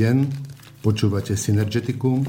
[0.00, 0.16] deň,
[0.80, 2.24] počúvate Synergeticum,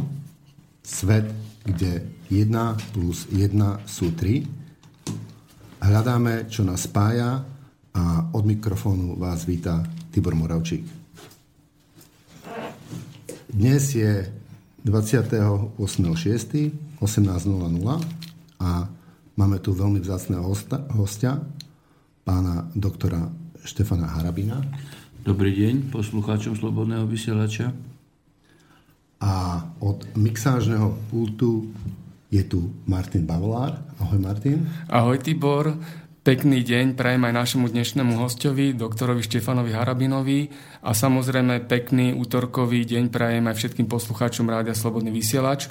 [0.83, 1.23] svet,
[1.63, 2.51] kde 1
[2.91, 3.47] plus 1
[3.87, 5.79] sú 3.
[5.79, 7.39] Hľadáme, čo nás spája
[7.95, 8.03] a
[8.35, 10.83] od mikrofónu vás víta Tibor Moravčík.
[13.47, 14.27] Dnes je
[14.83, 15.79] 28.6.
[16.99, 17.01] 18.00
[18.61, 18.69] a
[19.39, 20.43] máme tu veľmi vzácného
[20.91, 21.39] hostia,
[22.27, 23.31] pána doktora
[23.63, 24.59] Štefana Harabina.
[25.21, 27.69] Dobrý deň poslucháčom Slobodného vysielača.
[29.21, 31.69] A od mixážneho pultu
[32.33, 33.85] je tu Martin Bavolár.
[34.01, 34.65] Ahoj Martin.
[34.89, 35.77] Ahoj Tibor.
[36.25, 40.49] Pekný deň prajem aj našemu dnešnému hostovi, doktorovi Štefanovi Harabinovi
[40.81, 45.69] a samozrejme pekný útorkový deň prajem aj všetkým poslucháčom Rádia Slobodný vysielač.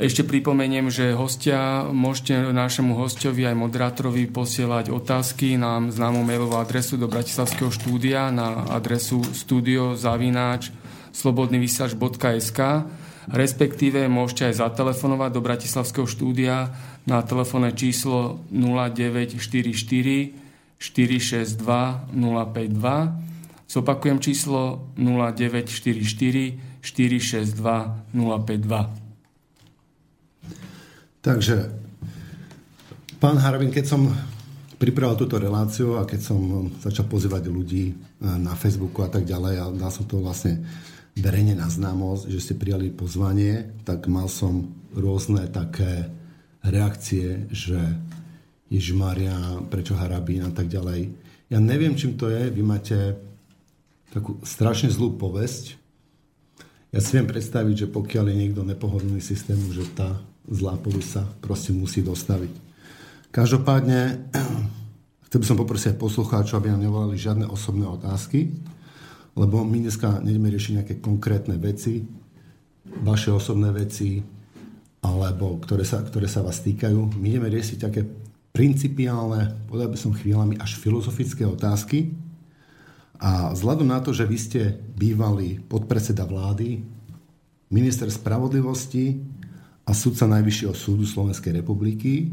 [0.00, 6.96] Ešte pripomeniem, že hostia, môžete našemu hostovi aj moderátorovi posielať otázky na známu mailovú adresu
[6.96, 10.72] do Bratislavského štúdia na adresu studiozavináč
[11.12, 12.60] slobodnyvysielač.sk
[13.30, 16.74] respektíve môžete aj zatelefonovať do Bratislavského štúdia
[17.06, 20.34] na telefónne číslo 0944
[20.82, 21.62] 462
[22.10, 23.70] 052.
[23.70, 29.11] Zopakujem číslo 0944 462 052.
[31.22, 31.70] Takže,
[33.22, 34.10] pán Harabin, keď som
[34.74, 39.54] pripravil túto reláciu a keď som začal pozývať ľudí e, na Facebooku a tak ďalej
[39.62, 40.66] a dal som to vlastne
[41.14, 46.10] verejne na známosť, že ste prijali pozvanie, tak mal som rôzne také
[46.66, 47.78] reakcie, že
[48.90, 51.12] Maria, prečo Harabín a tak ďalej.
[51.52, 52.50] Ja neviem, čím to je.
[52.50, 53.14] Vy máte
[54.10, 55.76] takú strašne zlú povesť.
[56.90, 60.16] Ja si viem predstaviť, že pokiaľ je niekto nepohodlný systému, že tá
[60.48, 62.52] zlá sa proste musí dostaviť.
[63.32, 64.28] Každopádne,
[65.28, 68.52] chcel by som poprosiť aj poslucháčov, aby nám nevolali žiadne osobné otázky,
[69.32, 72.04] lebo my dneska nejdeme riešiť nejaké konkrétne veci,
[73.00, 74.20] vaše osobné veci,
[75.02, 77.16] alebo ktoré sa, ktoré sa vás týkajú.
[77.16, 78.04] My ideme riešiť také
[78.52, 82.12] principiálne, povedal by som chvíľami, až filozofické otázky.
[83.16, 84.62] A vzhľadom na to, že vy ste
[84.98, 86.84] bývalý podpredseda vlády,
[87.72, 89.16] minister spravodlivosti,
[89.82, 92.30] a sudca Najvyššieho súdu Slovenskej republiky.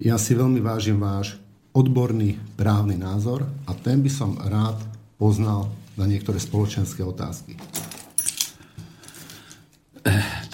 [0.00, 1.36] Ja si veľmi vážim váš
[1.74, 4.78] odborný právny názor a ten by som rád
[5.18, 7.54] poznal na niektoré spoločenské otázky.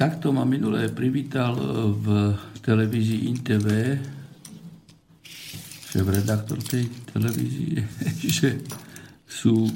[0.00, 1.52] Takto ma minulé privítal
[1.92, 2.32] v
[2.64, 3.68] televízii INTV
[5.90, 7.82] šéf-redaktor tej televízie,
[8.40, 8.62] že
[9.26, 9.66] sú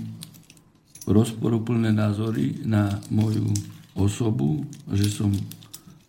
[1.04, 3.52] rozporuplné názory na moju
[3.98, 5.28] osobu, že som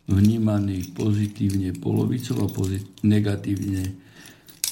[0.06, 3.98] vnímaný pozitívne polovicou a pozit- negatívne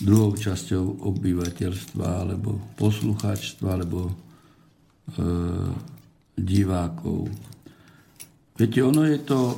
[0.02, 4.14] druhou časťou obyvateľstva alebo poslucháčstva alebo e,
[6.38, 7.30] divákov.
[8.58, 9.56] Viete, ono je to e,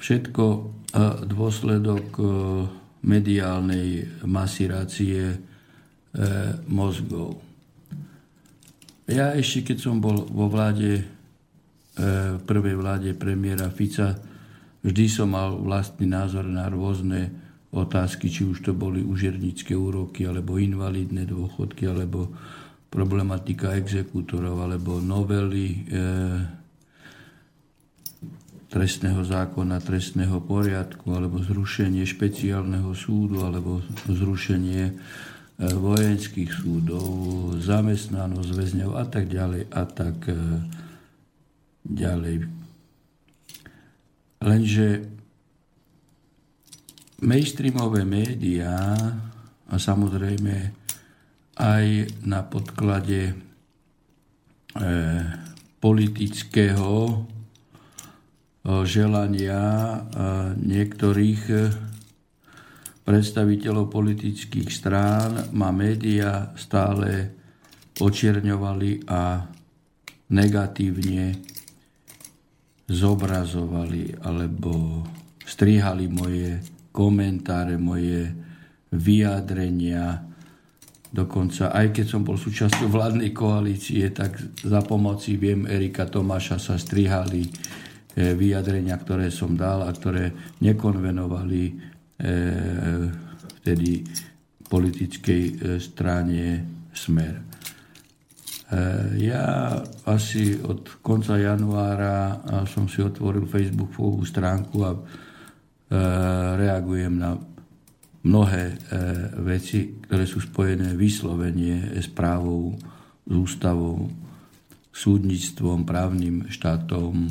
[0.00, 0.60] všetko e,
[1.28, 2.24] dôsledok e,
[3.04, 5.36] mediálnej masirácie e,
[6.68, 7.40] mozgov.
[9.04, 11.04] Ja ešte, keď som bol vo vláde
[11.94, 14.18] v prvej vláde premiéra Fica
[14.82, 17.30] vždy som mal vlastný názor na rôzne
[17.74, 22.30] otázky, či už to boli užernické úroky, alebo invalidné dôchodky, alebo
[22.86, 25.78] problematika exekútorov, alebo novely e,
[28.70, 34.94] trestného zákona, trestného poriadku, alebo zrušenie špeciálneho súdu, alebo zrušenie e,
[35.74, 37.10] vojenských súdov,
[37.58, 40.38] zamestnanosť väzňov a tak ďalej a tak e,
[41.84, 42.48] ďalej.
[44.44, 44.88] Lenže
[47.24, 48.76] mainstreamové médiá
[49.64, 50.56] a samozrejme
[51.54, 51.84] aj
[52.26, 53.34] na podklade e,
[55.80, 57.14] politického e,
[58.84, 59.98] želania e,
[60.60, 61.56] niektorých e,
[63.04, 67.32] predstaviteľov politických strán ma médiá stále
[68.00, 69.44] očierňovali a
[70.32, 71.53] negatívne
[72.88, 75.04] zobrazovali alebo
[75.44, 76.60] strihali moje
[76.92, 78.32] komentáre, moje
[78.92, 80.20] vyjadrenia.
[81.14, 86.74] Dokonca aj keď som bol súčasťou vládnej koalície, tak za pomoci, viem, Erika Tomáša sa
[86.74, 87.50] strihali e,
[88.34, 91.72] vyjadrenia, ktoré som dal a ktoré nekonvenovali e,
[93.62, 94.02] vtedy
[94.66, 96.42] politickej e, strane
[96.94, 97.53] Smer.
[98.74, 104.98] Eh, ja asi od konca januára som si otvoril Facebookovú stránku a eh,
[106.58, 107.38] reagujem na
[108.26, 108.78] mnohé eh,
[109.46, 112.74] veci, ktoré sú spojené vyslovene s právou,
[113.22, 114.10] s ústavou
[114.90, 117.30] súdnictvom, právnym štátom,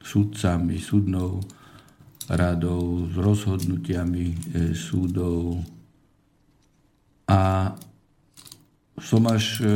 [0.00, 1.40] súdcami, súdnou
[2.32, 4.36] radou, s rozhodnutiami e,
[4.76, 5.64] súdov.
[7.28, 7.72] A
[9.00, 9.72] som až e,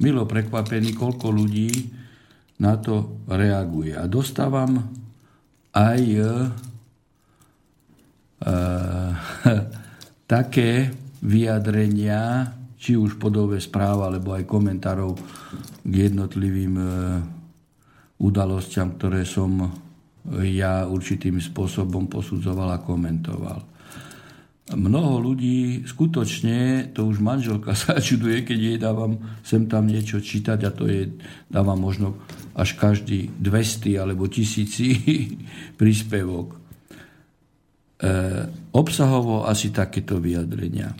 [0.00, 1.70] milo prekvapený, koľko ľudí
[2.60, 3.96] na to reaguje.
[3.96, 4.80] A dostávam
[5.72, 6.24] aj e,
[10.34, 15.16] také vyjadrenia, či už podobe správ, alebo aj komentárov
[15.84, 16.86] k jednotlivým e,
[18.20, 19.68] udalostiam, ktoré som
[20.44, 23.69] ja určitým spôsobom posudzoval a komentoval.
[24.70, 30.58] Mnoho ľudí, skutočne, to už manželka sa čuduje, keď jej dávam sem tam niečo čítať
[30.66, 31.10] a to je,
[31.50, 32.18] dávam možno
[32.54, 34.94] až každý 200 alebo tisíci
[35.80, 36.54] príspevok.
[36.54, 36.58] E,
[38.70, 40.94] obsahovo asi takéto vyjadrenia.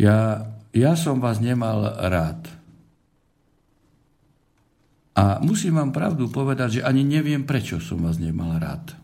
[0.00, 2.60] Ja, ja som vás nemal rád
[5.20, 8.96] a musím vám pravdu povedať, že ani neviem, prečo som vás nemal rád.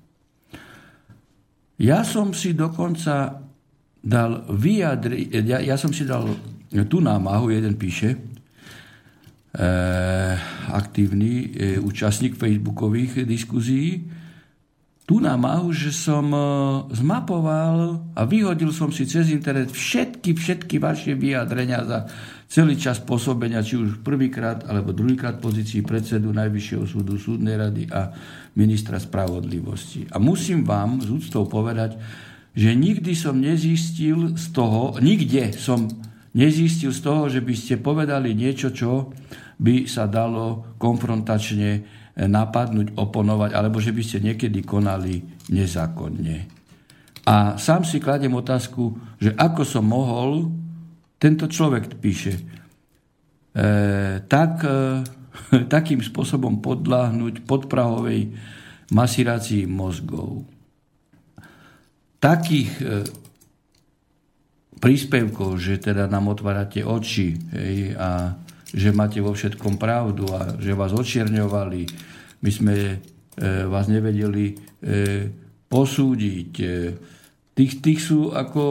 [1.76, 3.44] Ja som si dokonca
[4.06, 6.30] dal vyjadri, ja, ja som si dal
[6.86, 8.18] tú námahu, jeden píše, e,
[10.70, 11.46] aktívny e,
[11.82, 14.06] účastník facebookových diskuzí,
[15.06, 16.38] tú námahu, že som e,
[16.94, 21.98] zmapoval a vyhodil som si cez internet všetky, všetky vaše vyjadrenia za
[22.46, 28.14] celý čas pôsobenia, či už prvýkrát alebo druhýkrát pozícii predsedu Najvyššieho súdu, súdnej rady a
[28.54, 30.06] ministra spravodlivosti.
[30.14, 31.98] A musím vám z úctou povedať,
[32.56, 35.92] že nikdy som nezistil z toho, nikde som
[36.32, 39.12] nezistil z toho, že by ste povedali niečo, čo
[39.60, 41.84] by sa dalo konfrontačne
[42.16, 45.20] napadnúť, oponovať, alebo že by ste niekedy konali
[45.52, 46.48] nezákonne.
[47.28, 50.48] A sám si kladem otázku, že ako som mohol
[51.20, 52.42] tento človek píše, e,
[54.24, 55.04] tak, e,
[55.74, 58.32] takým spôsobom podláhnuť podprahovej
[58.88, 60.55] masirácii mozgov.
[62.16, 62.84] Takých e,
[64.80, 68.32] príspevkov, že teda nám otvárate oči hej, a
[68.72, 71.82] že máte vo všetkom pravdu a že vás očierňovali,
[72.40, 72.96] my sme e,
[73.68, 74.54] vás nevedeli e,
[75.66, 76.52] posúdiť.
[77.56, 78.64] Tých, tých sú ako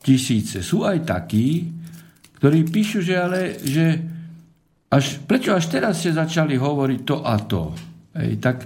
[0.00, 0.64] tisíce.
[0.64, 1.68] Sú aj takí,
[2.40, 4.00] ktorí píšu, že ale, že
[4.88, 7.76] až, prečo až teraz ste začali hovoriť to a to.
[8.16, 8.64] Ej, tak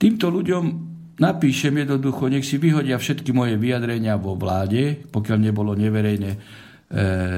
[0.00, 0.87] týmto ľuďom
[1.18, 6.38] napíšem jednoducho, nech si vyhodia všetky moje vyjadrenia vo vláde, pokiaľ nebolo neverejné e,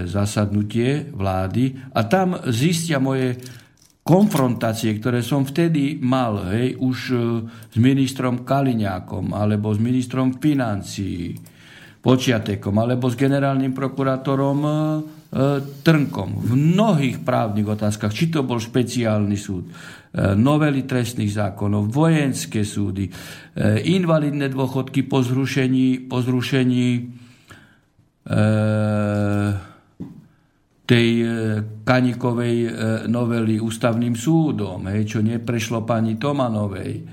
[0.05, 3.41] zasadnutie vlády a tam zistia moje
[4.01, 7.17] konfrontácie, ktoré som vtedy mal, hej, už e,
[7.69, 11.37] s ministrom Kaliňákom alebo s ministrom financií,
[12.01, 14.77] Počiatekom alebo s generálnym prokurátorom e, e,
[15.85, 19.69] Trnkom v mnohých právnych otázkach, či to bol špeciálny súd,
[20.17, 23.07] novely trestných zákonov, vojenské súdy,
[23.87, 26.87] invalidné dôchodky po zrušení, po zrušení
[30.91, 31.09] tej
[31.87, 32.57] Kanikovej
[33.07, 37.07] novely ústavným súdom, hej, čo neprešlo pani Tomanovej.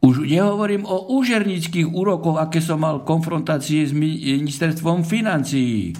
[0.00, 5.90] Už nehovorím o úžernických úrokoch, aké som mal konfrontácie s ministerstvom financií.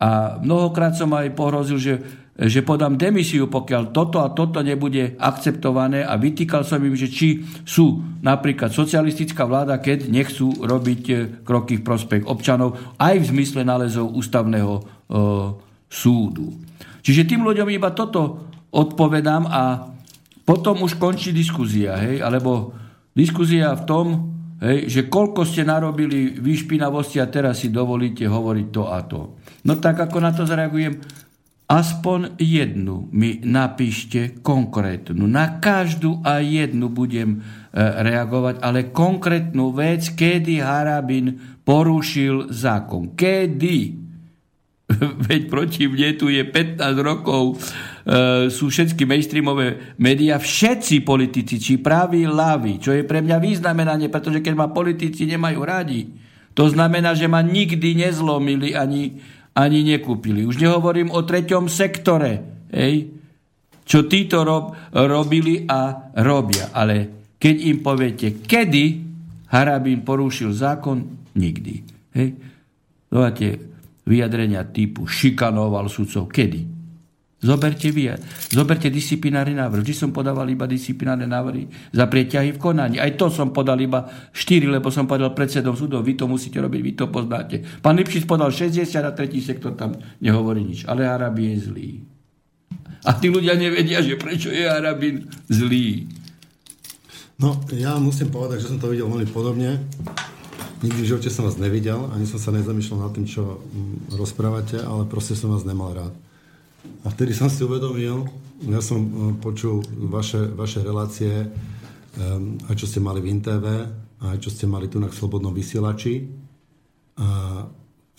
[0.00, 1.94] A mnohokrát som aj pohrozil, že,
[2.34, 7.46] že podám demisiu, pokiaľ toto a toto nebude akceptované a vytýkal som im, že či
[7.62, 11.14] sú napríklad socialistická vláda, keď nechcú robiť e,
[11.46, 14.82] kroky v prospech občanov, aj v zmysle nálezov ústavného e,
[15.86, 16.58] súdu.
[17.06, 19.94] Čiže tým ľuďom iba toto odpovedám a
[20.42, 22.74] potom už končí diskuzia, hej, alebo
[23.14, 24.06] Diskuzia v tom,
[24.58, 29.38] hej, že koľko ste narobili vyšpinavosti a teraz si dovolíte hovoriť to a to.
[29.70, 30.98] No tak ako na to zareagujem,
[31.64, 35.24] aspoň jednu mi napíšte konkrétnu.
[35.24, 37.38] Na každú a jednu budem e,
[37.80, 43.16] reagovať, ale konkrétnu vec, kedy Harabin porušil zákon.
[43.16, 43.78] Kedy?
[45.26, 51.80] Veď proti mne tu je 15 rokov, e, sú všetky mainstreamové médiá, všetci politici, či
[51.80, 56.12] praví, laví, čo je pre mňa významenanie, pretože keď ma politici nemajú radi,
[56.54, 59.18] to znamená, že ma nikdy nezlomili ani,
[59.54, 60.42] ani nekúpili.
[60.42, 63.14] Už nehovorím o treťom sektore, hej,
[63.84, 66.74] čo títo rob, robili a robia.
[66.74, 68.84] Ale keď im poviete, kedy
[69.54, 71.74] Harabín porušil zákon, nikdy.
[72.16, 72.28] Hej.
[73.06, 73.46] Dováte,
[74.02, 76.26] vyjadrenia typu šikanoval sudcov.
[76.26, 76.73] Kedy?
[77.44, 78.16] Zoberte vy,
[78.48, 79.84] zoberte disciplinárny návrh.
[79.84, 82.96] Vždy som podával iba disciplinárne návrhy za prieťahy v konaní.
[82.96, 86.00] Aj to som podal iba 4, lebo som podal predsedom súdov.
[86.08, 87.60] Vy to musíte robiť, vy to poznáte.
[87.84, 89.92] Pán Lipšic podal 60 a tretí sektor tam
[90.24, 90.88] nehovorí nič.
[90.88, 91.90] Ale Arabi je zlý.
[93.04, 96.08] A tí ľudia nevedia, že prečo je Arabin zlý.
[97.36, 99.84] No, ja musím povedať, že som to videl veľmi podobne.
[100.80, 104.80] Nikdy v živote som vás nevidel, ani som sa nezamýšľal nad tým, čo mm, rozprávate,
[104.80, 106.14] ale proste som vás nemal rád.
[107.04, 108.24] A vtedy som si uvedomil,
[108.64, 111.52] ja som e, počul vaše, vaše relácie,
[112.16, 113.64] um, aj čo ste mali v InTV,
[114.24, 116.24] aj čo ste mali tu na Slobodnom vysielači.
[117.20, 117.28] A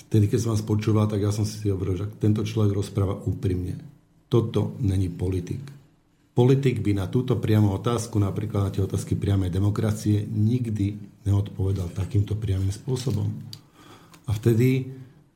[0.05, 3.81] vtedy, keď som vás počúval, tak ja som si hovoril, že tento človek rozpráva úprimne.
[4.29, 5.65] Toto není politik.
[6.36, 12.36] Politik by na túto priamu otázku, napríklad na tie otázky priamej demokracie, nikdy neodpovedal takýmto
[12.36, 13.31] priamým spôsobom.
[14.27, 14.91] A vtedy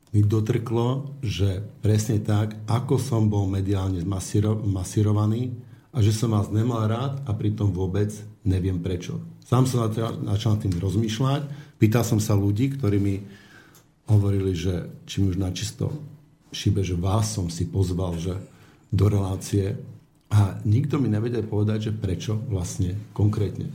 [0.09, 5.53] mi dotrklo, že presne tak, ako som bol mediálne masiro, masírovaný
[5.93, 8.09] a že som vás nemal rád a pritom vôbec
[8.41, 9.21] neviem prečo.
[9.45, 13.21] Sám som začal tým rozmýšľať, pýtal som sa ľudí, ktorí mi
[14.09, 15.93] hovorili, že či mi už načisto
[16.49, 18.33] šibe, že vás som si pozval že
[18.89, 19.77] do relácie
[20.29, 23.65] a nikto mi nevedel povedať, že prečo vlastne konkrétne.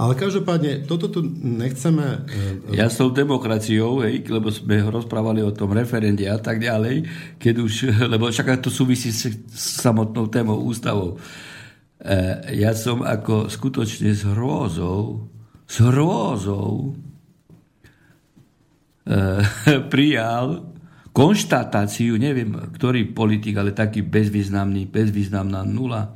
[0.00, 2.24] Ale každopádne, toto tu nechceme...
[2.72, 7.04] E, ja s tou demokraciou, hej, lebo sme rozprávali o tom referende a tak ďalej,
[7.36, 7.72] keď už,
[8.08, 11.20] lebo však to súvisí s, samotnou témou ústavou.
[12.00, 12.16] E,
[12.56, 15.28] ja som ako skutočne s hrôzou,
[15.68, 16.96] s hrôzou
[19.04, 19.20] e,
[19.92, 20.69] prijal
[21.10, 26.14] konštatáciu, neviem, ktorý politik, ale taký bezvýznamný, bezvýznamná nula,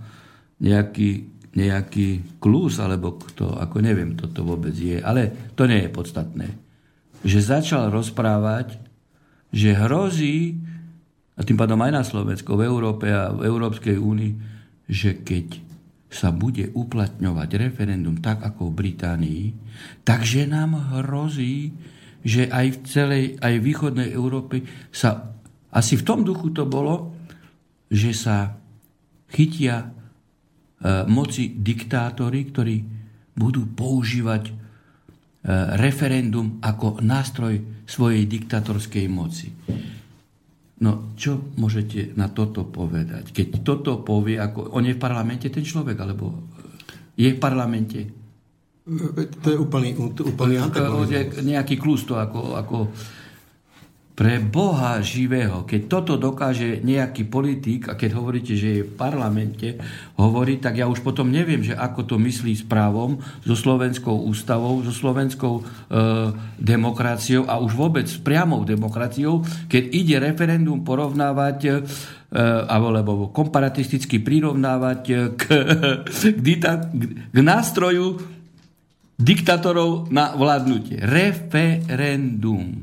[0.63, 6.49] nejaký nejaký klus, alebo kto, ako neviem, toto vôbec je, ale to nie je podstatné.
[7.23, 8.77] Že začal rozprávať,
[9.55, 10.59] že hrozí,
[11.39, 14.33] a tým pádom aj na Slovensku, v Európe a v Európskej únii,
[14.91, 15.63] že keď
[16.11, 19.45] sa bude uplatňovať referendum tak ako v Británii,
[20.03, 21.75] takže nám hrozí,
[22.25, 25.37] že aj v celej, aj v východnej Európe sa,
[25.69, 27.13] asi v tom duchu to bolo,
[27.93, 28.57] že sa
[29.29, 29.95] chytia
[30.85, 32.77] E, moci diktátori, ktorí
[33.33, 34.53] budú používať e,
[35.81, 39.49] referendum ako nástroj svojej diktatorskej moci.
[40.85, 43.33] No, čo môžete na toto povedať?
[43.33, 46.53] Keď toto povie, ako on je v parlamente ten človek, alebo
[47.17, 48.05] je v parlamente?
[48.85, 50.61] To je úplný, úplný
[51.41, 52.77] Nejaký klus to ako, ako
[54.15, 59.75] pre Boha živého, keď toto dokáže nejaký politik, a keď hovoríte, že je v parlamente,
[60.15, 64.87] hovorí, tak ja už potom neviem, že ako to myslí s právom, so slovenskou ústavou,
[64.87, 65.63] so slovenskou e,
[66.63, 71.71] demokraciou a už vôbec s priamou demokraciou, keď ide referendum porovnávať e,
[72.71, 75.43] alebo komparatisticky prirovnávať k,
[76.07, 76.87] k, dita,
[77.35, 78.34] k nástroju
[79.15, 80.99] diktatorov na vládnutie.
[80.99, 82.83] Referendum.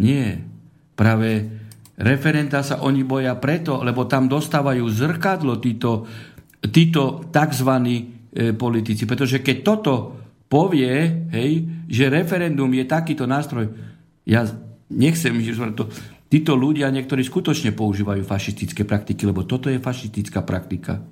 [0.00, 0.40] Nie.
[0.94, 1.28] Práve
[2.00, 6.06] referenta sa oni boja preto, lebo tam dostávajú zrkadlo títo,
[6.70, 7.70] títo tzv.
[8.30, 9.10] E, politici.
[9.10, 9.94] Pretože keď toto
[10.46, 13.66] povie, hej, že referendum je takýto nástroj,
[14.22, 14.46] ja
[14.86, 15.90] nechcem, že to,
[16.30, 21.02] títo ľudia niektorí skutočne používajú fašistické praktiky, lebo toto je fašistická praktika.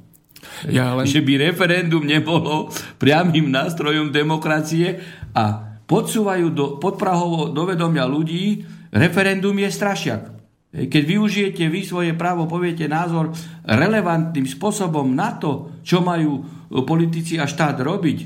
[0.71, 1.07] Ja len...
[1.07, 4.99] Že by referendum nebolo priamým nástrojom demokracie
[5.35, 7.63] a podsúvajú do, podprahovo do
[8.07, 10.23] ľudí, Referendum je strašiak.
[10.69, 13.33] Keď využijete vy svoje právo, poviete názor
[13.65, 16.45] relevantným spôsobom na to, čo majú
[16.85, 18.19] politici a štát robiť,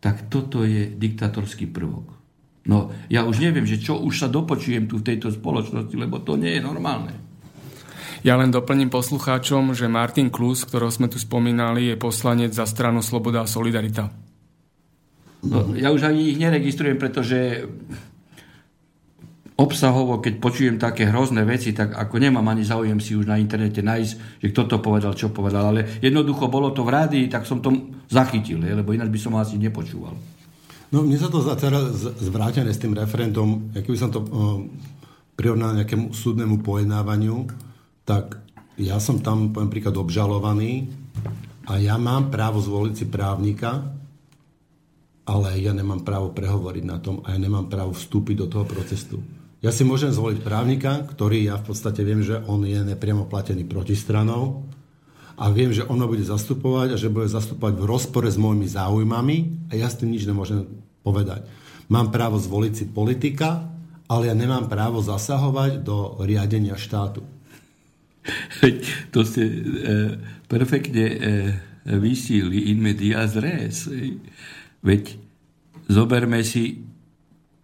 [0.00, 2.16] tak toto je diktatorský prvok.
[2.68, 6.36] No, ja už neviem, že čo už sa dopočujem tu v tejto spoločnosti, lebo to
[6.36, 7.27] nie je normálne.
[8.26, 12.98] Ja len doplním poslucháčom, že Martin Klus, ktorého sme tu spomínali, je poslanec za stranu
[12.98, 14.10] Sloboda a Solidarita.
[15.46, 17.62] No, ja už ani ich neregistrujem, pretože
[19.54, 23.82] obsahovo, keď počujem také hrozné veci, tak ako nemám ani záujem si už na internete
[23.82, 25.70] nájsť, že kto to povedal, čo povedal.
[25.70, 27.70] Ale jednoducho bolo to v rádii, tak som to
[28.10, 30.14] zachytil, lebo ináč by som asi nepočúval.
[30.88, 34.58] No mne sa to teraz zvrátené s tým referendum, keby som to uh,
[35.36, 37.67] prirovnal nejakému súdnemu pojednávaniu,
[38.08, 38.40] tak
[38.80, 40.88] ja som tam, poviem príklad, obžalovaný
[41.68, 43.84] a ja mám právo zvoliť si právnika,
[45.28, 49.20] ale ja nemám právo prehovoriť na tom a ja nemám právo vstúpiť do toho procesu.
[49.60, 53.68] Ja si môžem zvoliť právnika, ktorý ja v podstate viem, že on je nepriamo platený
[53.68, 54.64] protistranou
[55.36, 59.36] a viem, že ono bude zastupovať a že bude zastupovať v rozpore s môjmi záujmami
[59.68, 60.64] a ja s tým nič nemôžem
[61.04, 61.44] povedať.
[61.92, 63.68] Mám právo zvoliť si politika,
[64.08, 67.37] ale ja nemám právo zasahovať do riadenia štátu.
[69.14, 69.52] To ste e,
[70.48, 71.18] perfektne e,
[71.96, 73.88] vysíli in medias res.
[74.84, 75.16] Veď
[75.88, 76.84] zoberme si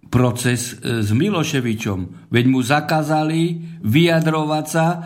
[0.09, 2.31] proces e, s Miloševičom.
[2.31, 4.99] Veď mu zakázali vyjadrovať sa e,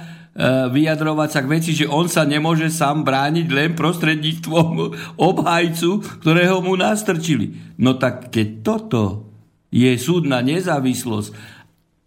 [0.68, 4.70] vyjadrovať sa k veci, že on sa nemôže sám brániť len prostredníctvom
[5.16, 5.90] obhajcu,
[6.22, 7.74] ktorého mu nastrčili.
[7.80, 9.04] No tak keď toto
[9.72, 11.56] je súdna nezávislosť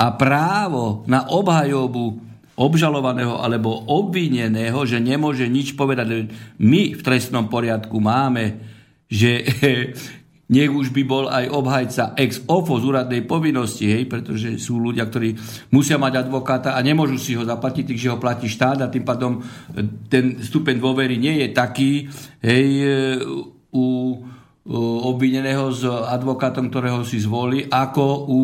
[0.02, 6.32] a právo na obhajobu obžalovaného alebo obvineného, že nemôže nič povedať.
[6.60, 8.60] My v trestnom poriadku máme,
[9.08, 9.44] že
[10.52, 15.08] nech už by bol aj obhajca ex ofo z úradnej povinnosti, hej, pretože sú ľudia,
[15.08, 15.40] ktorí
[15.72, 19.40] musia mať advokáta a nemôžu si ho zaplatiť, takže ho platí štát a tým pádom
[20.12, 21.92] ten stupeň dôvery nie je taký,
[22.44, 22.68] hej,
[23.72, 23.88] u, u
[25.08, 28.42] obvineného s advokátom, ktorého si zvolí, ako u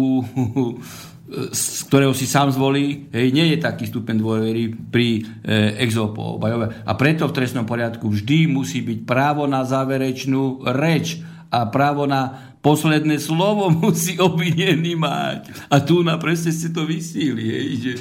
[1.51, 6.39] z ktorého si sám zvolí, hej, nie je taký stupeň dôvery pri e, exopo
[6.87, 11.19] A preto v trestnom poriadku vždy musí byť právo na záverečnú reč
[11.51, 15.67] a právo na posledné slovo musí obvinený mať.
[15.67, 17.93] A tu na presne ste to vysíli, hej, že,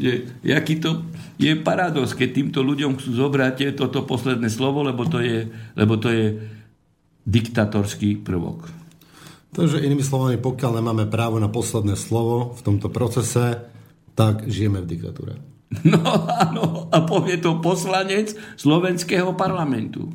[0.00, 1.04] že jaký to
[1.36, 6.08] je paradox, keď týmto ľuďom chcú zobrať toto posledné slovo, lebo to je, lebo to
[6.08, 6.36] je
[7.28, 8.79] diktatorský prvok.
[9.50, 13.66] Takže inými slovami, pokiaľ nemáme právo na posledné slovo v tomto procese,
[14.14, 15.34] tak žijeme v diktatúre.
[15.86, 20.10] No áno, a povie to poslanec slovenského parlamentu.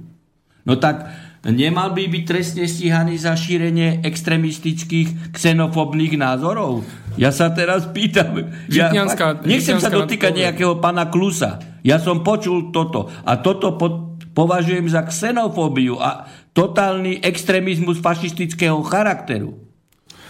[0.67, 1.07] No tak
[1.47, 6.83] nemal by byť trestne stíhaný za šírenie extremistických, xenofobných názorov?
[7.15, 8.51] Ja sa teraz pýtam.
[8.67, 11.63] Ja fakt, nechcem sa dotýkať nejakého pana Klusa.
[11.85, 13.07] Ja som počul toto.
[13.23, 16.01] A toto po, považujem za xenofóbiu.
[16.01, 19.59] A totálny extrémizmus fašistického charakteru.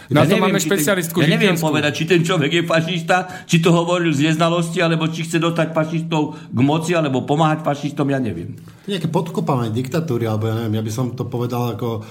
[0.06, 3.46] Na ja to neviem, máme špecialistku ten, Ja neviem povedať, či ten človek je fašista,
[3.46, 8.06] či to hovoril z neznalosti, alebo či chce dostať fašistov k moci, alebo pomáhať fašistom,
[8.10, 8.54] ja neviem.
[8.86, 12.06] Nejaké podkopávanie diktatúry, alebo ja neviem, ja by som to povedal ako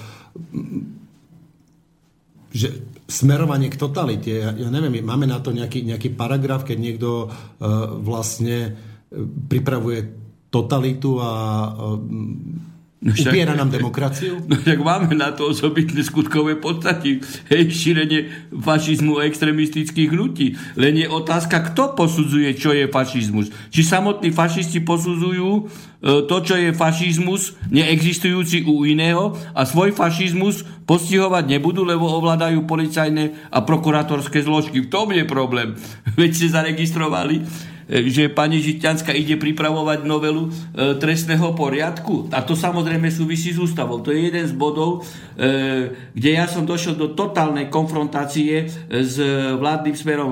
[2.56, 2.68] že
[3.08, 7.30] smerovanie k totalite, ja, ja neviem, máme na to nejaký, nejaký paragraf, keď niekto uh,
[8.00, 8.70] vlastne e,
[9.22, 10.00] pripravuje
[10.48, 11.30] totalitu a
[11.68, 12.00] uh,
[13.06, 14.42] No však, Upiera nám demokraciu?
[14.50, 17.22] No tak máme na to osobitné skutkové podstaty.
[17.46, 20.58] Hej, šírenie fašizmu a extremistických hnutí.
[20.74, 23.54] Len je otázka, kto posudzuje, čo je fašizmus.
[23.70, 25.62] Či samotní fašisti posudzujú e,
[26.26, 33.54] to, čo je fašizmus, neexistujúci u iného a svoj fašizmus postihovať nebudú, lebo ovládajú policajné
[33.54, 34.82] a prokurátorské zložky.
[34.82, 35.78] V tom je problém.
[36.18, 37.46] Veď ste zaregistrovali,
[37.86, 40.50] že pani Žitňanská ide pripravovať novelu e,
[40.98, 42.26] trestného poriadku.
[42.34, 44.02] A to samozrejme súvisí s ústavou.
[44.02, 45.06] To je jeden z bodov,
[45.38, 49.14] e, kde ja som došiel do totálnej konfrontácie s
[49.56, 50.30] vládnym smerom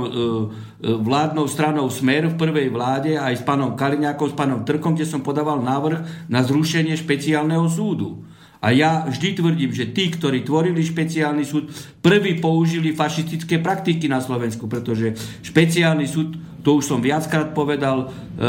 [0.85, 5.25] vládnou stranou Smer v prvej vláde aj s pánom Kaliňákom, s pánom Trkom, kde som
[5.25, 8.21] podával návrh na zrušenie špeciálneho súdu.
[8.65, 11.69] A ja vždy tvrdím, že tí, ktorí tvorili špeciálny súd,
[12.01, 15.13] prví použili fašistické praktiky na Slovensku, pretože
[15.45, 16.33] špeciálny súd
[16.65, 18.47] to už som viackrát povedal, e,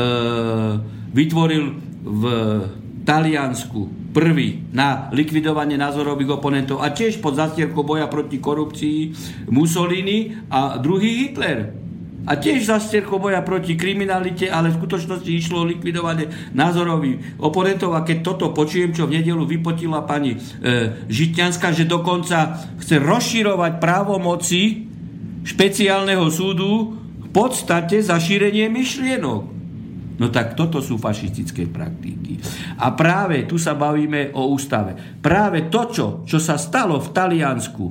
[1.12, 2.24] vytvoril v
[3.04, 9.00] Taliansku prvý na likvidovanie názorových oponentov a tiež pod zastierkou boja proti korupcii
[9.52, 11.84] Mussolini a druhý Hitler.
[12.26, 16.26] A tiež zastierkou boja proti kriminalite, ale v skutočnosti išlo o likvidovanie
[16.58, 17.94] názorových oponentov.
[17.94, 20.38] A keď toto počujem, čo v nedelu vypotila pani e,
[21.06, 24.90] Žitňanská, že dokonca chce rozširovať právomoci
[25.46, 27.05] špeciálneho súdu
[27.36, 29.44] podstate za šírenie myšlienok.
[30.16, 32.40] No tak toto sú fašistické praktiky.
[32.80, 35.20] A práve tu sa bavíme o ústave.
[35.20, 37.86] Práve to, čo, čo sa stalo v Taliansku,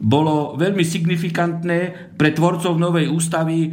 [0.00, 3.70] bolo veľmi signifikantné pre tvorcov novej ústavy e,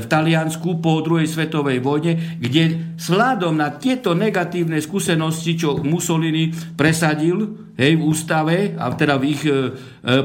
[0.00, 7.68] v Taliansku po druhej svetovej vojne, kde sladom na tieto negatívne skúsenosti, čo Mussolini presadil
[7.76, 9.56] hej, v ústave, a teda v ich e, e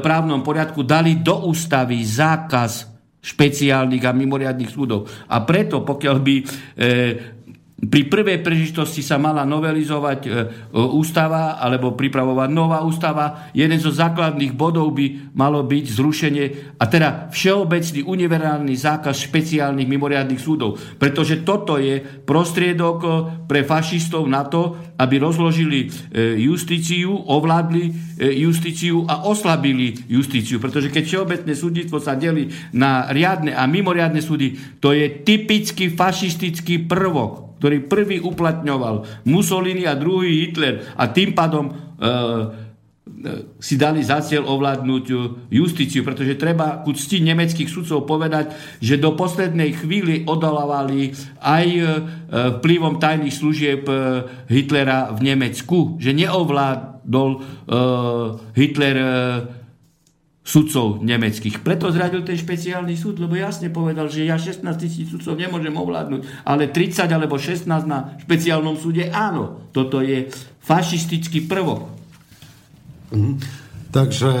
[0.00, 2.93] právnom poriadku, dali do ústavy zákaz
[3.24, 5.08] špeciálnych a mimoriadných súdov.
[5.32, 6.44] A preto, pokiaľ by e,
[7.74, 10.30] pri prvej príležitosti sa mala novelizovať e,
[10.78, 16.44] ústava alebo pripravovať nová ústava, jeden zo základných bodov by malo byť zrušenie
[16.78, 20.78] a teda všeobecný univerzálny zákaz špeciálnych mimoriadných súdov.
[21.02, 23.10] Pretože toto je prostriedok e,
[23.50, 27.92] pre fašistov na to, aby rozložili e, justíciu, ovládli e,
[28.38, 30.62] justíciu a oslabili justíciu.
[30.62, 36.86] Pretože keď všeobecné súdnictvo sa delí na riadne a mimoriadne súdy, to je typický fašistický
[36.86, 41.72] prvok, ktorý prvý uplatňoval Mussolini a druhý Hitler a tým pádom e,
[43.56, 45.04] si dali za cieľ ovládnuť
[45.48, 48.52] justíciu, pretože treba ku cti nemeckých sudcov povedať,
[48.84, 51.66] že do poslednej chvíli odolávali aj
[52.60, 53.88] vplyvom tajných služieb
[54.48, 57.30] Hitlera v Nemecku, že neovládol
[58.52, 58.96] Hitler
[60.44, 61.64] sudcov nemeckých.
[61.64, 66.44] Preto zradil ten špeciálny súd, lebo jasne povedal, že ja 16 tisíc sudcov nemôžem ovládnuť,
[66.44, 69.72] ale 30 alebo 16 na špeciálnom súde áno.
[69.72, 70.28] Toto je
[70.60, 71.88] fašistický prvok.
[73.16, 73.40] Mm.
[73.88, 74.32] Takže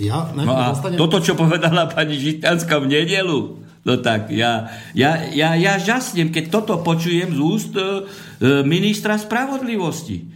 [0.00, 0.32] ja...
[0.32, 0.96] No a dostanem...
[0.96, 6.48] toto, čo povedala pani Žitňanská v nedelu, no tak ja, ja, ja, ja žasnem, keď
[6.48, 8.08] toto počujem z úst e,
[8.64, 10.32] ministra spravodlivosti.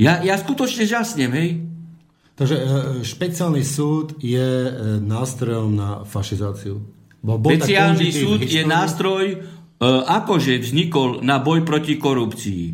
[0.00, 1.73] Ja, ja skutočne žasnem, hej.
[2.34, 2.64] Takže e,
[3.06, 6.82] špeciálny súd je e, nástrojom na fašizáciu.
[7.24, 9.24] Špeciálny súd je nástroj,
[9.84, 12.64] akože vznikol na boj proti korupcii.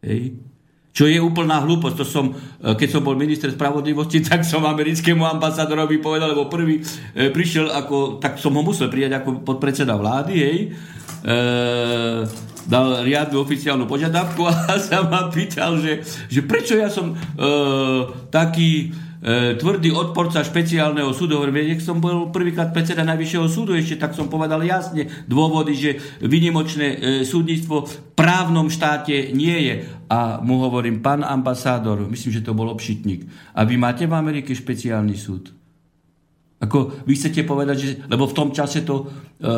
[0.00, 0.22] Hej?
[0.90, 1.96] Čo je úplná hlúposť.
[2.00, 6.80] To som, keď som bol minister spravodlivosti, tak som americkému ambasádorovi povedal, lebo prvý
[7.12, 10.58] prišiel ako, tak som ho musel prijať ako podpredseda vlády, hej.
[11.20, 11.34] E,
[12.70, 17.14] dal riadnu oficiálnu požiadavku a sa ma pýtal, že, že prečo ja som e,
[18.30, 21.34] taký e, tvrdý odporca špeciálneho súdu.
[21.34, 25.90] Hovorím, nech som bol prvýkrát predseda Najvyššieho súdu ešte, tak som povedal jasne dôvody, že
[26.22, 29.74] vynimočné e, súdnictvo v právnom štáte nie je.
[30.06, 33.26] A mu hovorím, pán ambasádor, myslím, že to bol obšitník,
[33.58, 35.50] a vy máte v Amerike špeciálny súd?
[36.60, 39.08] Ako vy chcete povedať, že, lebo v tom čase to
[39.40, 39.48] e,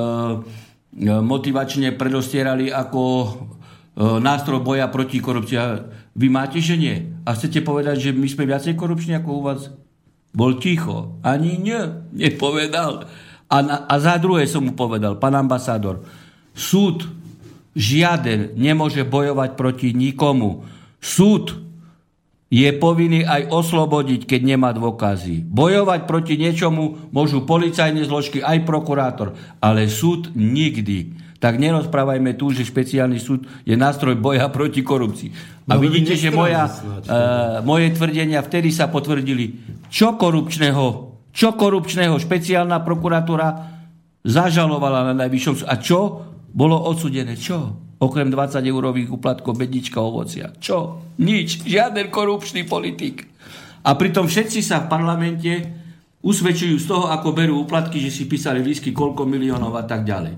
[1.00, 3.28] motivačne predostierali ako e,
[4.20, 5.56] nástroj boja proti korupcii.
[6.12, 7.16] Vy máte, že nie.
[7.24, 9.72] A chcete povedať, že my sme viacej korupční ako u vás?
[10.36, 11.16] Bol ticho.
[11.24, 11.80] Ani nie.
[12.12, 13.08] Nepovedal.
[13.48, 16.04] A, na, a za druhé som mu povedal, pán ambasádor,
[16.56, 17.04] súd
[17.76, 20.64] žiaden nemôže bojovať proti nikomu.
[21.00, 21.56] Súd
[22.52, 25.48] je povinný aj oslobodiť, keď nemá dôkazy.
[25.48, 31.16] Bojovať proti niečomu môžu policajné zložky, aj prokurátor, ale súd nikdy.
[31.40, 35.32] Tak nerozprávajme tu, že špeciálny súd je nástroj boja proti korupcii.
[35.64, 39.56] A no, vidíte, že moja, uh, moje tvrdenia vtedy sa potvrdili.
[39.88, 40.84] Čo korupčného,
[41.32, 43.48] čo korupčného špeciálna prokuratúra
[44.22, 45.70] zažalovala na najvyššom súde.
[45.72, 45.98] A čo
[46.52, 47.34] bolo odsudené?
[47.34, 47.81] Čo?
[48.02, 50.50] Okrem 20 eurových uplatkov bednička ovocia.
[50.58, 50.98] Čo?
[51.22, 51.62] Nič.
[51.62, 53.30] Žiaden korupčný politik.
[53.86, 55.50] A pritom všetci sa v parlamente
[56.22, 60.34] usvedčujú z toho, ako berú úplatky, že si písali lísky koľko miliónov a tak ďalej.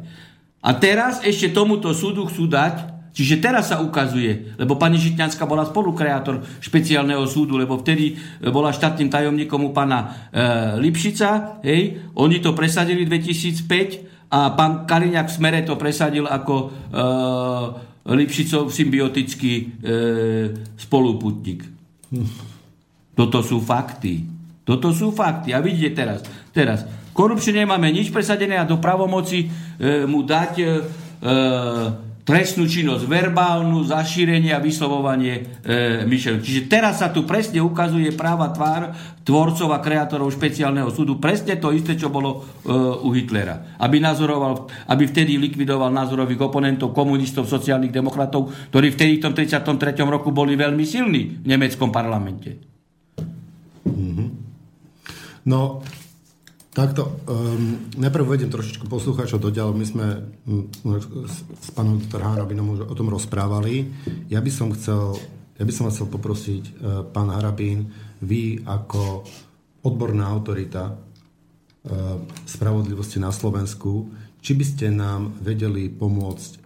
[0.65, 5.69] A teraz ešte tomuto súdu chcú dať, čiže teraz sa ukazuje, lebo pani Žitňanská bola
[5.69, 8.17] spolukreátor špeciálneho súdu, lebo vtedy
[8.49, 10.07] bola štátnym tajomníkom u pana e,
[10.81, 16.67] Lipšica, hej, oni to presadili 2005 a pán Kaliňák v smere to presadil ako e,
[18.11, 19.65] Lipšicov symbiotický e,
[20.75, 21.63] spoluputník.
[23.15, 24.27] Toto sú fakty.
[24.67, 25.55] Toto sú fakty.
[25.55, 26.83] A vidíte teraz, teraz
[27.15, 29.49] korupčne nemáme nič presadené a do pravomoci e,
[30.11, 30.67] mu dať e,
[32.25, 36.41] trestnú činnosť verbálnu, zašírenie a vyslovovanie e, myšlenok.
[36.41, 38.97] Čiže teraz sa tu presne ukazuje práva tvár
[39.29, 41.21] tvorcov a kreatorov špeciálneho súdu.
[41.21, 42.73] Presne to isté, čo bolo e,
[43.05, 43.77] u Hitlera.
[43.77, 50.01] Aby, nazoroval, aby vtedy likvidoval názorových oponentov, komunistov, sociálnych demokratov, ktorí vtedy v tom 33.
[50.09, 52.57] roku boli veľmi silní v nemeckom parlamente.
[53.85, 54.29] Mm-hmm.
[55.45, 55.85] No,
[56.75, 59.79] Takto, um, najprv uvedem trošičku poslucháčov do ďalov.
[59.79, 60.07] My sme
[60.43, 60.67] um,
[61.55, 63.95] s pánom doktor Harabinom už o tom rozprávali.
[64.27, 65.15] Ja by som chcel,
[65.55, 66.75] ja by som vás chcel poprosiť, uh,
[67.07, 69.23] pán Harabín, vy ako
[69.87, 74.11] odborná autorita uh, spravodlivosti na Slovensku,
[74.43, 76.59] či by ste nám vedeli pomôcť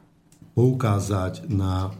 [0.57, 1.93] poukázať na,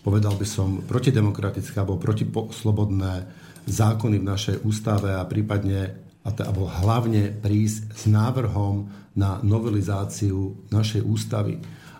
[0.00, 3.28] povedal by som, protidemokratické alebo protislobodné
[3.68, 8.86] zákony v našej ústave a prípadne a to, alebo hlavne prísť s návrhom
[9.18, 11.58] na novelizáciu našej ústavy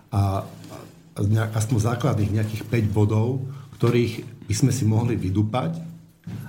[0.09, 0.47] a
[1.53, 3.45] aspoň základných nejakých 5 bodov,
[3.77, 5.93] ktorých by sme si mohli vydupať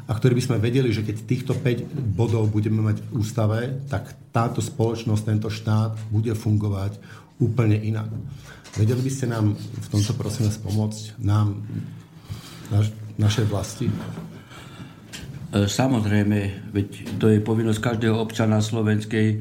[0.07, 3.61] a ktorí by sme vedeli, že keď týchto 5 bodov budeme mať v ústave,
[3.91, 6.97] tak táto spoločnosť, tento štát bude fungovať
[7.43, 8.09] úplne inak.
[8.79, 11.63] Vedeli by ste nám v tomto prosím vás pomôcť, nám,
[12.71, 13.87] naš, našej vlasti?
[15.55, 16.89] E, samozrejme, veď
[17.23, 19.37] to je povinnosť každého občana Slovenskej e,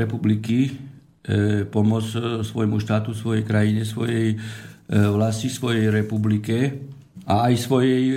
[0.00, 4.40] republiky e, pomôcť svojmu štátu, svojej krajine, svojej
[4.88, 6.80] vlasti, svojej republike
[7.28, 8.08] a aj, svojej,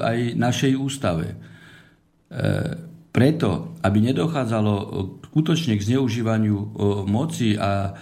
[0.00, 1.36] aj našej ústave.
[3.12, 4.74] Preto, aby nedochádzalo
[5.28, 6.56] skutočne k zneužívaniu
[7.04, 7.92] moci a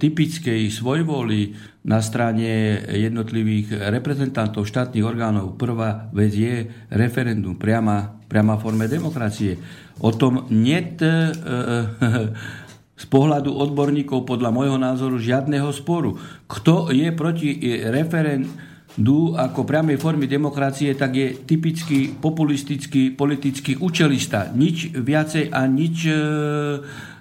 [0.00, 1.52] typickej svojvoli
[1.84, 5.60] na strane jednotlivých reprezentantov štátnych orgánov.
[5.60, 9.60] Prvá vec je referendum, priama, priama forme demokracie.
[10.00, 11.12] O tom net e,
[13.04, 16.16] z pohľadu odborníkov podľa môjho názoru žiadneho sporu.
[16.48, 17.52] Kto je proti
[17.92, 24.48] referendu ako priamej formy demokracie, tak je typický populistický politický účelista.
[24.56, 27.13] Nič viacej a nič e, E,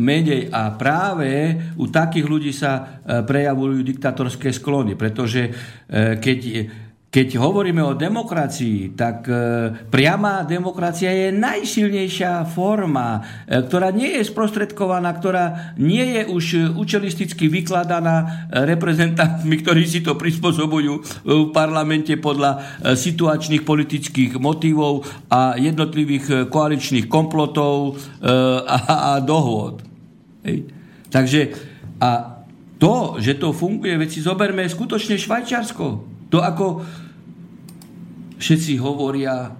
[0.00, 0.48] menej.
[0.48, 5.50] A práve u takých ľudí sa e, prejavujú diktatorské sklony, pretože e,
[6.16, 6.38] keď
[7.12, 9.28] keď hovoríme o demokracii, tak
[9.92, 18.48] priama demokracia je najsilnejšia forma, ktorá nie je sprostredkovaná, ktorá nie je už učelisticky vykladaná
[18.48, 28.00] reprezentantmi, ktorí si to prispôsobujú v parlamente podľa situačných politických motivov a jednotlivých koaličných komplotov
[28.24, 29.84] a, a dohôd.
[31.12, 31.40] Takže
[32.00, 32.40] a
[32.80, 36.08] to, že to funguje, veci zoberme skutočne Švajčiarsko.
[36.32, 36.80] To ako
[38.42, 39.54] všetci hovoria,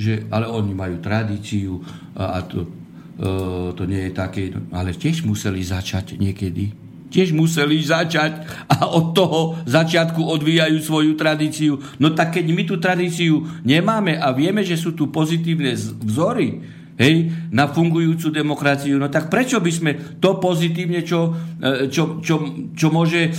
[0.00, 1.84] že ale oni majú tradíciu
[2.16, 3.28] a, a to, e,
[3.76, 6.72] to nie je také, ale tiež museli začať niekedy.
[7.12, 11.76] Tiež museli začať a od toho začiatku odvíjajú svoju tradíciu.
[12.00, 15.76] No tak keď my tú tradíciu nemáme a vieme, že sú tu pozitívne
[16.08, 16.64] vzory,
[17.00, 19.00] hej, na fungujúcu demokraciu.
[19.00, 23.30] No tak prečo by sme to pozitívne, čo, e, čo, čo, čo môže e,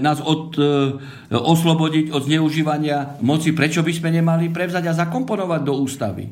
[0.00, 0.64] nás od, e,
[1.32, 6.24] oslobodiť od zneužívania moci, prečo by sme nemali prevzať a zakomponovať do ústavy?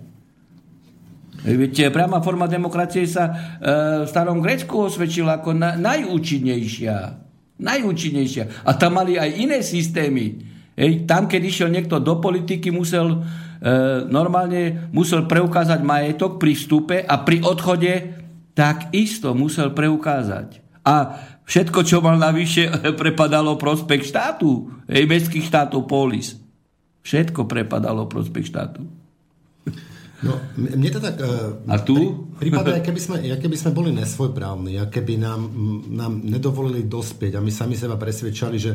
[1.43, 7.19] Viete, priama forma demokracie sa v starom Grécku osvedčila ako na, najúčinnejšia.
[7.59, 8.63] Najúčinnejšia.
[8.63, 10.52] A tam mali aj iné systémy.
[10.73, 13.21] Hej, tam, keď išiel niekto do politiky, musel
[13.63, 13.71] E,
[14.11, 18.19] normálne musel preukázať majetok pri vstupe a pri odchode
[18.59, 20.59] tak isto musel preukázať.
[20.83, 21.15] A
[21.47, 22.67] všetko, čo mal navyše,
[23.01, 26.35] prepadalo prospech štátu, hej, mestských štátov polis.
[27.07, 28.83] Všetko prepadalo prospech štátu.
[30.23, 31.19] No, mne to tak...
[31.19, 32.31] Uh, A tu?
[32.39, 35.51] Prípada, keby sme, keby sme boli nesvojprávni, keby nám,
[35.91, 38.75] nám nedovolili dospieť a my sami seba presvedčali, že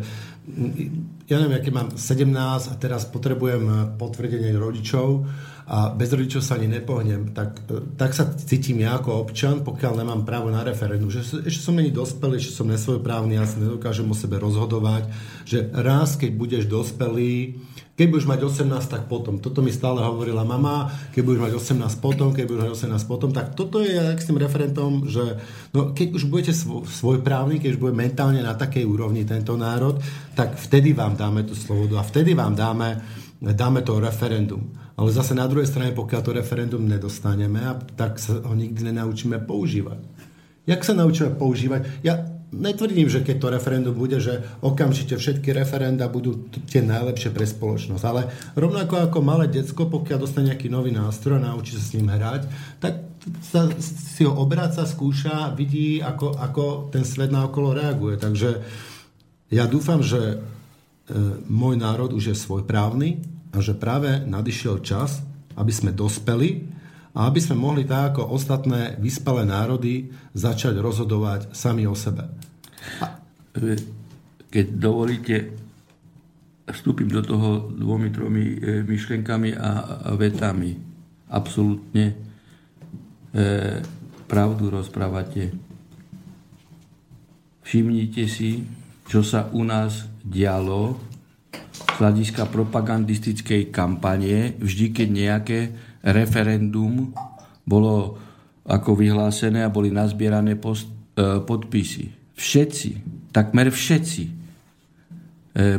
[1.28, 2.32] ja neviem, aký mám 17
[2.72, 5.28] a teraz potrebujem eh, potvrdenie rodičov
[5.68, 10.04] a bez rodičov sa ani nepohnem, tak, eh, tak sa cítim ja ako občan, pokiaľ
[10.04, 11.12] nemám právo na referendum.
[11.12, 15.12] Že ešte som není dospelý, ešte som nesvojprávny, ja si nedokážem o sebe rozhodovať,
[15.44, 17.60] že raz, keď budeš dospelý,
[17.98, 19.42] keď budeš mať 18, tak potom.
[19.42, 23.30] Toto mi stále hovorila mama, keď budeš mať 18 potom, keď budeš mať 18 potom.
[23.34, 25.42] Tak toto je jak s tým referentom, že
[25.74, 29.98] no, keď už budete svoj, právny, keď už bude mentálne na takej úrovni tento národ,
[30.38, 33.02] tak vtedy vám dáme tú slobodu a vtedy vám dáme,
[33.42, 34.78] dáme to referendum.
[34.94, 37.66] Ale zase na druhej strane, pokiaľ to referendum nedostaneme,
[37.98, 40.06] tak sa ho nikdy nenaučíme používať.
[40.70, 42.06] Jak sa naučíme používať?
[42.06, 47.44] Ja netvrdím, že keď to referendum bude, že okamžite všetky referenda budú tie najlepšie pre
[47.44, 51.94] spoločnosť, ale rovnako ako malé decko, pokiaľ dostane nejaký nový nástroj a naučí sa s
[51.96, 52.48] ním hrať,
[52.80, 52.94] tak
[53.44, 56.64] sa, si ho obráca, skúša, vidí, ako, ako
[56.96, 58.16] ten svet naokolo reaguje.
[58.16, 58.64] Takže
[59.52, 60.36] ja dúfam, že e,
[61.52, 63.20] môj národ už je svojprávny
[63.52, 65.20] a že práve nadišiel čas,
[65.60, 66.77] aby sme dospeli
[67.18, 70.06] a aby sme mohli tak ako ostatné vyspelé národy
[70.38, 72.30] začať rozhodovať sami o sebe.
[74.54, 75.58] Keď dovolíte,
[76.70, 79.72] vstúpim do toho dvomi, tromi e, myšlenkami a
[80.14, 80.78] vetami.
[81.34, 82.16] Absolútne e,
[84.30, 85.58] pravdu rozprávate.
[87.66, 88.62] Všimnite si,
[89.10, 91.02] čo sa u nás dialo
[91.74, 95.60] z hľadiska propagandistickej kampanie, vždy keď nejaké
[96.08, 97.12] referendum
[97.68, 98.16] bolo
[98.68, 102.36] ako vyhlásené a boli nazbierané post, e, podpisy.
[102.36, 102.90] Všetci,
[103.32, 104.32] takmer všetci e,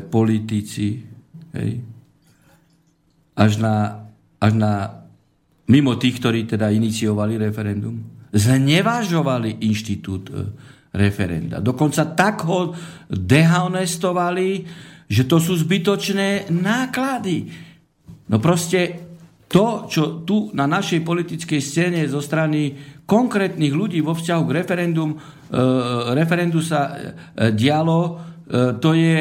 [0.01, 1.01] politici,
[1.53, 1.71] hej,
[3.38, 4.09] až na,
[4.41, 4.73] až na
[5.69, 8.01] mimo tých, ktorí teda iniciovali referendum,
[8.33, 10.35] znevažovali inštitút e,
[10.97, 11.61] referenda.
[11.61, 12.73] Dokonca tak ho
[13.12, 14.49] dehonestovali,
[15.09, 17.49] že to sú zbytočné náklady.
[18.29, 19.08] No proste
[19.48, 22.76] to, čo tu na našej politickej scéne zo strany
[23.08, 25.18] konkrétnych ľudí vo vzťahu k referendum, e,
[26.12, 26.96] referendu sa e,
[27.56, 28.12] dialo, e,
[28.76, 29.16] to je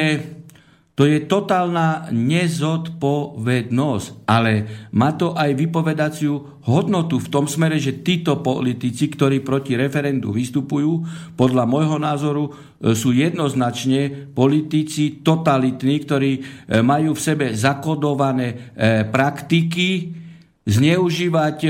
[0.98, 8.42] to je totálna nezodpovednosť, ale má to aj vypovedaciu hodnotu v tom smere, že títo
[8.42, 11.06] politici, ktorí proti referendu vystupujú,
[11.38, 16.42] podľa môjho názoru e, sú jednoznačne politici totalitní, ktorí e,
[16.82, 20.18] majú v sebe zakodované e, praktiky,
[20.66, 21.64] zneužívať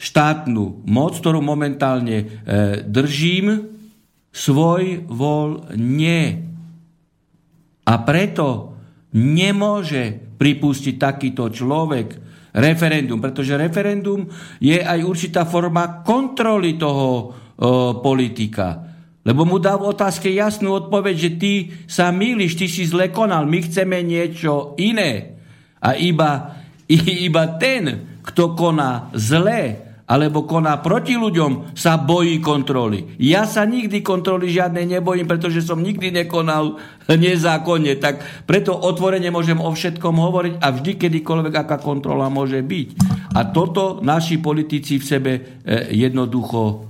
[0.00, 2.40] štátnu moc, ktorú momentálne
[2.88, 3.68] držím,
[4.32, 6.47] svoj vol nie.
[7.88, 8.76] A preto
[9.16, 12.06] nemôže pripustiť takýto človek
[12.52, 14.28] referendum, pretože referendum
[14.60, 17.24] je aj určitá forma kontroly toho o,
[18.04, 18.84] politika.
[19.24, 21.52] Lebo mu dá v otázke jasnú odpoveď, že ty
[21.88, 25.40] sa mýliš, ty si zle konal, my chceme niečo iné.
[25.80, 26.60] A iba,
[27.28, 33.20] iba ten, kto koná zle, alebo koná proti ľuďom, sa bojí kontroly.
[33.20, 36.80] Ja sa nikdy kontroly žiadnej nebojím, pretože som nikdy nekonal
[37.12, 38.00] nezákonne.
[38.00, 42.88] Tak preto otvorene môžem o všetkom hovoriť a vždy, kedykoľvek aká kontrola môže byť.
[43.36, 45.40] A toto naši politici v sebe e,
[45.92, 46.88] jednoducho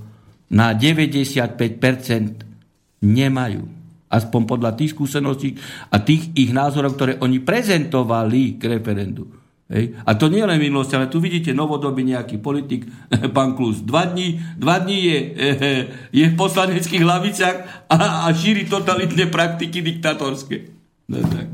[0.55, 3.63] na 95% nemajú.
[4.09, 5.53] Aspoň podľa tých skúseností
[5.91, 9.27] a tých ich názorov, ktoré oni prezentovali k referendu.
[9.69, 9.93] Hej.
[10.01, 12.89] A to nie len minulosť, ale tu vidíte novodobý nejaký politik,
[13.37, 13.85] pán Klus.
[13.85, 15.19] Dva dní, dva dní je,
[16.19, 20.73] je v poslaneckých hlavicách a, a šíri totalitné praktiky diktatorské.
[21.09, 21.53] No, tak.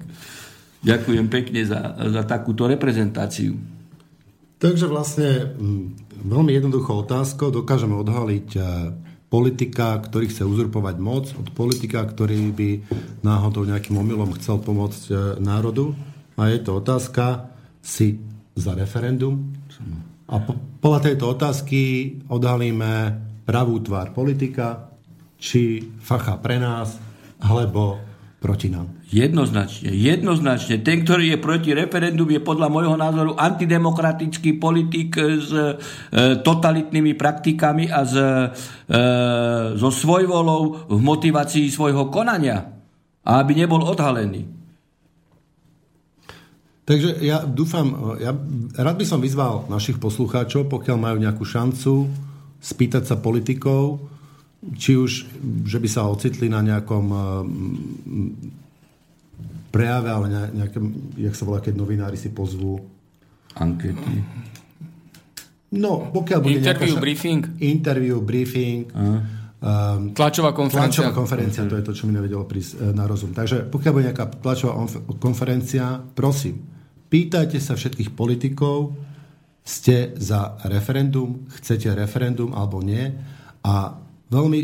[0.86, 3.58] Ďakujem pekne za, za takúto reprezentáciu.
[4.62, 5.52] Takže vlastne
[6.24, 8.60] veľmi jednoduchou otázkou dokážeme odhaliť e,
[9.28, 12.70] politika, ktorý chce uzurpovať moc, od politika, ktorý by
[13.26, 15.98] náhodou nejakým omylom chcel pomôcť e, národu.
[16.38, 17.55] A je to otázka,
[17.86, 18.18] si
[18.58, 19.54] za referendum?
[20.26, 21.82] A po, podľa tejto otázky
[22.34, 23.14] odhalíme
[23.46, 24.90] pravú tvár politika,
[25.38, 26.98] či facha pre nás,
[27.46, 28.02] alebo
[28.42, 28.90] proti nám.
[29.06, 30.82] Jednoznačne, jednoznačne.
[30.82, 35.78] Ten, ktorý je proti referendum, je podľa môjho názoru antidemokratický politik s e,
[36.42, 38.26] totalitnými praktikami a s, e,
[39.78, 42.66] so svojvolou v motivácii svojho konania.
[43.26, 44.46] Aby nebol odhalený.
[46.86, 48.30] Takže ja dúfam, ja
[48.78, 52.06] rád by som vyzval našich poslucháčov, pokiaľ majú nejakú šancu
[52.62, 54.06] spýtať sa politikov,
[54.78, 55.12] či už,
[55.66, 57.22] že by sa ocitli na nejakom eh,
[59.74, 60.78] prejave, ale nejaké,
[61.26, 62.78] jak sa volá, keď novinári si pozvú.
[63.58, 64.46] Ankety.
[65.76, 67.42] No, pokiaľ bude Interview, nejaká, briefing.
[67.66, 68.94] Interview, briefing.
[68.94, 71.02] Um, tlačová konferencia.
[71.02, 73.34] Tlačová konferencia, to je to, čo mi nevedelo prísť eh, na rozum.
[73.34, 74.86] Takže pokiaľ bude nejaká tlačová
[75.18, 76.75] konferencia, prosím,
[77.06, 78.98] Pýtajte sa všetkých politikov,
[79.66, 83.10] ste za referendum, chcete referendum alebo nie.
[83.66, 83.98] A
[84.30, 84.62] veľmi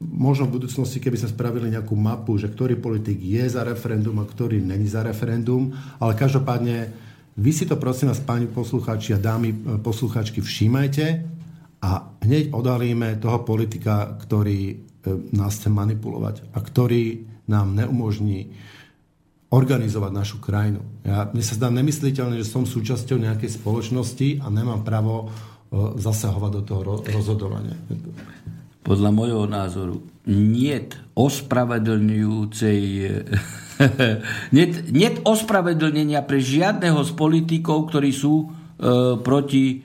[0.00, 4.24] možno v budúcnosti, keby sme spravili nejakú mapu, že ktorý politik je za referendum a
[4.24, 6.88] ktorý není za referendum, ale každopádne
[7.36, 11.06] vy si to prosím vás, páni poslucháči a dámy e, poslucháčky, všímajte
[11.84, 14.74] a hneď odhalíme toho politika, ktorý e,
[15.36, 18.56] nás chce manipulovať a ktorý nám neumožní
[19.50, 20.80] organizovať našu krajinu.
[21.02, 26.50] Ja, mne sa zdá nemysliteľné, že som súčasťou nejakej spoločnosti a nemám právo uh, zasahovať
[26.54, 27.74] do toho ro- rozhodovania.
[28.86, 32.80] Podľa môjho názoru niet ospravedlňujúcej
[34.56, 38.46] niet, niet ospravedlnenia pre žiadneho z politikov, ktorí sú e,
[39.24, 39.76] proti e,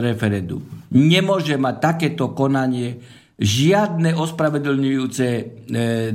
[0.00, 0.64] referendu.
[0.94, 3.04] Nemôže mať takéto konanie
[3.36, 5.42] žiadne ospravedlňujúce e,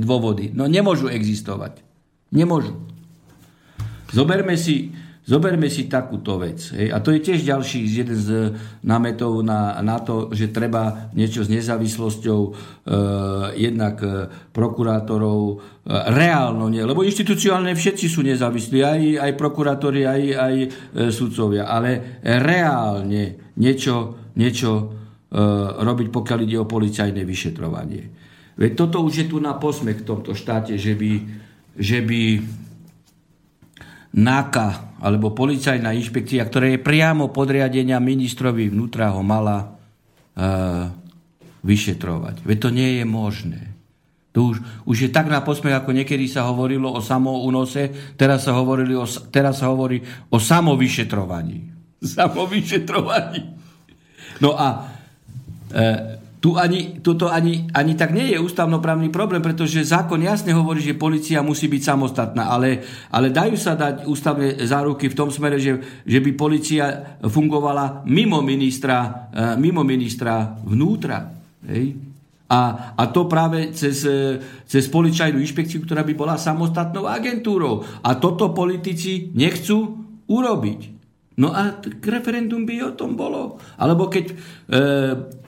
[0.02, 0.50] dôvody.
[0.50, 1.78] No nemôžu existovať.
[2.34, 2.89] Nemôžu.
[4.10, 4.90] Zoberme si,
[5.22, 6.74] zoberme si takúto vec.
[6.74, 6.90] Hej.
[6.90, 11.52] A to je tiež ďalší jeden z námetov na, na to, že treba niečo s
[11.52, 12.50] nezávislosťou e,
[13.54, 15.54] jednak e, prokurátorov e,
[16.10, 20.68] reálno, nie, lebo inštitucionálne všetci sú nezávislí, aj, aj prokurátori, aj, aj e,
[21.14, 24.84] sudcovia, ale reálne niečo, niečo e,
[25.78, 28.02] robiť, pokiaľ ide o policajné vyšetrovanie.
[28.60, 31.12] Veď toto už je tu na posmech v tomto štáte, že by,
[31.78, 32.20] že by
[34.10, 39.66] NAKA alebo policajná inšpekcia, ktorá je priamo podriadenia ministrovi vnútra, ho mala e,
[41.64, 42.44] vyšetrovať.
[42.44, 43.60] Veď to nie je možné.
[44.30, 44.56] To už,
[44.86, 49.02] už je tak na posmech, ako niekedy sa hovorilo o samounose, teraz sa, hovorili o,
[49.32, 49.98] teraz sa hovorí
[50.30, 51.58] o samovyšetrovaní.
[51.98, 53.42] Samovyšetrovaní.
[54.38, 54.68] No a
[55.74, 60.80] e, tu ani, tuto ani, ani tak nie je ústavnoprávny problém, pretože zákon jasne hovorí,
[60.80, 62.80] že policia musí byť samostatná, ale,
[63.12, 65.76] ale dajú sa dať ústavné záruky v tom smere, že,
[66.08, 66.84] že by policia
[67.20, 71.28] fungovala mimo ministra, eh, mimo ministra vnútra.
[71.68, 72.10] Hej?
[72.50, 74.02] A, a to práve cez,
[74.66, 77.86] cez policajnú inšpekciu, ktorá by bola samostatnou agentúrou.
[78.02, 80.80] A toto politici nechcú urobiť.
[81.38, 83.62] No a referendum by o tom bolo.
[83.78, 84.34] Alebo keď e,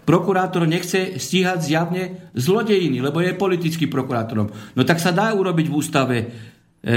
[0.02, 2.02] prokurátor nechce stíhať zjavne
[2.34, 4.50] zlodejiny, lebo je politický prokurátorom.
[4.74, 6.26] No tak sa dá urobiť v ústave e,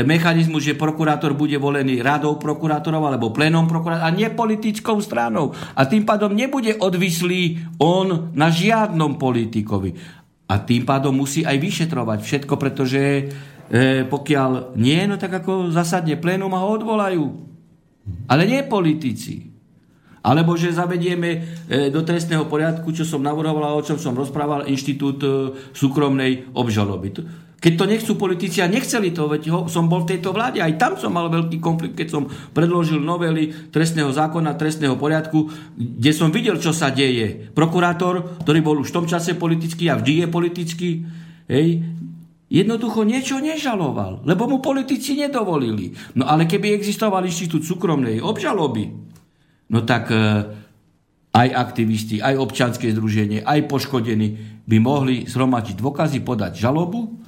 [0.01, 5.53] mechanizmus, že prokurátor bude volený radou prokurátorov alebo plenom prokurátorov a nie politickou stranou.
[5.77, 10.23] A tým pádom nebude odvislý on na žiadnom politikovi.
[10.45, 13.23] A tým pádom musí aj vyšetrovať všetko, pretože e,
[14.05, 17.25] pokiaľ nie, no tak ako zasadne plénum a ho odvolajú.
[18.29, 19.54] Ale nie politici.
[20.25, 21.39] Alebo že zavedieme e,
[21.93, 25.29] do trestného poriadku, čo som navrhoval a o čom som rozprával, inštitút e,
[25.77, 27.13] súkromnej obžaloby.
[27.65, 30.77] Keď to nechcú politici a nechceli to, veď ho, som bol v tejto vláde, aj
[30.77, 36.29] tam som mal veľký konflikt, keď som predložil novely trestného zákona, trestného poriadku, kde som
[36.29, 37.49] videl, čo sa deje.
[37.57, 40.89] Prokurátor, ktorý bol už v tom čase politický a vždy je politický,
[41.49, 41.81] hej,
[42.53, 45.97] jednoducho niečo nežaloval, lebo mu politici nedovolili.
[46.13, 49.14] No ale keby existoval inštitút súkromnej obžaloby,
[49.69, 50.17] no tak e,
[51.35, 57.25] aj aktivisti, aj občanské združenie, aj poškodení by mohli zhromačiť dôkazy, podať žalobu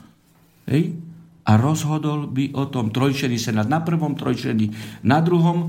[0.67, 0.99] Hej?
[1.47, 4.67] A rozhodol by o tom trojčený senát na prvom, trojčený
[5.07, 5.65] na druhom e,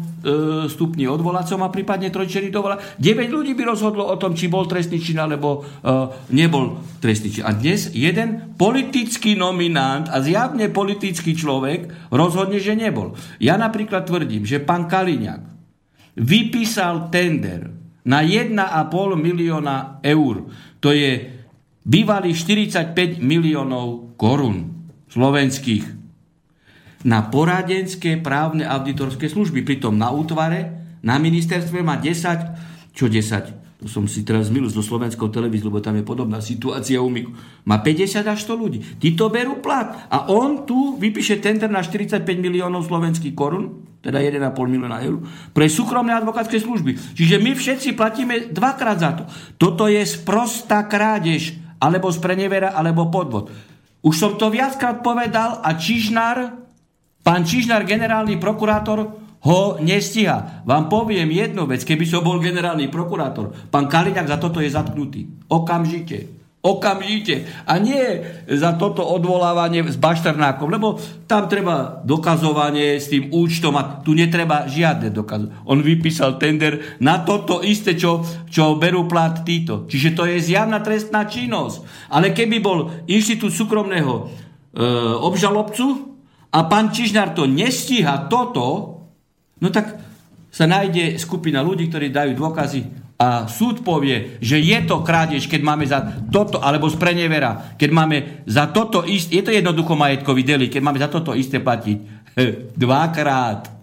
[0.66, 2.82] stupni odvolacom a prípadne trojčený dovolá.
[2.98, 5.86] 9 ľudí by rozhodlo o tom, či bol trestný čin alebo e,
[6.34, 7.46] nebol trestný čin.
[7.46, 13.14] A dnes jeden politický nominant a zjavne politický človek rozhodne, že nebol.
[13.38, 15.57] Ja napríklad tvrdím, že pán Kaliňák
[16.18, 17.70] vypísal tender
[18.04, 18.54] na 1,5
[19.14, 20.50] milióna eur.
[20.82, 21.38] To je
[21.86, 25.96] bývalých 45 miliónov korún slovenských
[27.06, 29.62] na poradenské právne auditorské služby.
[29.62, 33.58] Pritom na útvare, na ministerstve má 10, čo 10?
[33.78, 37.30] To som si teraz zmilil so slovenskou televíziou, lebo tam je podobná situácia u Miku.
[37.62, 38.78] Má 50 až 100 ľudí.
[38.98, 40.10] Tí to berú plat.
[40.10, 45.20] A on tu vypíše tender na 45 miliónov slovenských korun, teda 1,5 milióna eur,
[45.52, 47.12] pre súkromné advokátske služby.
[47.12, 49.22] Čiže my všetci platíme dvakrát za to.
[49.60, 53.52] Toto je sprostá krádež, alebo sprenevera, alebo podvod.
[54.00, 56.56] Už som to viackrát povedal a Čižnár,
[57.20, 60.64] pán Čižnár, generálny prokurátor, ho nestíha.
[60.66, 65.46] Vám poviem jednu vec, keby som bol generálny prokurátor, pán Kaliňák za toto je zatknutý.
[65.52, 66.37] Okamžite.
[66.58, 67.46] Okamžite.
[67.70, 68.02] A nie
[68.50, 70.98] za toto odvolávanie s Bašternákom, lebo
[71.30, 75.46] tam treba dokazovanie s tým účtom a tu netreba žiadne dokaz.
[75.70, 79.86] On vypísal tender na toto isté, čo, čo berú plat títo.
[79.86, 82.10] Čiže to je zjavná trestná činnosť.
[82.10, 84.22] Ale keby bol inštitút súkromného e,
[85.22, 86.10] obžalobcu
[86.50, 88.98] a pán Čižnár to nestíha toto,
[89.62, 89.94] no tak
[90.50, 95.60] sa nájde skupina ľudí, ktorí dajú dôkazy a súd povie, že je to krádež, keď
[95.66, 98.16] máme za toto, alebo z prenevera, keď máme
[98.46, 101.98] za toto isté, je to jednoducho majetkový deli, keď máme za toto isté platiť
[102.78, 103.74] dvakrát.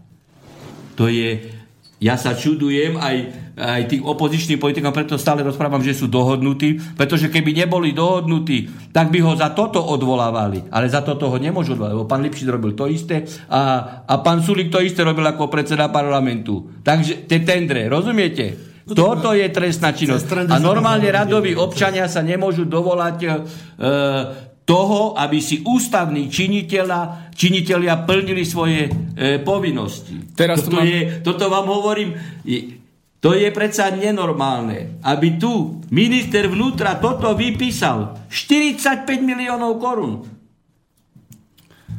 [0.95, 1.51] To je,
[1.99, 3.15] ja sa čudujem aj,
[3.59, 9.11] aj tých opozičných politikom, preto stále rozprávam, že sú dohodnutí, pretože keby neboli dohodnutí, tak
[9.11, 10.71] by ho za toto odvolávali.
[10.71, 14.39] Ale za toto ho nemôžu odvolávať, lebo pán Lipšic robil to isté a, a pán
[14.39, 16.71] Sulik to isté robil ako predseda parlamentu.
[16.79, 18.74] Takže tie tendre, rozumiete?
[18.85, 20.45] Toto je trestná činnosť.
[20.45, 23.29] A normálne radoví občania sa nemôžu dovolať e,
[24.61, 28.91] toho, aby si ústavní činiteľa, činiteľia plnili svoje e,
[29.41, 30.37] povinnosti.
[30.37, 30.85] Teraz toto, mám...
[30.85, 32.13] je, toto vám hovorím,
[32.45, 32.77] je,
[33.25, 38.29] to je predsa nenormálne, aby tu minister vnútra toto vypísal.
[38.29, 40.34] 45 miliónov korún.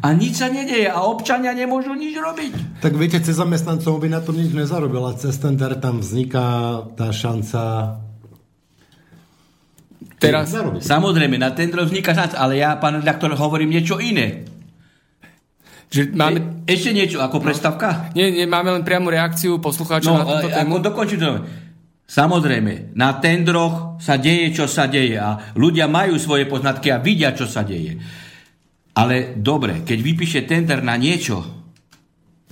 [0.05, 2.81] A nič sa nedeje a občania nemôžu nič robiť.
[2.85, 7.13] Tak viete, cez zamestnancov by na to nič nezarobil a cez tender tam vzniká tá
[7.13, 7.61] šanca
[10.17, 10.49] Teraz,
[10.81, 14.49] samozrejme, na tender vzniká šanca, ale ja, pán redaktor, hovorím niečo iné.
[15.93, 16.65] Že máme...
[16.65, 18.11] E, ešte niečo ako predstavka?
[18.17, 20.73] Nie, nie, máme len priamu reakciu poslucháčov no, na túto tému.
[20.73, 21.31] Ako dokončím to.
[22.07, 27.35] Samozrejme, na tendroch sa deje, čo sa deje a ľudia majú svoje poznatky a vidia,
[27.35, 27.99] čo sa deje.
[28.97, 31.45] Ale dobre, keď vypíše tender na niečo,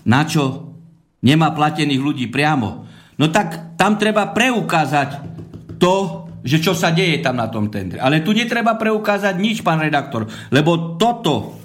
[0.05, 0.77] na čo
[1.25, 2.85] nemá platených ľudí priamo,
[3.17, 5.09] no tak tam treba preukázať
[5.81, 7.97] to, že čo sa deje tam na tom tendre.
[7.97, 11.57] Ale tu netreba preukázať nič, pán redaktor, lebo toto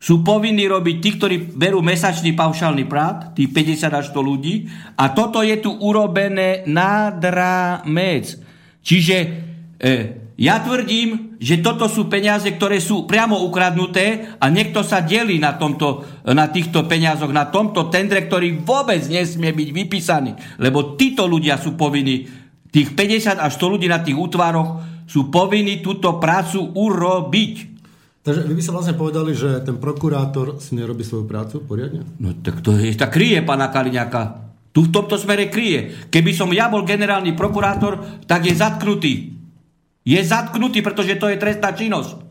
[0.00, 5.12] sú povinní robiť tí, ktorí berú mesačný paušálny prát, tých 50 až 100 ľudí, a
[5.12, 8.32] toto je tu urobené nad rámec.
[8.80, 9.28] Čiže e,
[10.40, 15.60] ja tvrdím, že toto sú peniaze, ktoré sú priamo ukradnuté a niekto sa delí na,
[15.60, 20.32] tomto, na týchto peniazoch, na tomto tendre, ktorý vôbec nesmie byť vypísaný.
[20.56, 22.24] Lebo títo ľudia sú povinní,
[22.72, 27.54] tých 50 až 100 ľudí na tých útvaroch sú povinní túto prácu urobiť.
[28.24, 32.06] Takže vy by sa vlastne povedali, že ten prokurátor si nerobí svoju prácu poriadne?
[32.16, 34.48] No tak to je, tak kryje pána Kaliňaka.
[34.72, 36.08] Tu v tomto smere kryje.
[36.08, 39.39] Keby som ja bol generálny prokurátor, tak je zatknutý.
[40.04, 42.30] Je zatknutý, pretože to je trestná činnosť.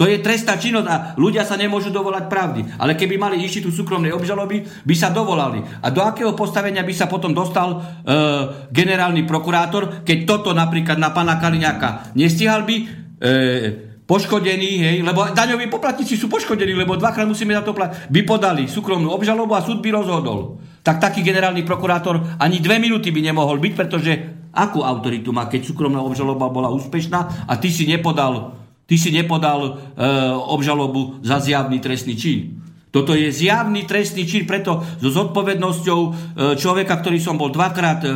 [0.00, 2.60] To je trestná činnosť a ľudia sa nemôžu dovolať pravdy.
[2.80, 5.62] Ale keby mali inštitút súkromnej obžaloby, by sa dovolali.
[5.84, 7.78] A do akého postavenia by sa potom dostal e,
[8.72, 12.84] generálny prokurátor, keď toto napríklad na pána Kaliňáka nestihal by, e,
[14.08, 18.10] poškodení, hej, lebo daňoví poplatníci sú poškodení, lebo dvakrát musíme za to platiť.
[18.10, 20.58] By podali súkromnú obžalobu a súd by rozhodol.
[20.82, 24.12] Tak taký generálny prokurátor ani dve minúty by nemohol byť, pretože
[24.52, 28.54] akú autoritu má, keď súkromná obžaloba bola úspešná a ty si nepodal,
[28.86, 29.70] ty si nepodal e,
[30.46, 32.61] obžalobu za zjavný trestný čin.
[32.92, 36.10] Toto je zjavný trestný čin, preto so zodpovednosťou e,
[36.60, 38.10] človeka, ktorý som bol dvakrát e,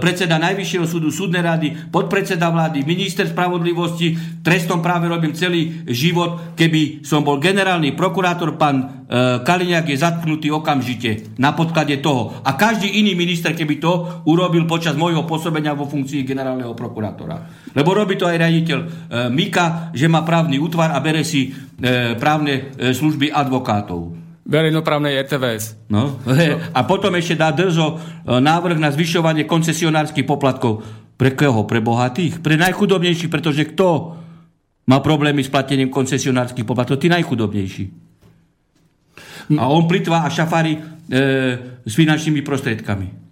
[0.00, 6.56] predseda Najvyššieho súdu, súdnej rady, podpredseda vlády, minister spravodlivosti, trestom práve robím celý život.
[6.56, 8.84] Keby som bol generálny prokurátor, pán e,
[9.44, 12.40] Kaliňák je zatknutý okamžite na podklade toho.
[12.40, 17.65] A každý iný minister, keby to urobil počas môjho pôsobenia vo funkcii generálneho prokurátora.
[17.76, 18.78] Lebo robí to aj riaditeľ
[19.28, 24.16] Mika, že má právny útvar a bere si e, právne e, služby advokátov.
[24.46, 25.90] Verejnoprávnej RTVS.
[25.92, 26.22] No.
[26.78, 27.96] A potom ešte dá Drzo e,
[28.40, 30.86] návrh na zvyšovanie koncesionárskych poplatkov.
[31.20, 31.68] Pre koho?
[31.68, 32.40] Pre bohatých?
[32.40, 34.16] Pre najchudobnejších, pretože kto
[34.86, 37.02] má problémy s platením koncesionárskych poplatkov?
[37.02, 37.84] Tí najchudobnejší.
[39.58, 40.80] A on plitvá a šafári e,
[41.84, 43.25] s finančnými prostriedkami.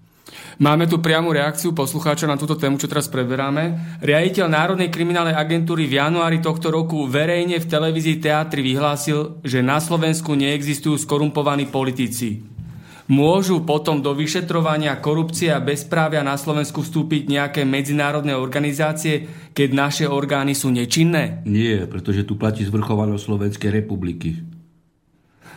[0.54, 3.98] Máme tu priamu reakciu poslucháča na túto tému, čo teraz preberáme.
[3.98, 9.82] Riaditeľ Národnej kriminálnej agentúry v januári tohto roku verejne v televízii Teatri vyhlásil, že na
[9.82, 12.46] Slovensku neexistujú skorumpovaní politici.
[13.10, 20.04] Môžu potom do vyšetrovania korupcie a bezprávia na Slovensku vstúpiť nejaké medzinárodné organizácie, keď naše
[20.08, 21.44] orgány sú nečinné?
[21.44, 24.53] Nie, pretože tu platí zvrchovanosť Slovenskej republiky.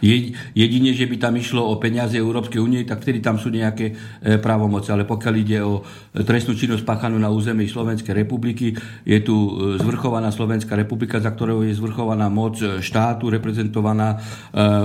[0.01, 4.37] Jedine, že by tam išlo o peniaze Európskej únie, tak vtedy tam sú nejaké e,
[4.37, 4.93] právomoci.
[4.93, 9.49] Ale pokiaľ ide o e, trestnú činnosť páchanú na území Slovenskej republiky, je tu e,
[9.81, 14.19] zvrchovaná Slovenská republika, za ktorou je zvrchovaná moc štátu, reprezentovaná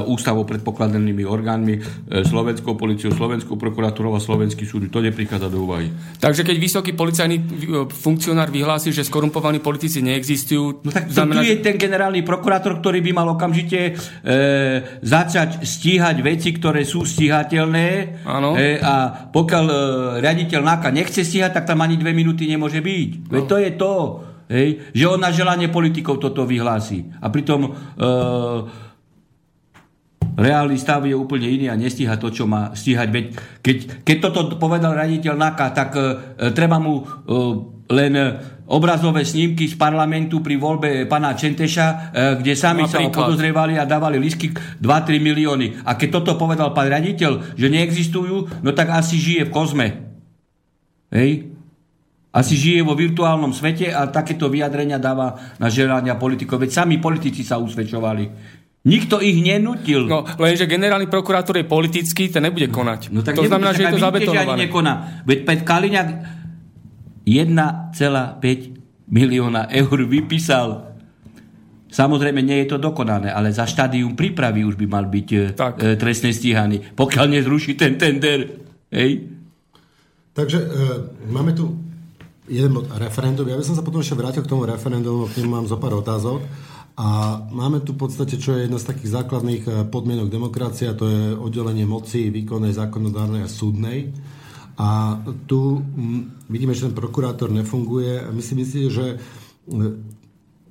[0.07, 1.75] ústavou predpokladanými orgánmi,
[2.27, 4.89] Slovenskou policiou, Slovenskou prokuratúrou a Slovenský súd.
[4.93, 5.89] To neprichádza do úvahy.
[6.19, 7.37] Takže keď vysoký policajný
[7.89, 10.85] funkcionár vyhlási, že skorumpovaní politici neexistujú...
[10.85, 11.41] No tak znamená...
[11.41, 13.93] tu je ten generálny prokurátor, ktorý by mal okamžite e,
[15.03, 17.89] začať stíhať veci, ktoré sú stíhateľné
[18.23, 19.77] e, a pokiaľ e,
[20.23, 23.11] riaditeľ NAKA nechce stíhať, tak tam ani dve minúty nemôže byť.
[23.27, 23.33] No.
[23.35, 23.95] Veď to je to,
[24.47, 27.19] hej, že on na želanie politikov toto vyhlási.
[27.19, 27.71] A pritom e,
[30.39, 33.09] reálny stav je úplne iný a nestíha to, čo má stíhať.
[33.11, 33.27] Veď
[33.59, 33.77] keď,
[34.07, 36.03] keď toto povedal raditeľ NAKA, tak e,
[36.55, 37.05] treba mu e,
[37.91, 38.15] len
[38.73, 41.97] obrazové snímky z parlamentu pri voľbe pana Čenteša, e,
[42.41, 44.49] kde sami sa ho podozrievali a dávali lisky
[44.81, 45.85] 2-3 milióny.
[45.85, 49.87] A keď toto povedal pán raditeľ, že neexistujú, no tak asi žije v kozme.
[51.13, 51.53] Hej?
[52.33, 56.65] Asi žije vo virtuálnom svete a takéto vyjadrenia dáva na želania politikov.
[56.65, 58.25] Veď sami politici sa usvedčovali.
[58.83, 60.11] Nikto ich nenutil.
[60.11, 63.15] No, lenže generálny prokurátor je politický, ten nebude konať.
[63.15, 64.67] No, tak to znamená, že je to zabetonované.
[65.23, 66.09] Veď Pet Kaliňák
[67.25, 70.93] 1,5 milióna eur vypísal.
[71.93, 75.77] Samozrejme, nie je to dokonané, ale za štádium prípravy už by mal byť e, tak.
[75.77, 78.49] e, trestne stíhaný, pokiaľ nezruší ten tender.
[78.89, 79.29] Hej?
[80.33, 80.67] Takže e,
[81.29, 81.77] máme tu
[82.49, 83.45] jeden bod referendum.
[83.45, 86.01] Ja by som sa potom ešte vrátil k tomu referendumu, k nemu mám zo pár
[86.01, 86.41] otázok.
[86.97, 90.97] A máme tu v podstate, čo je jedna z takých základných e, podmienok demokracie, a
[90.97, 94.13] to je oddelenie moci výkonnej, zákonodárnej a súdnej.
[94.83, 95.15] A
[95.47, 99.17] tu mm, vidíme, že ten prokurátor nefunguje my si myslíte, že e,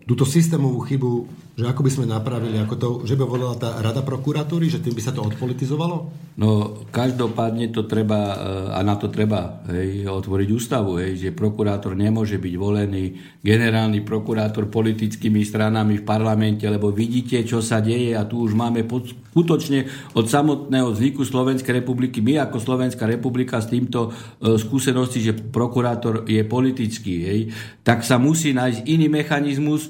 [0.03, 1.31] túto systémovú chybu
[1.61, 4.97] že ako by sme napravili, ako to, že by volala tá rada prokuratúry, že tým
[4.97, 6.09] by sa to odpolitizovalo?
[6.39, 8.37] No, každopádne to treba, eh,
[8.71, 14.71] a na to treba hej, otvoriť ústavu, hej, že prokurátor nemôže byť volený, generálny prokurátor
[14.71, 19.87] politickými stranami v parlamente, lebo vidíte, čo sa deje a tu už máme pod, skutočne
[20.19, 26.27] od samotného vzniku Slovenskej republiky, my ako Slovenská republika s týmto e, skúsenosti, že prokurátor
[26.27, 27.41] je politický, hej,
[27.79, 29.89] tak sa musí nájsť iný mechanizmus, e,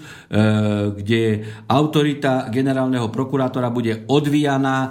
[0.93, 1.21] kde
[1.65, 4.89] autorita generálneho prokurátora bude odvíjaná e,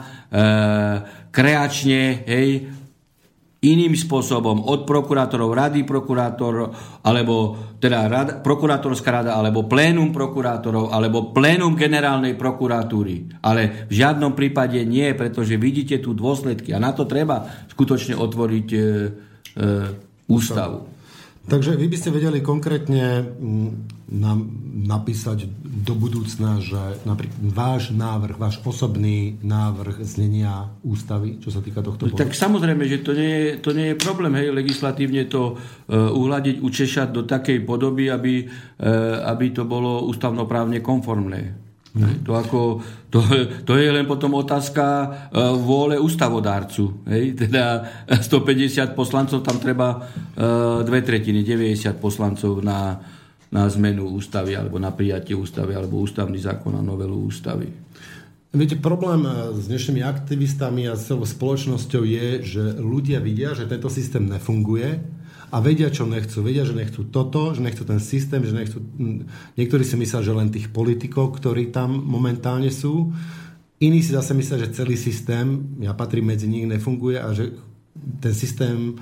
[1.31, 2.80] kreačne, hej,
[3.61, 6.73] iným spôsobom od prokurátorov, rady prokurátor,
[7.05, 13.45] alebo teda rada, prokurátorská rada, alebo plénum prokurátorov, alebo plénum generálnej prokuratúry.
[13.45, 18.69] Ale v žiadnom prípade nie, pretože vidíte tu dôsledky a na to treba skutočne otvoriť
[18.73, 18.83] e, e,
[20.33, 20.89] ústavu.
[21.45, 23.27] Takže vy by ste vedeli konkrétne
[24.11, 24.51] nám
[24.91, 31.79] napísať do budúcna, že napríklad váš návrh, váš osobný návrh znenia ústavy, čo sa týka
[31.79, 32.19] tohto bodu?
[32.19, 36.59] Tak samozrejme, že to nie je, to nie je problém, hej, legislatívne to uh, uhladiť,
[36.59, 41.71] učešať do takej podoby, aby, uh, aby to bolo ústavnoprávne konformné.
[41.91, 42.23] Hmm.
[42.23, 42.59] To, ako,
[43.11, 43.19] to,
[43.67, 44.85] to je len potom otázka
[45.31, 47.03] uh, vôle ústavodárcu.
[47.07, 47.47] Hej?
[47.47, 52.99] Teda 150 poslancov, tam treba uh, dve tretiny, 90 poslancov na,
[53.51, 57.67] na zmenu ústavy alebo na prijatie ústavy alebo ústavný zákon a novelu ústavy.
[58.51, 63.87] Viete, problém eh, s dnešnými aktivistami a celou spoločnosťou je, že ľudia vidia, že tento
[63.87, 64.99] systém nefunguje
[65.51, 66.47] a vedia, čo nechcú.
[66.47, 68.79] Vedia, že nechcú toto, že nechcú ten systém, že nechcú...
[69.59, 73.11] Niektorí si myslia, že len tých politikov, ktorí tam momentálne sú.
[73.83, 77.51] Iní si zase myslia, že celý systém, ja patrím medzi nich, nefunguje a že
[78.23, 78.95] ten systém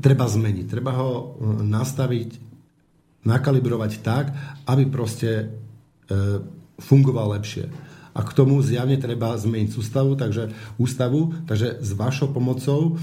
[0.00, 0.66] treba zmeniť.
[0.68, 2.51] Treba ho hm, nastaviť,
[3.22, 4.34] nakalibrovať tak,
[4.66, 5.44] aby proste e,
[6.82, 7.70] fungoval lepšie.
[8.12, 13.00] A k tomu zjavne treba zmeniť ústavu, takže, ústavu, takže s vašou pomocou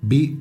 [0.00, 0.38] by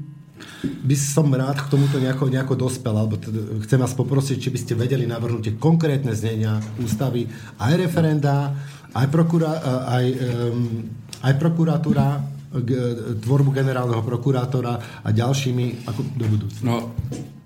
[0.83, 4.59] by som rád k tomuto nejako, nejako dospel, alebo teda chcem vás poprosiť, či by
[4.59, 7.23] ste vedeli navrhnúť konkrétne znenia ústavy,
[7.55, 8.51] aj referenda,
[8.91, 10.05] aj, prokurá, aj,
[10.51, 10.91] um,
[11.23, 12.34] aj prokuratúra,
[13.19, 16.63] tvorbu generálneho prokurátora a ďalšími ako do budúcna.
[16.63, 16.75] No,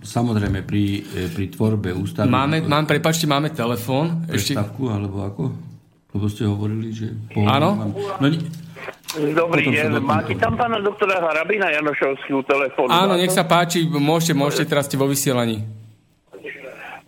[0.04, 2.30] samozrejme, pri, e, pri tvorbe ústavy...
[2.30, 4.26] Máme, mám, prepačte, máme telefón.
[4.30, 4.54] Ešte...
[4.58, 5.44] alebo ako?
[6.10, 7.14] Lebo ste hovorili, že...
[7.46, 7.94] Áno?
[8.18, 8.28] No,
[9.10, 10.06] Dobrý deň.
[10.06, 12.94] Máte tam pána doktora Harabina Janošovského telefónu?
[12.94, 15.79] Áno, nech sa páči, môžete, môžete, teraz ste vo vysielaní.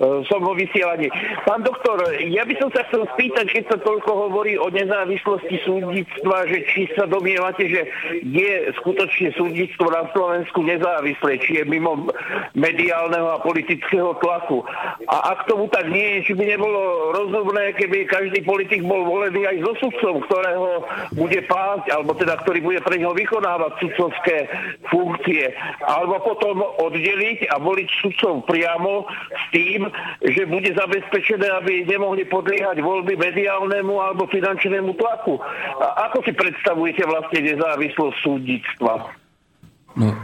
[0.02, 1.14] E, som vo vysielaní.
[1.46, 6.50] Pán doktor, ja by som sa chcel spýtať, keď sa toľko hovorí o nezávislosti súdnictva,
[6.50, 7.86] že či sa domievate, že
[8.26, 12.10] je skutočne súdnictvo na Slovensku nezávislé, či je mimo
[12.58, 14.66] mediálneho a politického tlaku.
[15.06, 19.46] A ak tomu tak nie je, či by nebolo rozumné, keby každý politik bol volený
[19.46, 20.82] aj so sudcom, ktorého
[21.14, 24.50] bude pásť, alebo teda ktorý bude pre neho vykonávať sudcovské
[24.90, 25.54] funkcie.
[25.86, 29.91] Alebo potom oddeliť a voliť sudcov priamo s tým,
[30.22, 35.38] že bude zabezpečené, aby nemohli podliehať voľby mediálnemu alebo finančnému tlaku.
[35.82, 38.94] A ako si predstavujete vlastne nezávislosť súdnictva?
[39.98, 40.16] No,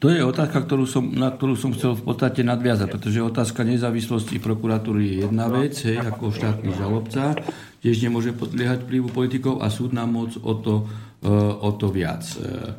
[0.00, 4.40] to je otázka, ktorú som, na ktorú som chcel v podstate nadviazať, pretože otázka nezávislosti
[4.40, 7.36] prokuratúry je jedna vec, hej, ako štátny žalobca,
[7.84, 10.88] tiež nemôže podliehať vplyvu politikov a súdna moc o to,
[11.20, 12.24] e, o to viac.
[12.32, 12.72] E,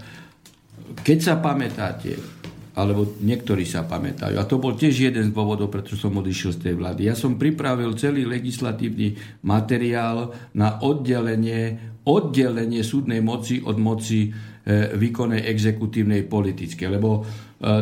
[1.05, 2.17] keď sa pamätáte,
[2.71, 4.39] alebo niektorí sa pamätajú.
[4.39, 7.11] A to bol tiež jeden z dôvodov, prečo som odišiel z tej vlády.
[7.11, 15.43] Ja som pripravil celý legislatívny materiál na oddelenie, oddelenie súdnej moci od moci e, výkonnej,
[15.51, 16.87] exekutívnej, politickej.
[16.87, 17.21] Lebo e,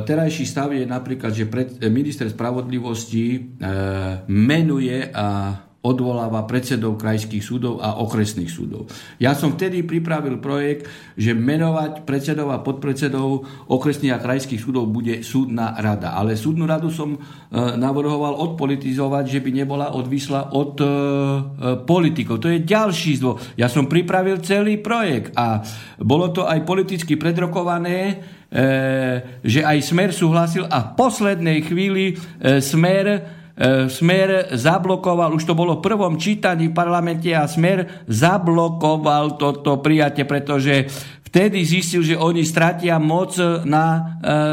[0.01, 3.39] terajší stav je napríklad, že pred, minister spravodlivosti e,
[4.25, 8.91] menuje a odvoláva predsedov krajských súdov a okresných súdov.
[9.15, 15.23] Ja som vtedy pripravil projekt, že menovať predsedov a podpredsedov okresných a krajských súdov bude
[15.23, 16.19] súdna rada.
[16.19, 17.19] Ale súdnu radu som e,
[17.79, 20.91] navrhoval odpolitizovať, že by nebola odvisla od e, e,
[21.87, 22.43] politikov.
[22.43, 23.39] To je ďalší zdôvod.
[23.55, 25.63] Ja som pripravil celý projekt a
[25.95, 28.37] bolo to aj politicky predrokované,
[29.45, 33.38] že aj Smer súhlasil a v poslednej chvíli E, Smer
[34.55, 40.87] zablokoval, už to bolo v prvom čítaní v parlamente a Smer zablokoval toto prijatie, pretože
[41.29, 43.37] vtedy zistil, že oni stratia moc
[43.67, 44.01] na e,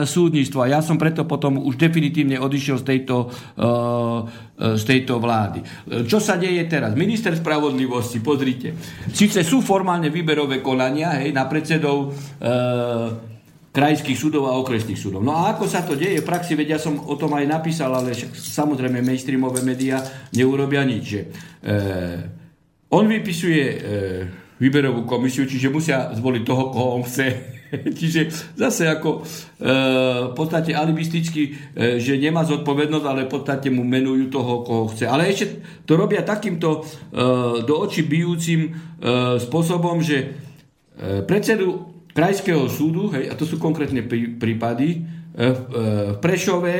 [0.04, 0.60] súdnictvo.
[0.60, 3.16] A ja som preto potom už definitívne odišiel z tejto,
[3.56, 5.64] e, e z tejto vlády.
[6.04, 6.92] Čo sa deje teraz?
[6.92, 8.76] Minister spravodlivosti, pozrite,
[9.08, 13.35] síce sú formálne výberové konania hej, na predsedov e,
[13.76, 15.20] krajských súdov a okresných súdov.
[15.20, 17.92] No a ako sa to deje v praxi, veď ja som o tom aj napísal,
[17.92, 20.00] ale samozrejme mainstreamové médiá
[20.32, 21.04] neurobia nič.
[21.04, 21.20] Že,
[21.60, 21.74] e,
[22.88, 23.76] on vypisuje e,
[24.56, 27.56] výberovú komisiu, čiže musia zvoliť toho, koho on chce.
[28.00, 29.72] čiže zase ako e,
[30.30, 35.04] v podstate alibisticky, e, že nemá zodpovednosť, ale v podstate mu menujú toho, koho chce.
[35.04, 36.82] Ale ešte to robia takýmto e,
[37.60, 38.70] do očí bijúcim e,
[39.36, 40.26] spôsobom, že e,
[41.26, 44.00] predsedu Krajského súdu, hej, a to sú konkrétne
[44.40, 45.52] prípady, e, e,
[46.16, 46.76] v Prešove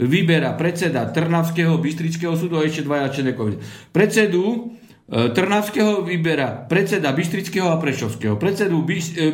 [0.00, 3.60] vyberá predseda Trnavského, Bystrického súdu a ešte dvaja členovia.
[3.92, 4.58] Predsedu e,
[5.36, 8.40] Trnavského vyberá predseda Bystrického a Prešovského.
[8.40, 8.80] Predsedu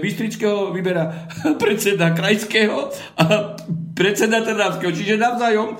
[0.02, 1.30] Bystrického vyberá
[1.62, 3.54] predseda Krajského a
[3.94, 4.90] predseda Trnavského.
[4.90, 5.78] Čiže navzájom,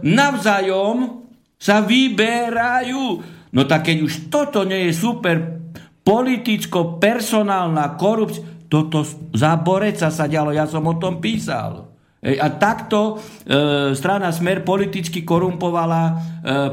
[0.00, 1.28] navzájom
[1.60, 3.04] sa vyberajú.
[3.52, 5.60] No tak keď už toto nie je super
[6.08, 9.02] politicko-personálna korupcia, toto
[9.32, 11.87] za Boreca sa dialo, ja som o tom písal.
[12.18, 13.14] A takto
[13.46, 16.12] e, strana Smer politicky korumpovala e,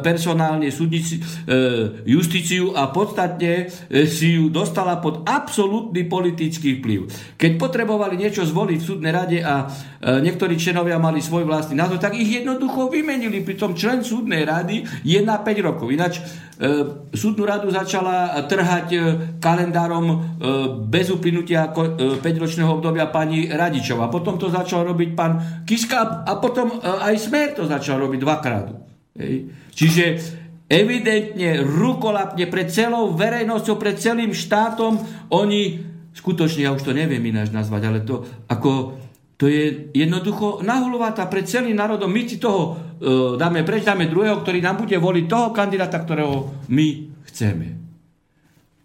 [0.01, 6.99] personálne súdnici, e, justíciu a podstatne e, si ju dostala pod absolútny politický vplyv.
[7.37, 12.01] Keď potrebovali niečo zvoliť v súdnej rade a e, niektorí členovia mali svoj vlastný názor,
[12.01, 13.45] tak ich jednoducho vymenili.
[13.45, 15.93] Pritom člen súdnej rady je na 5 rokov.
[15.93, 16.25] Ináč
[16.57, 18.99] e, súdnu radu začala trhať e,
[19.37, 20.17] kalendárom e,
[20.89, 24.09] bez uplynutia e, 5-ročného obdobia pani Radičová.
[24.09, 28.65] Potom to začal robiť pán Kiska a potom e, aj Smer to začal robiť dvakrát.
[29.15, 29.51] Hej.
[29.71, 30.03] Čiže
[30.67, 34.97] evidentne, rukolapne pred celou verejnosťou, pred celým štátom,
[35.31, 35.79] oni,
[36.11, 39.01] skutočne, ja už to neviem ináč nazvať, ale to ako
[39.35, 42.07] to je jednoducho nahulovatá pred celým národom.
[42.07, 46.63] My si toho e, dáme preč, dáme druhého, ktorý nám bude voliť toho kandidáta, ktorého
[46.71, 46.87] my
[47.27, 47.84] chceme.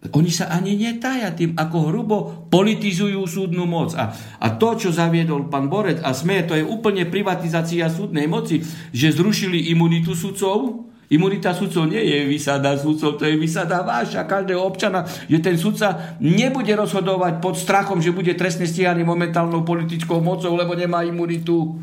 [0.00, 3.92] Oni sa ani netája tým, ako hrubo politizujú súdnu moc.
[3.92, 8.64] A, a to, čo zaviedol pán Borec a sme, to je úplne privatizácia súdnej moci,
[8.96, 14.62] že zrušili imunitu sudcov, Imunita sudcov nie je vysada sudcov, to je vysada váša, každého
[14.62, 20.54] občana, že ten sudca nebude rozhodovať pod strachom, že bude trestne stíhaný momentálnou politickou mocou,
[20.54, 21.82] lebo nemá imunitu.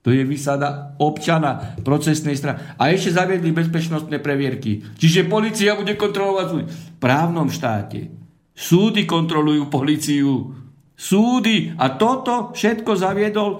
[0.00, 2.56] To je vysada občana procesnej strany.
[2.80, 4.80] A ešte zaviedli bezpečnostné previerky.
[4.96, 6.64] Čiže policia bude kontrolovať súdy.
[6.64, 8.08] V právnom štáte.
[8.56, 10.56] Súdy kontrolujú policiu.
[10.96, 11.76] Súdy.
[11.76, 13.58] A toto všetko zaviedol e,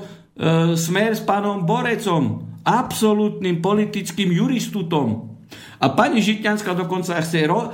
[0.81, 5.37] smer s pánom Borecom absolútnym politickým juristutom.
[5.81, 7.73] A pani Žitňanská dokonca chce, ro-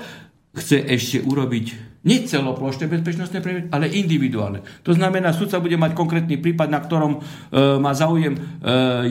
[0.54, 4.62] chce ešte urobiť nie celoplošné bezpečnostné previerky, ale individuálne.
[4.86, 7.20] To znamená, sudca bude mať konkrétny prípad, na ktorom e,
[7.82, 8.40] má záujem e,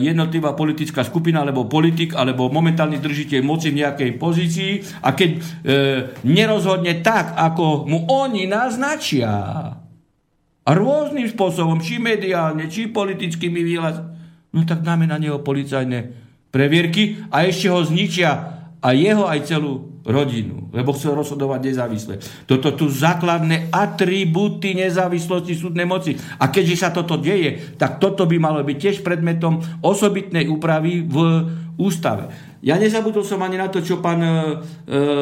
[0.00, 4.72] jednotlivá politická skupina, alebo politik, alebo momentálny držiteľ moci v nejakej pozícii
[5.04, 5.40] a keď e,
[6.24, 9.30] nerozhodne tak, ako mu oni naznačia,
[10.66, 14.06] a rôznym spôsobom, či mediálne, či politickými výrazmi,
[14.50, 16.10] no tak dáme na neho policajné
[16.50, 18.30] previerky a ešte ho zničia
[18.82, 22.14] a jeho aj celú rodinu, lebo chcel rozhodovať nezávisle.
[22.46, 26.14] Toto tu základné atribúty nezávislosti súdnej moci.
[26.38, 31.16] A keďže sa toto deje, tak toto by malo byť tiež predmetom osobitnej úpravy v
[31.76, 32.32] ústave.
[32.64, 34.34] Ja nezabudol som ani na to, čo pán e, e,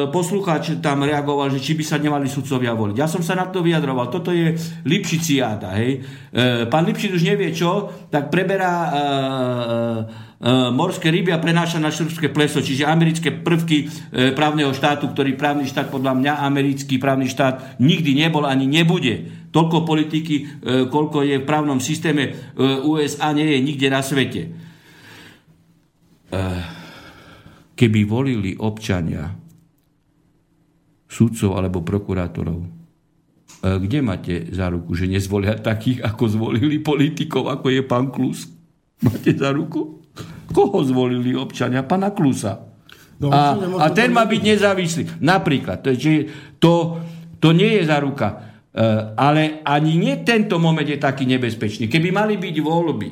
[0.09, 2.95] poslucháč tam reagoval, že či by sa nemali sudcovia voliť.
[2.97, 4.09] Ja som sa na to vyjadroval.
[4.09, 4.55] Toto je
[4.87, 5.69] Lipšiciáda.
[5.77, 5.91] Hej.
[6.31, 8.91] E, pán Lipšic už nevie čo, tak preberá e,
[10.75, 15.63] morské ryby a prenáša na srbské pleso, čiže americké prvky e, právneho štátu, ktorý právny
[15.63, 19.47] štát podľa mňa, americký právny štát nikdy nebol ani nebude.
[19.55, 20.43] Toľko politiky, e,
[20.91, 22.31] koľko je v právnom systéme e,
[22.83, 24.41] USA, nie je nikde na svete.
[26.35, 26.39] E,
[27.79, 29.31] keby volili občania
[31.07, 32.67] sudcov alebo prokurátorov, e,
[33.87, 38.51] kde máte za ruku, že nezvolia takých, ako zvolili politikov, ako je pán Klus?
[38.99, 40.04] Máte za ruku?
[40.55, 41.83] Koho zvolili občania?
[41.83, 42.63] Pana Klusa.
[43.19, 45.03] No, a, a ten má byť nezávislý.
[45.19, 45.83] Napríklad.
[45.83, 46.99] To, je, to,
[47.43, 48.27] to nie je za ruka.
[48.31, 48.35] E,
[49.15, 51.91] ale ani nie tento moment je taký nebezpečný.
[51.91, 53.09] Keby mali byť voľby,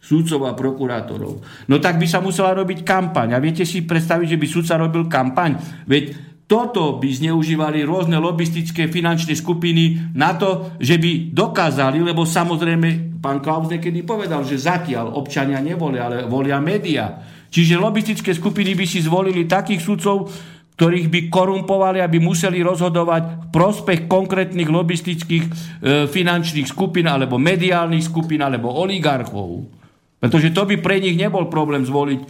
[0.00, 1.32] súdcov a prokurátorov.
[1.68, 3.36] No tak by sa musela robiť kampaň.
[3.36, 5.56] A viete si predstaviť, že by súdca robil kampaň?
[5.88, 13.18] Veď toto by zneužívali rôzne lobistické finančné skupiny na to, že by dokázali, lebo samozrejme
[13.18, 17.18] pán Klaus niekedy povedal, že zatiaľ občania nevolia, ale volia média.
[17.50, 20.30] Čiže lobistické skupiny by si zvolili takých sudcov,
[20.78, 25.50] ktorých by korumpovali, aby museli rozhodovať v prospech konkrétnych lobistických e,
[26.06, 29.66] finančných skupín, alebo mediálnych skupín, alebo oligarchov.
[30.20, 32.20] Pretože to by pre nich nebol problém zvoliť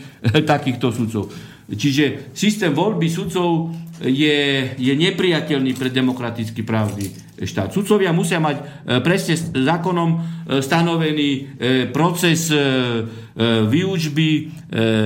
[0.52, 1.26] takýchto sudcov.
[1.66, 4.38] Čiže systém voľby sudcov je,
[4.76, 7.10] je nepriateľný pre demokratický právny
[7.42, 7.72] štát.
[7.72, 8.64] Sudcovia musia mať e,
[9.04, 10.18] presne zákonom e,
[10.64, 11.42] stanovený e,
[11.92, 12.48] proces
[13.68, 14.48] výučby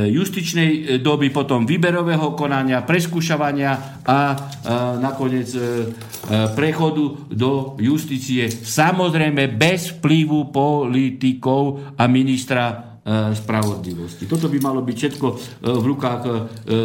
[0.07, 4.39] justičnej doby, potom výberového konania, preskúšavania a
[5.03, 5.51] nakoniec
[6.55, 8.47] prechodu do justície.
[8.47, 14.29] Samozrejme bez vplyvu politikov a ministra spravodlivosti.
[14.29, 15.35] Toto by malo byť všetko e,
[15.65, 16.33] v rukách e,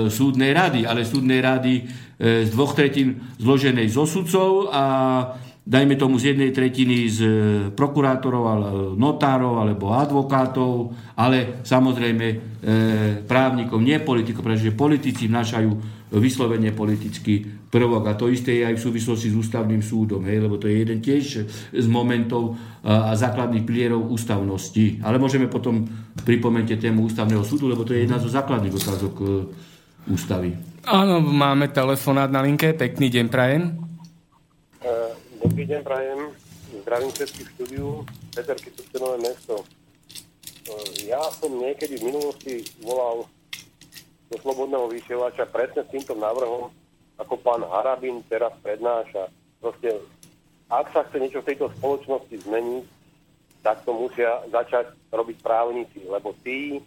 [0.07, 1.73] súdnej rady, ale súdnej rady
[2.15, 4.83] z dvoch tretín zloženej zo sudcov a
[5.67, 7.19] dajme tomu z jednej tretiny z
[7.75, 12.25] prokurátorov, notárov alebo advokátov, ale samozrejme
[13.27, 15.69] právnikov, nie politikov, pretože politici vnášajú
[16.15, 18.07] vyslovene politický prvok.
[18.07, 21.03] A to isté je aj v súvislosti s ústavným súdom, hej, lebo to je jeden
[21.03, 21.43] tiež
[21.75, 22.55] z momentov
[22.87, 25.03] a základných pilierov ústavnosti.
[25.03, 25.83] Ale môžeme potom
[26.23, 29.25] pripomente tému ústavného súdu, lebo to je jedna zo základných otázok e,
[30.07, 30.55] ústavy.
[30.87, 32.71] Áno, máme telefonát na linke.
[32.71, 33.63] Pekný deň, Prajem.
[34.79, 34.91] E,
[35.43, 36.19] dobrý deň, Prajem.
[36.85, 38.05] Zdravím všetkých štúdiu.
[38.31, 39.59] Peter Kytucenové mesto.
[39.59, 39.65] E,
[41.09, 43.27] ja som niekedy v minulosti volal
[44.29, 46.69] do Slobodného vysielača presne s týmto návrhom,
[47.15, 49.31] ako pán Harabin teraz prednáša.
[49.59, 49.99] Proste,
[50.67, 52.85] ak sa chce niečo v tejto spoločnosti zmeniť,
[53.65, 56.77] tak to musia začať robiť právnici, lebo tí,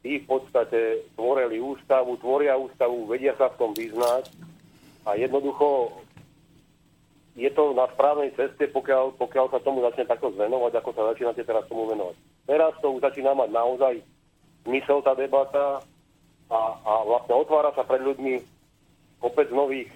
[0.00, 4.32] tí v podstate tvorili ústavu, tvoria ústavu, vedia sa v tom vyznať
[5.04, 5.92] a jednoducho
[7.38, 11.44] je to na správnej ceste, pokiaľ, pokiaľ sa tomu začne takto zvenovať, ako sa začínate
[11.44, 12.16] teraz tomu venovať.
[12.48, 13.94] Teraz to už začína mať naozaj
[14.66, 15.84] zmysel tá debata,
[16.48, 18.40] a, a vlastne otvára sa pred ľuďmi
[19.18, 19.90] kopec nových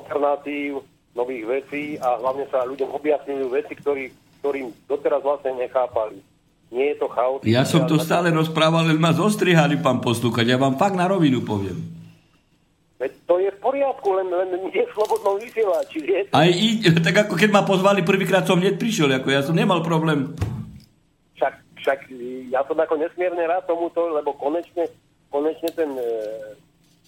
[0.00, 0.84] alternatív,
[1.14, 4.04] nových vecí a hlavne sa ľuďom objasňujú veci, ktorý,
[4.42, 6.20] ktorým doteraz vlastne nechápali.
[6.74, 7.40] Nie je to chaos.
[7.46, 10.42] Ja som to stále rozprával, len ma zostrihali, pán poslúchať.
[10.42, 11.78] Ja vám fakt na rovinu poviem.
[12.98, 15.98] Veď to je v poriadku, len, len nie v slobodnom vysielači.
[16.34, 19.86] Aj i, tak ako keď ma pozvali prvýkrát som hneď prišiel, ako ja som nemal
[19.86, 20.34] problém.
[21.38, 21.98] Však, však
[22.50, 24.90] ja som ako nesmierne rád tomuto, lebo konečne,
[25.30, 26.10] konečne ten, e,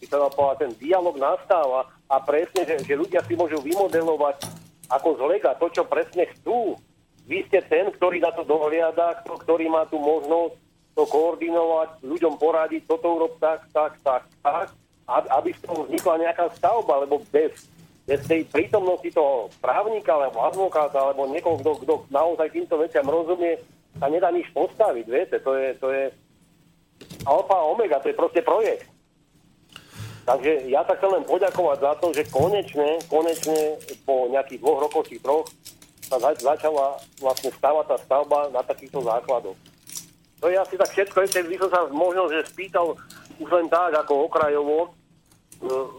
[0.00, 4.44] by sa povedať, ten dialog nastáva a presne, že, že ľudia si môžu vymodelovať
[4.92, 6.78] ako z lega to, čo presne chcú.
[7.26, 10.54] Vy ste ten, ktorý na to dohliada, ktorý má tú možnosť
[10.96, 14.68] to koordinovať, ľuďom poradiť, toto urob tak, tak, tak, tak,
[15.10, 17.68] aby z toho vznikla nejaká stavba, lebo bez,
[18.08, 23.60] bez tej prítomnosti toho právnika, alebo advokáta, alebo niekoho, kto, kto naozaj týmto veciam rozumie,
[24.00, 26.04] sa nedá nič postaviť, viete, to je, to je
[27.28, 28.88] alfa omega, to je proste projekt.
[30.26, 35.06] Takže ja sa chcem len poďakovať za to, že konečne, konečne po nejakých dvoch rokoch
[35.06, 35.46] či troch
[36.02, 39.54] sa zač- začala vlastne stavať tá stavba na takýchto základoch.
[40.42, 41.16] To je asi tak všetko.
[41.22, 42.98] Ešte by som sa možno, že spýtal
[43.38, 44.88] už len tak, ako okrajovo, e,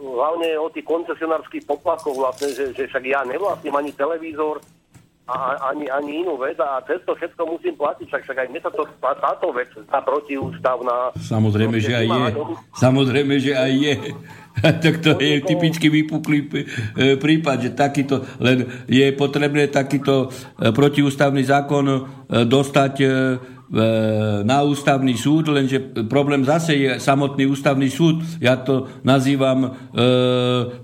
[0.04, 4.60] hlavne o tých koncesionárskych poplatkoch vlastne, že, že však ja nevlastním ani televízor,
[5.28, 8.62] a ani, ani inú vec a cez to všetko musím platiť, však, však aj mne
[8.64, 11.12] sa to, tá, táto vec, tá protiústavná...
[11.20, 12.28] Samozrejme, že aj je.
[12.80, 13.96] Samozrejme, že aj je.
[14.84, 16.66] tak to je typicky vypuklý e,
[17.20, 22.00] prípad, že takýto, len je potrebné takýto e, protiústavný zákon e,
[22.48, 22.94] dostať
[24.48, 28.24] na ústavný súd, lenže problém zase je samotný ústavný súd.
[28.40, 29.70] Ja to nazývam e,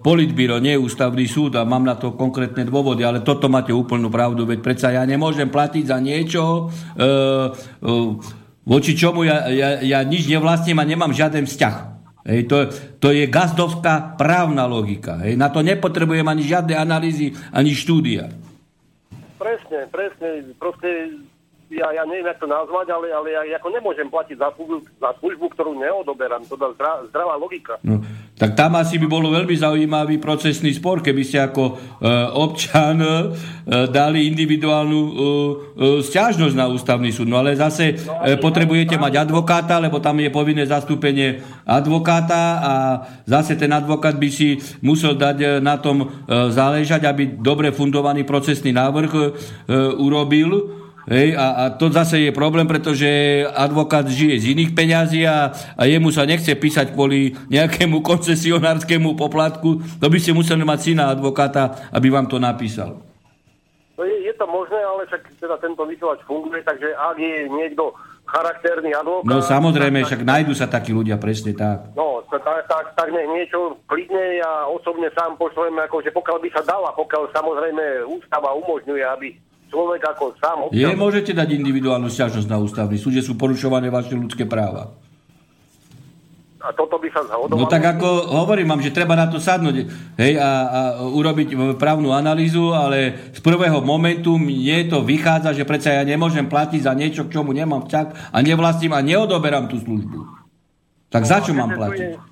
[0.03, 4.43] politbíro, nie ústavný súd a mám na to konkrétne dôvody, ale toto máte úplnú pravdu,
[4.43, 7.91] veď predsa ja nemôžem platiť za niečo, e, e,
[8.67, 11.75] voči čomu ja, ja, ja nič nevlastním a nemám žiaden vzťah.
[12.23, 12.71] Hej, to,
[13.03, 15.23] to je gazdovská právna logika.
[15.23, 18.31] Hej, na to nepotrebujem ani žiadne analýzy, ani štúdia.
[19.39, 20.55] Presne, presne.
[20.55, 21.19] Proste
[21.74, 25.11] ja, ja neviem, jak to nazvať, ale, ale ja ako nemôžem platiť za službu, za
[25.17, 26.45] službu ktorú neodoberám.
[26.45, 27.78] To je zdra, zdravá logika.
[27.82, 28.01] No,
[28.34, 31.74] tak tam asi by bolo veľmi zaujímavý procesný spor, keby ste ako e,
[32.34, 33.11] občan e,
[33.93, 35.26] dali individuálnu e, e,
[36.01, 37.30] stiažnosť na ústavný súd.
[37.30, 42.74] No ale zase no, e, potrebujete mať advokáta, lebo tam je povinné zastúpenie advokáta a
[43.24, 46.07] zase ten advokát by si musel dať e, na tom e,
[46.49, 49.21] záležať, aby dobre fundovaný procesný návrh e,
[50.01, 53.08] urobil Hej, a, a to zase je problém, pretože
[53.51, 59.84] advokát žije z iných peňazí a, a jemu sa nechce písať kvôli nejakému koncesionárskému poplatku.
[59.99, 63.04] To by ste museli mať syna advokáta, aby vám to napísal.
[63.99, 67.93] No je, je to možné, ale však teda tento vysielač funguje, takže ak je niekto
[68.24, 69.28] charakterný advokát...
[69.28, 71.91] No samozrejme, tak, však nájdu sa takí ľudia, presne tak.
[71.99, 76.64] No, tak, tak, tak nech niečo klidne ja osobne sám pošlem, akože pokiaľ by sa
[76.64, 79.28] dala, pokiaľ samozrejme ústava umožňuje, aby
[79.74, 80.78] človek ako sám občan...
[80.78, 84.93] Je, môžete dať individuálnu sťažnosť na ústavný súd, že sú porušované vaše ľudské práva.
[86.63, 87.59] A toto by sa zhodovalo?
[87.59, 88.07] No tak ako
[88.39, 89.84] hovorím vám, že treba na to sadnúť
[90.15, 95.99] hej, a, a urobiť právnu analýzu, ale z prvého momentu mne to vychádza, že predsa
[95.99, 100.24] ja nemôžem platiť za niečo, k čomu nemám vzťah a nevlastním a neodoberám tú službu.
[101.11, 102.32] Tak no, za čo mám platiť?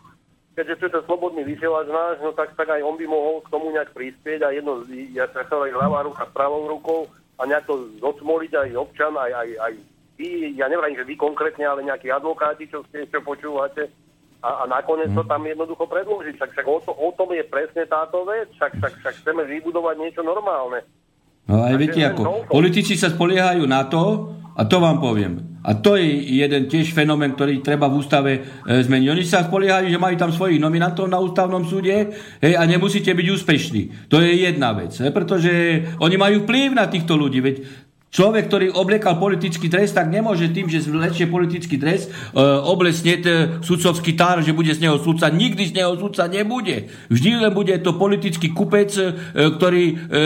[0.61, 3.49] keďže tu je ten slobodný vysielač náš, no tak, tak aj on by mohol k
[3.49, 7.09] tomu nejak prispieť a jedno, ja sa aj ľavá ruka s pravou rukou
[7.41, 9.73] a nejak to zocmoliť aj občan, aj, aj, aj
[10.21, 13.89] vy, ja neviem, že vy konkrétne, ale nejakí advokáti, čo ste ešte počúvate,
[14.41, 16.33] a, a nakoniec to tam jednoducho predložiť.
[16.37, 18.49] Však, však o, to, o tom je presne táto vec.
[18.57, 20.81] Však, však, však chceme vybudovať niečo normálne.
[21.45, 25.51] No aj viete ako, politici sa spoliehajú na to, a to vám poviem.
[25.61, 26.09] A to je
[26.41, 28.41] jeden tiež fenomén, ktorý treba v ústave e,
[28.81, 29.07] zmeniť.
[29.13, 33.27] Oni sa spoliehajú, že majú tam svojich nominantov na ústavnom súde hej, a nemusíte byť
[33.29, 34.09] úspešní.
[34.09, 35.53] To je jedna vec, hej, pretože
[36.01, 37.45] oni majú vplyv na týchto ľudí.
[37.45, 37.55] Veď
[38.11, 43.23] Človek, ktorý obliekal politický dres, tak nemôže tým, že zlečie politický dres, e, oblesne
[43.63, 45.31] sudcovský tár, že bude z neho sudca.
[45.31, 46.91] Nikdy z neho sudca nebude.
[47.07, 49.15] Vždy len bude to politický kupec, e,
[49.55, 50.19] ktorý e, e,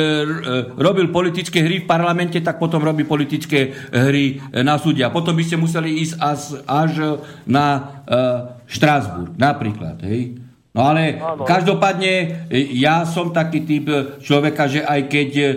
[0.81, 5.05] robil politické hry v parlamente, tak potom robí politické hry na súde.
[5.05, 7.81] A potom by ste museli ísť až, až na e,
[8.65, 10.01] Štrásburg, napríklad.
[10.01, 10.41] Hej?
[10.73, 11.45] No ale Áno.
[11.45, 13.87] každopádne ja som taký typ
[14.19, 15.53] človeka, že aj keď e,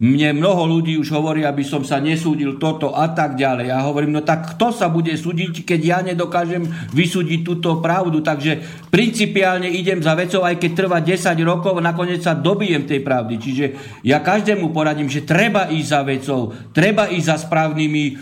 [0.00, 3.68] mne mnoho ľudí už hovorí, aby som sa nesúdil toto a tak ďalej.
[3.68, 6.64] Ja hovorím, no tak kto sa bude súdiť, keď ja nedokážem
[6.96, 8.24] vysúdiť túto pravdu.
[8.24, 13.36] Takže principiálne idem za vecou, aj keď trvá 10 rokov, nakoniec sa dobijem tej pravdy.
[13.36, 13.64] Čiže
[14.00, 16.40] ja každému poradím, že treba ísť za vecou,
[16.72, 18.12] treba ísť za správnymi e,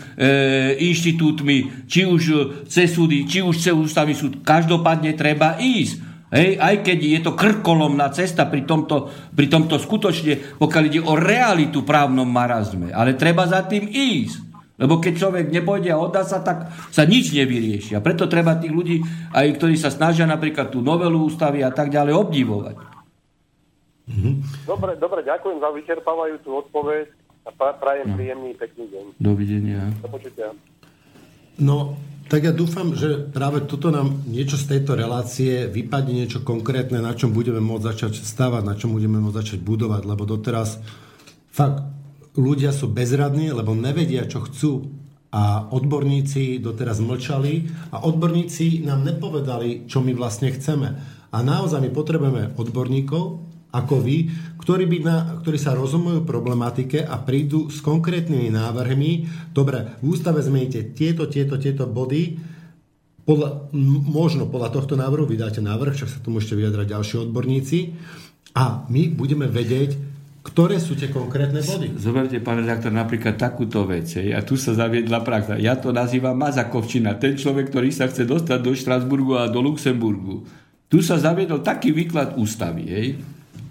[0.83, 2.23] inštitútmi, či už
[2.67, 4.43] cez súdy, či už cez ústavný súd.
[4.43, 6.08] Každopádne treba ísť.
[6.29, 11.17] Hej, aj keď je to krkolomná cesta pri tomto, pri tomto skutočne, pokiaľ ide o
[11.17, 12.93] realitu právnom marazme.
[12.93, 14.49] Ale treba za tým ísť.
[14.79, 17.97] Lebo keď človek nepôjde a oddá sa, tak sa nič nevyrieši.
[17.97, 19.03] A preto treba tých ľudí,
[19.35, 22.75] aj ktorí sa snažia napríklad tú novelu ústavy a tak ďalej obdivovať.
[24.07, 24.31] Mhm.
[24.69, 27.05] Dobre, dobre, ďakujem za vyčerpávajúcu odpoveď
[27.45, 28.15] a prajem no.
[28.15, 29.05] príjemný, pekný deň.
[29.17, 29.81] Dovidenia.
[29.99, 30.53] Do počutia.
[31.59, 31.99] No,
[32.29, 37.17] tak ja dúfam, že práve toto nám niečo z tejto relácie vypadne niečo konkrétne, na
[37.17, 40.77] čom budeme môcť začať stávať, na čom budeme môcť začať budovať, lebo doteraz
[41.49, 41.89] fakt
[42.37, 44.93] ľudia sú bezradní, lebo nevedia, čo chcú
[45.33, 51.17] a odborníci doteraz mlčali a odborníci nám nepovedali, čo my vlastne chceme.
[51.29, 57.21] A naozaj my potrebujeme odborníkov, ako vy, ktorí, by na, ktorí sa rozumujú problematike a
[57.21, 59.11] prídu s konkrétnymi návrhmi.
[59.53, 62.37] Dobre, v ústave zmeníte tieto, tieto, tieto body.
[63.29, 63.69] Podľa,
[64.09, 67.93] možno podľa tohto návrhu vydáte návrh, však sa tu môžete vyjadrať ďalší odborníci.
[68.57, 69.93] A my budeme vedieť,
[70.41, 71.93] ktoré sú tie konkrétne body.
[72.01, 74.17] Zoberte, pán redaktor, napríklad takúto vec.
[74.17, 75.61] A tu sa zaviedla praxa.
[75.61, 77.21] Ja to nazývam Mazakovčina.
[77.21, 80.49] Ten človek, ktorý sa chce dostať do Štrasburgu a do Luxemburgu.
[80.89, 82.83] Tu sa zaviedol taký výklad ústavy.
[82.89, 83.07] Hej?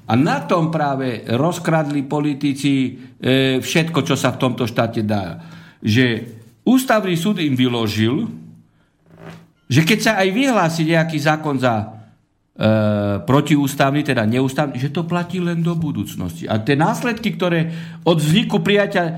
[0.09, 5.37] A na tom práve rozkradli politici e, všetko, čo sa v tomto štáte dá.
[5.85, 6.25] Že
[6.65, 8.25] ústavný súd im vyložil,
[9.69, 11.87] že keď sa aj vyhlási nejaký zákon za e,
[13.21, 16.49] protiústavný, teda neústavný, že to platí len do budúcnosti.
[16.49, 17.69] A tie následky, ktoré
[18.01, 19.13] od vzniku prijatia e,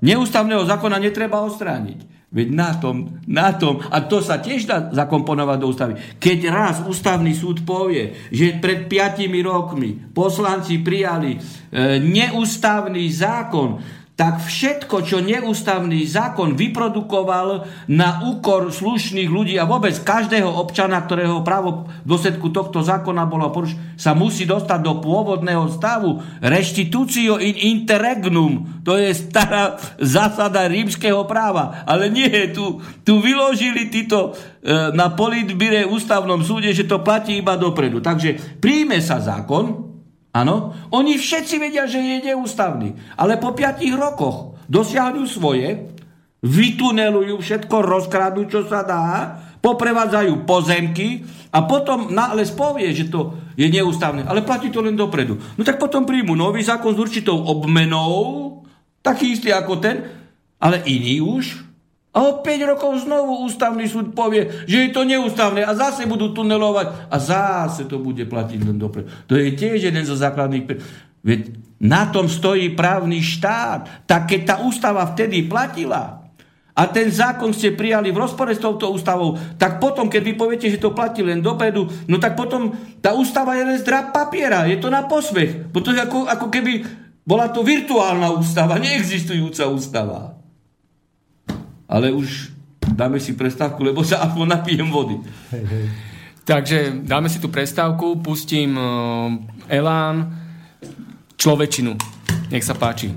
[0.00, 2.17] neústavného zákona netreba ostrániť.
[2.28, 5.94] Veď na tom, na tom, a to sa tiež dá zakomponovať do ústavy.
[6.20, 11.38] Keď raz ústavný súd povie, že pred piatimi rokmi poslanci prijali e,
[11.96, 13.80] neústavný zákon,
[14.18, 21.46] tak všetko, čo neústavný zákon vyprodukoval na úkor slušných ľudí a vôbec každého občana, ktorého
[21.46, 26.18] právo v dôsledku tohto zákona bolo poruš, sa musí dostať do pôvodného stavu.
[26.42, 31.86] Restitucio in interregnum, to je stará zásada rímskeho práva.
[31.86, 37.54] Ale nie, tu, tu vyložili títo e, na politbire ústavnom súde, že to platí iba
[37.54, 38.02] dopredu.
[38.02, 39.87] Takže príjme sa zákon,
[40.38, 40.70] Áno?
[40.94, 42.94] Oni všetci vedia, že je neústavný.
[43.18, 45.90] Ale po piatich rokoch dosiahnu svoje,
[46.44, 49.06] vytunelujú všetko, rozkradnú, čo sa dá,
[49.58, 54.22] poprevádzajú pozemky a potom nález povie, že to je neústavné.
[54.22, 55.34] Ale platí to len dopredu.
[55.58, 58.62] No tak potom príjmu nový zákon s určitou obmenou,
[59.02, 60.06] taký istý ako ten,
[60.62, 61.67] ale iný už,
[62.18, 66.34] a o 5 rokov znovu ústavný súd povie, že je to neústavné a zase budú
[66.34, 69.06] tunelovať a zase to bude platiť len dopredu.
[69.30, 70.66] To je tiež jeden zo základných...
[71.22, 71.40] Veď
[71.78, 74.06] na tom stojí právny štát.
[74.06, 76.26] Tak keď tá ústava vtedy platila
[76.74, 80.66] a ten zákon ste prijali v rozpore s touto ústavou, tak potom, keď vy poviete,
[80.70, 84.66] že to platí len dopredu, no tak potom tá ústava je len zdrab papiera.
[84.66, 85.70] Je to na posmech.
[85.70, 86.82] Pretože ako, ako keby
[87.22, 90.37] bola to virtuálna ústava, neexistujúca ústava
[91.88, 92.52] ale už
[92.94, 95.16] dáme si prestávku, lebo sa aspoň napijem vody.
[95.50, 95.86] Hej, hej.
[96.48, 99.36] Takže dáme si tú prestávku, pustím uh,
[99.68, 100.32] Elán,
[101.36, 101.92] človečinu.
[102.48, 103.12] Nech sa páči.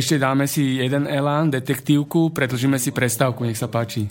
[0.00, 4.08] Ešte dáme si jeden elán, detektívku, predlžíme si prestávku, nech sa páči.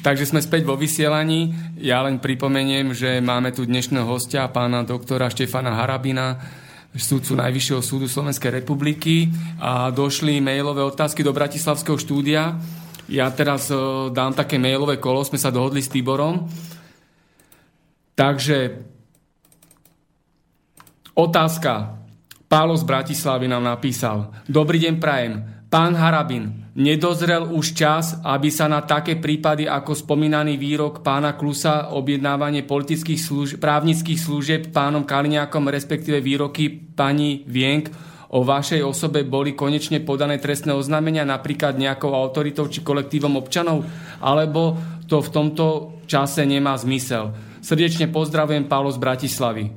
[0.00, 1.52] Takže sme späť vo vysielaní.
[1.80, 6.40] Ja len pripomeniem, že máme tu dnešného hostia, pána doktora Štefana Harabina,
[6.96, 9.30] súdcu Najvyššieho súdu Slovenskej republiky
[9.62, 12.58] a došli mailové otázky do Bratislavského štúdia.
[13.06, 13.78] Ja teraz e,
[14.10, 16.50] dám také mailové kolo, sme sa dohodli s Tiborom.
[18.18, 18.82] Takže
[21.14, 22.02] otázka.
[22.50, 24.34] Pálo z Bratislavy nám napísal.
[24.50, 25.59] Dobrý deň, prajem.
[25.70, 31.94] Pán Harabin, nedozrel už čas, aby sa na také prípady ako spomínaný výrok pána Klusa
[31.94, 37.86] objednávanie politických služ- právnických služieb pánom Kaliňákom, respektíve výroky pani Vienk
[38.34, 43.86] o vašej osobe boli konečne podané trestné oznámenia napríklad nejakou autoritou či kolektívom občanov,
[44.18, 44.74] alebo
[45.06, 45.66] to v tomto
[46.10, 47.30] čase nemá zmysel.
[47.62, 49.70] Srdečne pozdravujem Pálo z Bratislavy.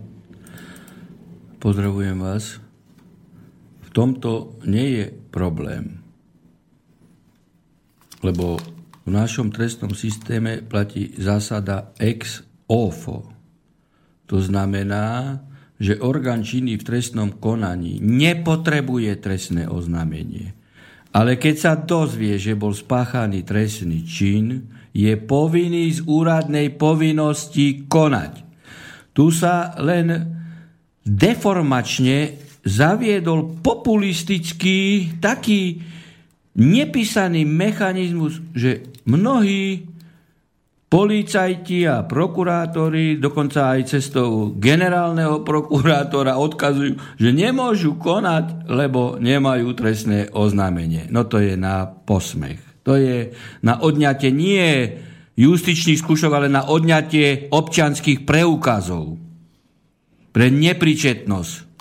[1.62, 2.63] Pozdravujem vás.
[3.94, 6.02] Tomto nie je problém.
[8.26, 8.58] Lebo
[9.04, 13.30] v našom trestnom systéme platí zásada ex ofo.
[14.26, 15.40] To znamená,
[15.78, 20.56] že orgán činný v trestnom konaní nepotrebuje trestné oznámenie.
[21.14, 28.34] Ale keď sa dozvie, že bol spáchaný trestný čin, je povinný z úradnej povinnosti konať.
[29.14, 30.10] Tu sa len
[31.06, 35.84] deformačne zaviedol populistický taký
[36.56, 39.94] nepísaný mechanizmus, že mnohí
[40.94, 50.30] policajti a prokurátori, dokonca aj cestou generálneho prokurátora odkazujú, že nemôžu konať, lebo nemajú trestné
[50.30, 51.10] oznámenie.
[51.10, 52.62] No to je na posmech.
[52.86, 53.34] To je
[53.66, 54.94] na odňatie nie
[55.34, 59.18] justičných skúšok, ale na odňatie občanských preukazov.
[60.30, 61.73] Pre nepričetnosť.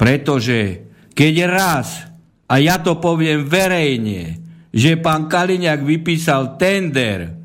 [0.00, 2.08] Pretože keď raz
[2.48, 4.40] a ja to poviem verejne,
[4.72, 7.36] že pán Kaliňák vypísal tender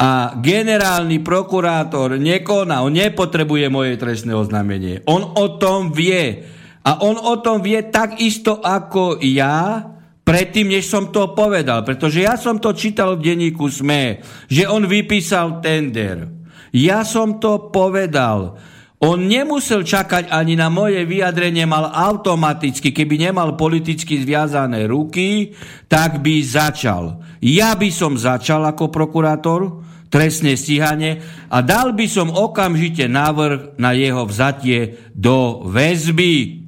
[0.00, 5.04] a generálny prokurátor nekoná, on nepotrebuje moje trestné oznámenie.
[5.04, 6.48] On o tom vie.
[6.82, 9.84] A on o tom vie takisto ako ja,
[10.26, 11.86] predtým, než som to povedal.
[11.86, 16.26] Pretože ja som to čítal v denníku SME, že on vypísal tender.
[16.74, 18.58] Ja som to povedal.
[19.02, 25.58] On nemusel čakať ani na moje vyjadrenie, mal automaticky, keby nemal politicky zviazané ruky,
[25.90, 27.18] tak by začal.
[27.42, 31.18] Ja by som začal ako prokurátor, trestné stíhanie
[31.50, 36.62] a dal by som okamžite návrh na jeho vzatie do väzby.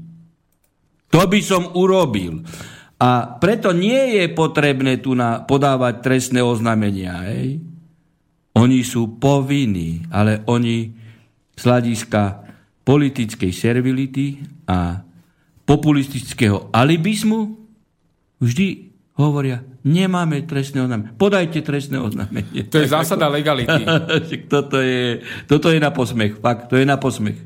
[1.15, 2.43] To by som urobil.
[2.98, 7.15] A preto nie je potrebné tu na podávať trestné oznámenia.
[7.31, 7.62] Hej?
[8.59, 11.03] Oni sú povinní, ale oni
[11.55, 12.22] z hľadiska
[12.85, 15.02] politickej servility a
[15.64, 17.56] populistického alibizmu
[18.43, 21.16] vždy hovoria, nemáme trestné oznámenie.
[21.16, 22.66] Podajte trestné oznámenie.
[22.68, 23.85] To je zásada legality.
[24.52, 27.39] toto, je, toto je na posmech, fakt, to je na posmech.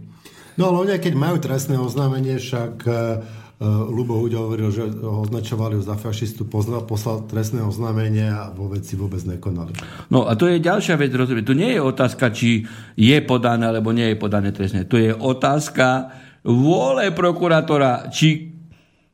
[0.59, 3.23] No ale oni, keď majú trestné oznámenie, však uh,
[3.67, 8.95] Lubo Huď hovoril, že ho označovali za fašistu, poslal, poslal trestné oznámenie a vo veci
[8.95, 9.75] vôbec nekonali.
[10.15, 11.43] No a to je ďalšia vec, rozumieť.
[11.43, 12.63] Tu nie je otázka, či
[12.95, 14.87] je podané alebo nie je podané trestné.
[14.87, 16.15] To je otázka
[16.47, 18.55] vôle prokurátora, či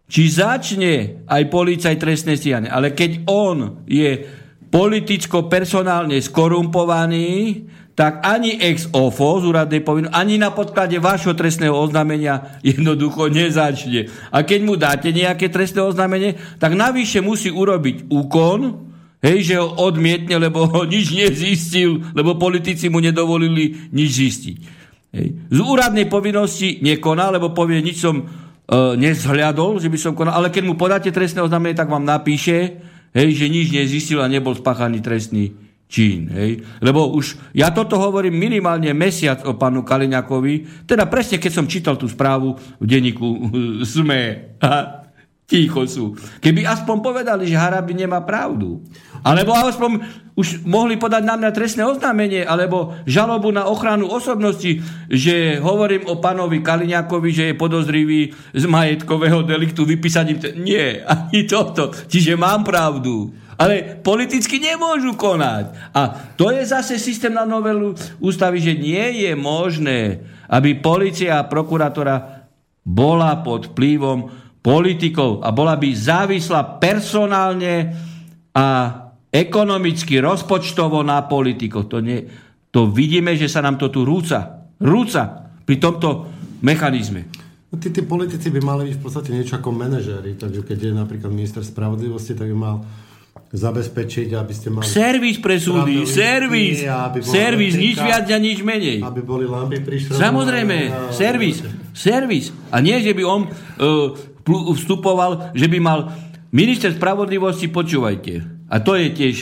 [0.04, 2.68] či začne aj policaj trestné stíhanie.
[2.68, 4.20] Ale keď on je
[4.68, 7.64] politicko-personálne skorumpovaný,
[7.94, 14.10] tak ani ex ofo z úradnej povinnosti, ani na podklade vášho trestného oznámenia jednoducho nezačne.
[14.34, 18.90] A keď mu dáte nejaké trestné oznámenie, tak navyše musí urobiť úkon,
[19.22, 24.56] hej, že ho odmietne, lebo ho nič nezistil, lebo politici mu nedovolili nič zistiť.
[25.14, 25.26] Hej.
[25.54, 30.50] Z úradnej povinnosti nekoná, lebo povie, nič som uh, nezhľadol, že by som konal, ale
[30.50, 32.74] keď mu podáte trestné oznámenie, tak vám napíše,
[33.14, 35.63] hej, že nič nezistil a nebol spáchaný trestný
[35.94, 36.26] čin.
[36.26, 36.66] Hej.
[36.82, 41.94] Lebo už ja toto hovorím minimálne mesiac o panu Kaliňakovi, teda presne keď som čítal
[41.94, 43.54] tú správu v denníku
[43.86, 44.58] SME.
[45.44, 46.16] Ticho sú.
[46.40, 48.80] Keby aspoň povedali, že Harabi nemá pravdu.
[49.20, 50.00] Alebo aspoň
[50.34, 54.80] už mohli podať na mňa trestné oznámenie, alebo žalobu na ochranu osobnosti,
[55.12, 59.84] že hovorím o pánovi Kaliňákovi, že je podozrivý z majetkového deliktu.
[59.84, 60.56] Te...
[60.56, 61.92] Nie, ani toto.
[61.92, 63.43] Čiže mám pravdu.
[63.54, 65.94] Ale politicky nemôžu konať.
[65.94, 66.00] A
[66.34, 72.46] to je zase systém na novelu ústavy, že nie je možné, aby policia a prokurátora
[72.84, 74.28] bola pod vplyvom
[74.64, 77.92] politikov a bola by závislá personálne
[78.54, 78.66] a
[79.28, 81.90] ekonomicky, rozpočtovo na politikoch.
[81.90, 82.22] To, nie,
[82.70, 84.70] to vidíme, že sa nám to tu rúca.
[84.78, 86.30] Rúca pri tomto
[86.62, 87.26] mechanizme.
[87.74, 90.92] No, tí, tí politici by mali byť v podstate niečo ako manažéri, takže keď je
[90.94, 92.76] napríklad minister spravodlivosti, tak by mal
[93.54, 94.82] zabezpečiť, aby ste mali...
[94.82, 96.82] Servis pre súdy, servis,
[97.22, 98.98] servis, nič viac a nič menej.
[99.02, 100.18] Aby boli lampy prišli.
[100.18, 101.62] Samozrejme, servis,
[101.94, 102.50] servis.
[102.74, 104.10] A nie, že by on uh,
[104.74, 106.10] vstupoval, že by mal
[106.50, 108.42] minister spravodlivosti, počúvajte.
[108.70, 109.34] A to je tiež,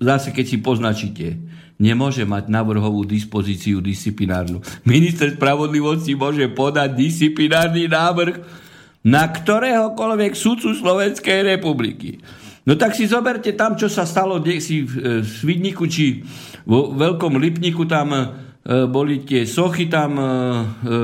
[0.00, 1.36] zase keď si poznačíte,
[1.76, 4.64] nemôže mať navrhovú dispozíciu disciplinárnu.
[4.88, 8.62] Minister spravodlivosti môže podať disciplinárny návrh
[9.02, 12.22] na ktoréhokoľvek sudcu Slovenskej republiky.
[12.62, 16.22] No tak si zoberte tam, čo sa stalo si v e, Svidniku, či
[16.62, 18.22] vo Veľkom Lipniku, tam e,
[18.86, 20.96] boli tie sochy, tam, e,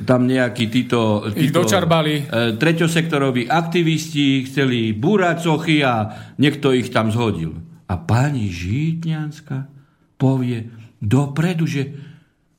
[0.00, 2.32] tam nejakí títo, Ich títo dočarbali.
[2.56, 6.08] treťosektoroví aktivisti chceli búrať sochy a
[6.40, 7.52] niekto ich tam zhodil.
[7.86, 9.68] A pani Žitňanská
[10.16, 11.92] povie dopredu, že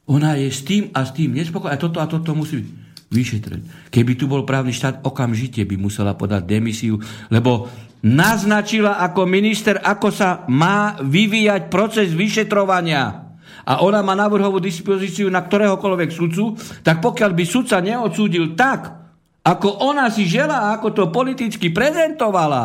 [0.07, 2.67] ona je s tým a s tým nespokojná a toto a toto musí byť
[3.07, 3.63] vyšetrené.
[3.91, 6.99] Keby tu bol právny štát, okamžite by musela podať demisiu,
[7.31, 7.67] lebo
[8.03, 13.27] naznačila ako minister, ako sa má vyvíjať proces vyšetrovania.
[13.67, 16.55] A ona má návrhovú dispozíciu na ktoréhokoľvek sudcu,
[16.85, 18.95] tak pokiaľ by sudca neodsúdil tak,
[19.43, 22.63] ako ona si žela, ako to politicky prezentovala,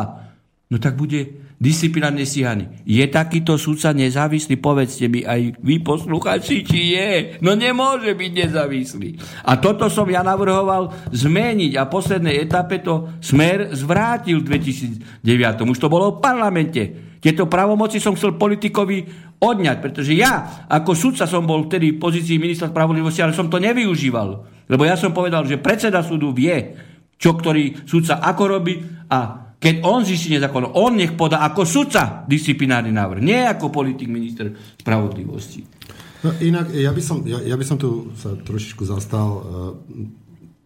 [0.67, 2.83] no tak bude disciplinárne stíhaný.
[2.83, 4.59] Je takýto sudca nezávislý?
[4.59, 7.11] Povedzte mi aj vy posluchači, či je.
[7.39, 9.15] No nemôže byť nezávislý.
[9.47, 15.63] A toto som ja navrhoval zmeniť a v poslednej etape to smer zvrátil v 2009.
[15.63, 17.15] Už to bolo v parlamente.
[17.23, 22.35] Tieto pravomoci som chcel politikovi odňať, pretože ja ako sudca som bol vtedy v pozícii
[22.35, 24.29] ministra spravodlivosti, ale som to nevyužíval.
[24.67, 26.75] Lebo ja som povedal, že predseda súdu vie,
[27.15, 28.75] čo ktorý sudca ako robí
[29.07, 34.11] a keď on zistí nezákonnosť, on nech podá ako sudca disciplinárny návrh, nie ako politik
[34.11, 35.63] minister spravodlivosti.
[36.23, 39.43] No, inak, ja by, som, ja, ja by som tu sa trošičku zastal uh,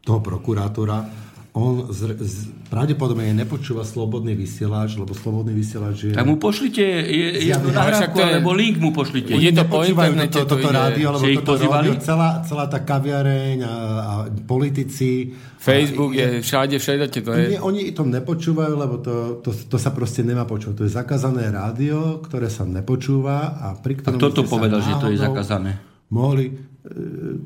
[0.02, 1.27] toho prokurátora.
[1.58, 6.14] On z, z, pravdepodobne nepočúva slobodný vysielač, lebo slobodný vysielač je...
[6.14, 9.34] Tak mu pošlite je, jednu nahrávku, to alebo link mu pošlite.
[9.34, 10.78] Je to po internete, to, to toto ide.
[10.78, 14.14] rádio, lebo Že ich toto rádio, celá, celá tá kaviareň a, a
[14.46, 15.34] politici.
[15.58, 17.58] Facebook a, je všade, všade to je.
[17.58, 20.78] Nie, oni to nepočúvajú, lebo to, to, to sa proste nemá počúvať.
[20.78, 24.94] To je zakázané rádio, ktoré sa nepočúva a pri A ktorom kto to povedal, že
[25.02, 25.82] to je zakázané?
[26.14, 26.54] Mohli e,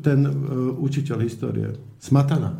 [0.03, 0.31] ten e,
[0.83, 2.51] učiteľ histórie, Smatana.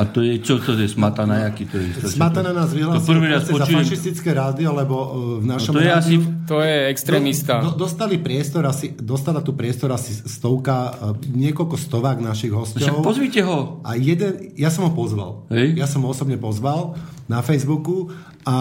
[0.00, 1.92] A to je, čo to je smatana, aký to je?
[2.00, 5.08] To, Smatana nás To vyhlásil prvý raz proste za fašistické rádio, lebo e,
[5.42, 6.14] v našom No to je asi...
[6.16, 6.20] rádiu...
[6.48, 7.54] To je extrémista.
[7.60, 12.80] Do, do, dostali priestor asi, dostala tu priestor asi stovka, e, niekoľko stovák našich Však
[12.80, 13.04] hostov.
[13.04, 13.84] pozvite ho.
[13.84, 15.44] A jeden, ja som ho pozval.
[15.52, 15.76] Hej.
[15.76, 16.96] Ja som ho osobne pozval
[17.28, 18.08] na Facebooku
[18.48, 18.56] a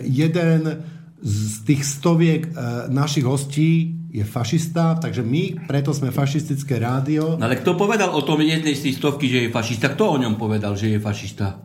[0.00, 0.86] e, jeden
[1.20, 2.48] z tých stoviek
[2.88, 7.38] našich hostí je fašista, takže my preto sme fašistické rádio.
[7.38, 9.94] No ale kto povedal o tom jednej z tých stovky, že je fašista?
[9.94, 11.62] Kto o ňom povedal, že je fašista?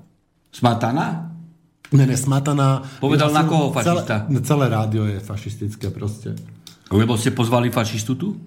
[0.53, 1.33] Smatana?
[1.91, 2.85] Ne, ne, Smatana.
[3.01, 4.29] Povedal ja na koho fašista?
[4.29, 6.37] Celé, celé rádio je fašistické proste.
[6.93, 8.37] Lebo ste pozvali fašistu tu?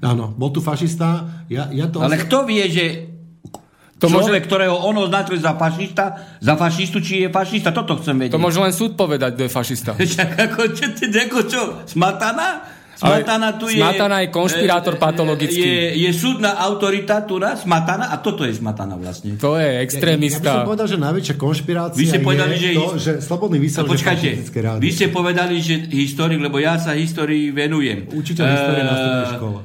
[0.00, 1.26] Áno, bol tu fašista.
[1.50, 2.84] Ja, ja to Ale kto vie, že
[4.02, 7.94] To to môže- človek, ktorého on označil za fašista, za fašistu, či je fašista, toto
[8.02, 8.34] chcem vedieť.
[8.34, 9.90] To môže len súd povedať, kto je fašista.
[9.98, 11.62] Však ako, čo, čo, ako čo?
[11.86, 12.71] Smatana?
[13.02, 13.76] Ale Smatana tu je...
[13.76, 15.58] Smatana je konšpirátor patologický.
[15.60, 19.34] Je, je súdna autorita tu na Smatana a toto je Smatana vlastne.
[19.36, 20.50] To je Ja, ja by som extrémista.
[20.62, 23.84] povedal, že najväčšia konšpirácia Vy ste je povedali, že to, his- že slobodný No, vysielač
[23.84, 24.28] je počkajte,
[24.78, 28.06] vy ste povedali, že historik, lebo ja sa histórii venujem.
[28.08, 29.58] Učiteľ histórie na strednej škole.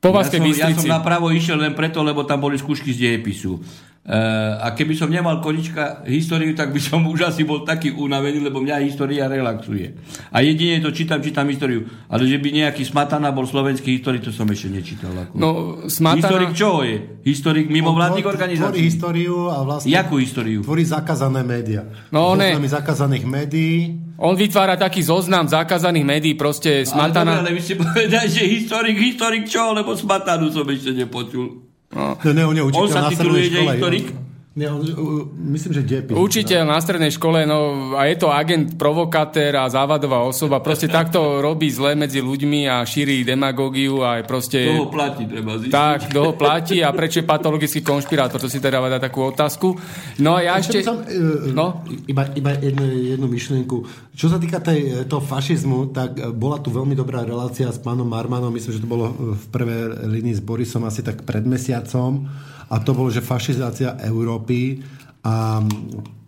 [0.00, 3.56] Povazkej ja som, ja som napravo išiel len preto, lebo tam boli skúšky z dejepisu.
[4.04, 8.44] Uh, a keby som nemal konička históriu, tak by som už asi bol taký unavený,
[8.44, 9.96] lebo mňa história relaxuje.
[10.28, 11.88] A jedine to čítam, čítam históriu.
[12.04, 15.08] Ale že by nejaký Smatana bol slovenský historik, to som ešte nečítal.
[15.08, 15.32] Ako.
[15.32, 15.48] No,
[15.88, 16.20] Smatana...
[16.20, 17.00] Historik čo je?
[17.24, 18.84] Historik mimovládnych On tvor- Tvorí organizácií?
[18.84, 20.60] históriu a vlastne Jakú históriu?
[20.60, 21.88] tvorí zakázané médiá.
[22.12, 22.52] No, ne.
[22.60, 23.96] Zakázaných médií.
[24.20, 27.32] On vytvára taký zoznam zakázaných médií, proste Ale, dobre, Smatana...
[27.40, 29.72] ale vy ste povedali, že historik, historik čo?
[29.72, 31.63] Lebo Smatanu som ešte nepočul.
[31.94, 32.18] No.
[32.24, 34.23] Ne, ne, on je učiteľ On sa na tituluje, že historik?
[34.54, 36.14] Ne, on, uh, myslím, že depis.
[36.14, 40.62] Učiteľ na strednej škole, no a je to agent, provokatér a závadová osoba.
[40.62, 44.62] Proste takto robí zle medzi ľuďmi a šíri demagógiu a je proste...
[44.70, 45.74] Toho platí, treba zistiť.
[45.74, 48.38] Tak, kto ho platí a prečo je patologický konšpirátor?
[48.38, 49.74] To si teda dá takú otázku.
[50.22, 50.86] No a ja Ešte ešte...
[50.86, 51.82] som, uh, No.
[52.06, 52.86] Iba, iba jednu,
[53.18, 53.76] jednu myšlienku.
[54.14, 58.06] Čo sa týka tej, toho fašizmu, tak e, bola tu veľmi dobrá relácia s pánom
[58.06, 62.22] Marmanom, myslím, že to bolo e, v prvej línii s Borisom asi tak pred mesiacom
[62.70, 64.80] a to bolo, že fašizácia Európy
[65.24, 65.56] A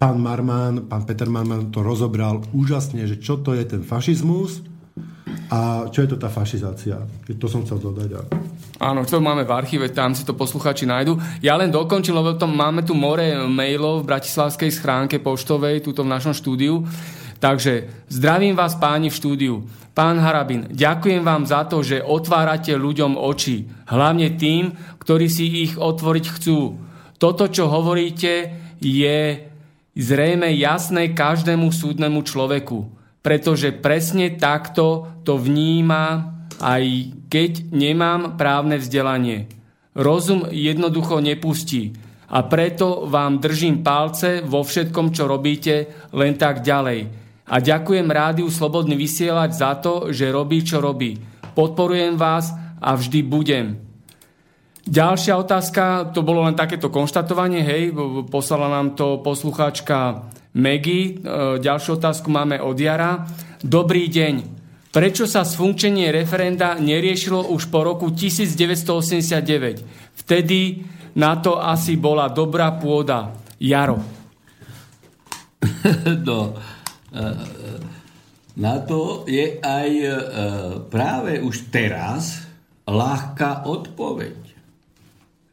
[0.00, 4.64] pán Marman, pán Peter Marman to rozobral úžasne, že čo to je ten fašizmus
[5.52, 7.04] a čo je to tá fašizácia.
[7.28, 8.32] To som chcel dodať.
[8.80, 11.16] Áno, to máme v archíve, tam si to posluchači nájdu.
[11.44, 16.12] Ja len dokončím, lebo tom máme tu more mailov v bratislavskej schránke poštovej, tuto v
[16.16, 16.80] našom štúdiu.
[17.36, 19.54] Takže zdravím vás páni v štúdiu.
[19.96, 23.64] Pán Harabin, ďakujem vám za to, že otvárate ľuďom oči.
[23.88, 26.76] Hlavne tým, ktorí si ich otvoriť chcú.
[27.16, 29.20] Toto, čo hovoríte, je
[29.96, 32.78] zrejme jasné každému súdnemu človeku.
[33.24, 36.84] Pretože presne takto to vníma aj
[37.28, 39.48] keď nemám právne vzdelanie.
[39.96, 41.96] Rozum jednoducho nepustí.
[42.26, 47.25] A preto vám držím palce vo všetkom, čo robíte, len tak ďalej.
[47.46, 51.14] A ďakujem rádiu Slobodný vysielať za to, že robí, čo robí.
[51.54, 52.50] Podporujem vás
[52.82, 53.86] a vždy budem.
[54.86, 57.92] Ďalšia otázka, to bolo len takéto konštatovanie, hej,
[58.30, 60.22] poslala nám to poslucháčka
[60.54, 61.18] Megy.
[61.18, 63.26] E, ďalšiu otázku máme od Jara.
[63.62, 64.34] Dobrý deň.
[64.94, 69.82] Prečo sa sfunkčenie referenda neriešilo už po roku 1989?
[70.22, 70.86] Vtedy
[71.18, 73.32] na to asi bola dobrá pôda.
[73.62, 74.02] Jaro.
[76.26, 76.58] No,
[78.56, 80.08] na to je aj e,
[80.88, 82.48] práve už teraz
[82.88, 84.38] ľahká odpoveď.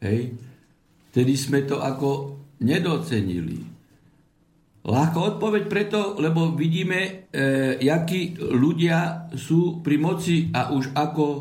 [0.00, 0.40] Hej.
[1.12, 3.60] Vtedy sme to ako nedocenili.
[4.84, 11.40] Ľahká odpoveď preto, lebo vidíme, e, jakí ľudia sú pri moci a už ako e,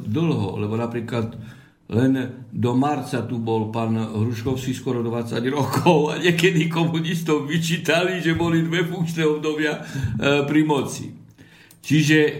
[0.00, 0.48] dlho.
[0.64, 1.36] Lebo napríklad
[1.84, 2.12] len
[2.48, 8.64] do marca tu bol pán Hruškovský skoro 20 rokov a niekedy komunistov vyčítali, že boli
[8.64, 9.82] dve funkčné obdobia e,
[10.48, 11.12] pri moci.
[11.84, 12.34] Čiže e,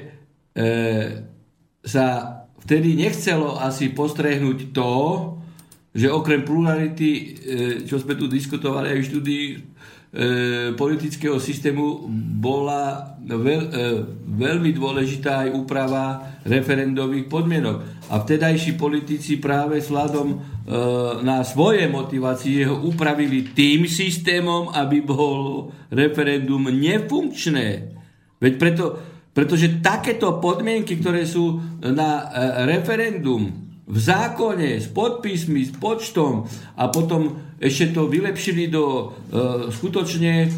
[1.85, 2.07] sa
[2.65, 4.93] vtedy nechcelo asi postrehnúť to,
[5.93, 7.25] že okrem plurality, e,
[7.85, 9.47] čo sme tu diskutovali aj v štúdii,
[10.79, 12.07] politického systému
[12.39, 13.81] bola veľ, e,
[14.37, 18.07] veľmi dôležitá aj úprava referendových podmienok.
[18.13, 20.37] A vtedajší politici práve vzhľadom e,
[21.25, 27.97] na svoje motivácie ho upravili tým systémom, aby bol referendum nefunkčné.
[28.39, 28.85] Veď preto,
[29.33, 36.49] pretože takéto podmienky, ktoré sú na e, referendum, v zákone, s podpismi, s počtom
[36.81, 39.05] a potom ešte to vylepšili do e,
[39.69, 40.49] skutočne e,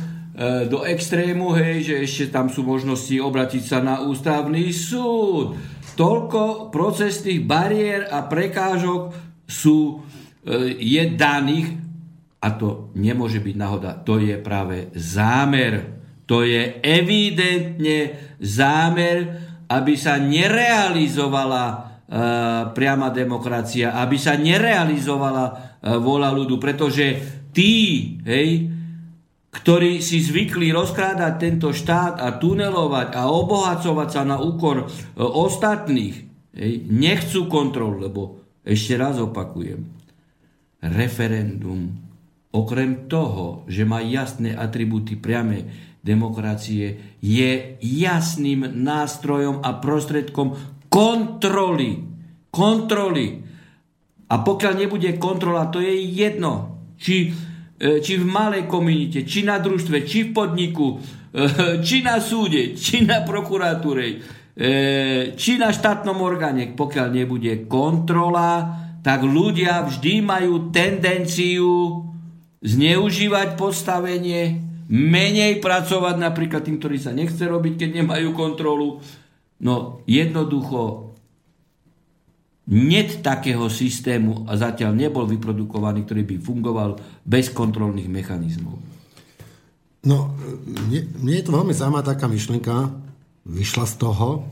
[0.70, 5.58] do extrému, hej, že ešte tam sú možnosti obratiť sa na ústavný súd.
[5.98, 9.10] Toľko procesných bariér a prekážok
[9.42, 10.06] sú,
[10.46, 11.82] e, je daných
[12.38, 13.90] a to nemôže byť náhoda.
[14.06, 15.98] To je práve zámer.
[16.30, 19.34] To je evidentne zámer,
[19.66, 21.95] aby sa nerealizovala
[22.70, 25.52] priama demokracia, aby sa nerealizovala e,
[25.98, 27.18] vola ľudu, pretože
[27.50, 27.74] tí,
[28.22, 28.70] hej,
[29.50, 36.16] ktorí si zvykli rozkrádať tento štát a tunelovať a obohacovať sa na úkor e, ostatných,
[36.54, 38.22] hej, nechcú kontrolu, lebo
[38.62, 39.82] ešte raz opakujem,
[40.86, 41.90] referendum,
[42.54, 45.66] okrem toho, že má jasné atributy priame
[46.06, 51.90] demokracie, je jasným nástrojom a prostredkom kontroly.
[52.48, 53.26] Kontroly.
[54.32, 56.80] A pokiaľ nebude kontrola, to je jedno.
[56.96, 57.28] Či,
[57.76, 62.72] e, či v malej komunite, či na družstve, či v podniku, e, či na súde,
[62.72, 64.16] či na prokuratúre, e,
[65.36, 66.72] či na štátnom orgáne.
[66.72, 68.64] Pokiaľ nebude kontrola,
[69.04, 72.02] tak ľudia vždy majú tendenciu
[72.64, 79.04] zneužívať postavenie, menej pracovať napríklad tým, ktorí sa nechce robiť, keď nemajú kontrolu
[79.62, 81.12] No jednoducho
[82.66, 86.90] net takého systému a zatiaľ nebol vyprodukovaný, ktorý by fungoval
[87.22, 88.76] bez kontrolných mechanizmov.
[90.06, 90.34] No,
[90.86, 92.90] mne, mne je to veľmi zaujímavá taká myšlienka,
[93.46, 94.50] vyšla z toho,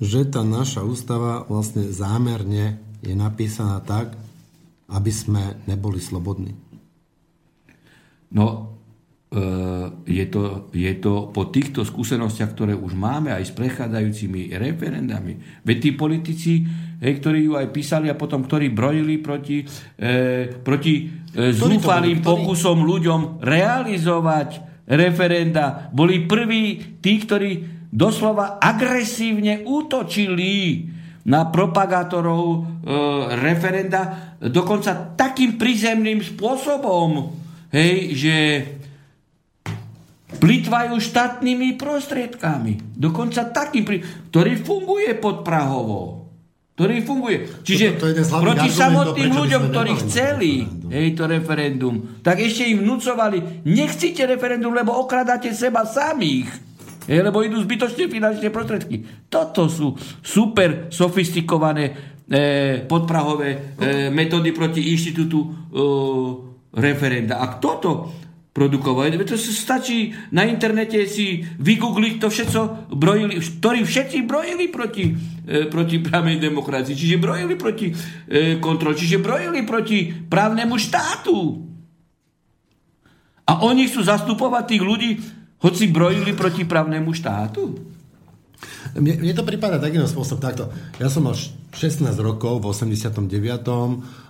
[0.00, 4.16] že tá naša ústava vlastne zámerne je napísaná tak,
[4.88, 6.56] aby sme neboli slobodní.
[8.34, 8.73] No,
[10.06, 15.34] je to, je to po týchto skúsenostiach, ktoré už máme aj s prechádzajúcimi referendami.
[15.66, 16.52] Veď tí politici,
[17.02, 19.66] ktorí ju aj písali a potom ktorí brojili proti,
[19.98, 24.48] e, proti e, zúfalým pokusom ľuďom realizovať
[24.86, 27.50] referenda, boli prví tí, ktorí
[27.90, 30.86] doslova agresívne útočili
[31.26, 32.58] na propagátorov e,
[33.40, 34.00] referenda,
[34.38, 37.32] dokonca takým prízemným spôsobom,
[37.72, 38.36] hej, že
[40.44, 42.92] plitvajú štátnymi prostriedkami.
[42.92, 43.80] Dokonca taký,
[44.28, 46.20] ktorý funguje pod Prahovou.
[46.74, 47.62] ktorý funguje.
[47.62, 50.52] Čiže to z hlavných proti samotným ľuďom, ktorí chceli
[50.90, 56.50] hej, to referendum, tak ešte im vnúcovali, nechcite referendum, lebo okradáte seba samých.
[57.06, 59.06] Hej, lebo idú zbytočne finančné prostriedky.
[59.30, 61.84] Toto sú super sofistikované
[62.26, 63.58] e, podprahové e,
[64.10, 65.48] metódy proti inštitútu e,
[66.74, 67.38] referenda.
[67.38, 67.70] A kto
[68.54, 72.60] Veď To stačí na internete si vygoogliť to všetko,
[72.94, 75.10] brojili, ktorí všetci brojili proti,
[75.42, 81.38] e, proti právnej demokracii, čiže brojili proti e, kontrole, čiže brojili proti právnemu štátu.
[83.44, 85.10] A oni chcú zastupovať tých ľudí,
[85.58, 87.94] hoci brojili proti právnemu štátu.
[88.94, 90.70] Mne, mne to prípada takým spôsobom takto.
[91.02, 93.26] Ja som mal š- 16 rokov v 89.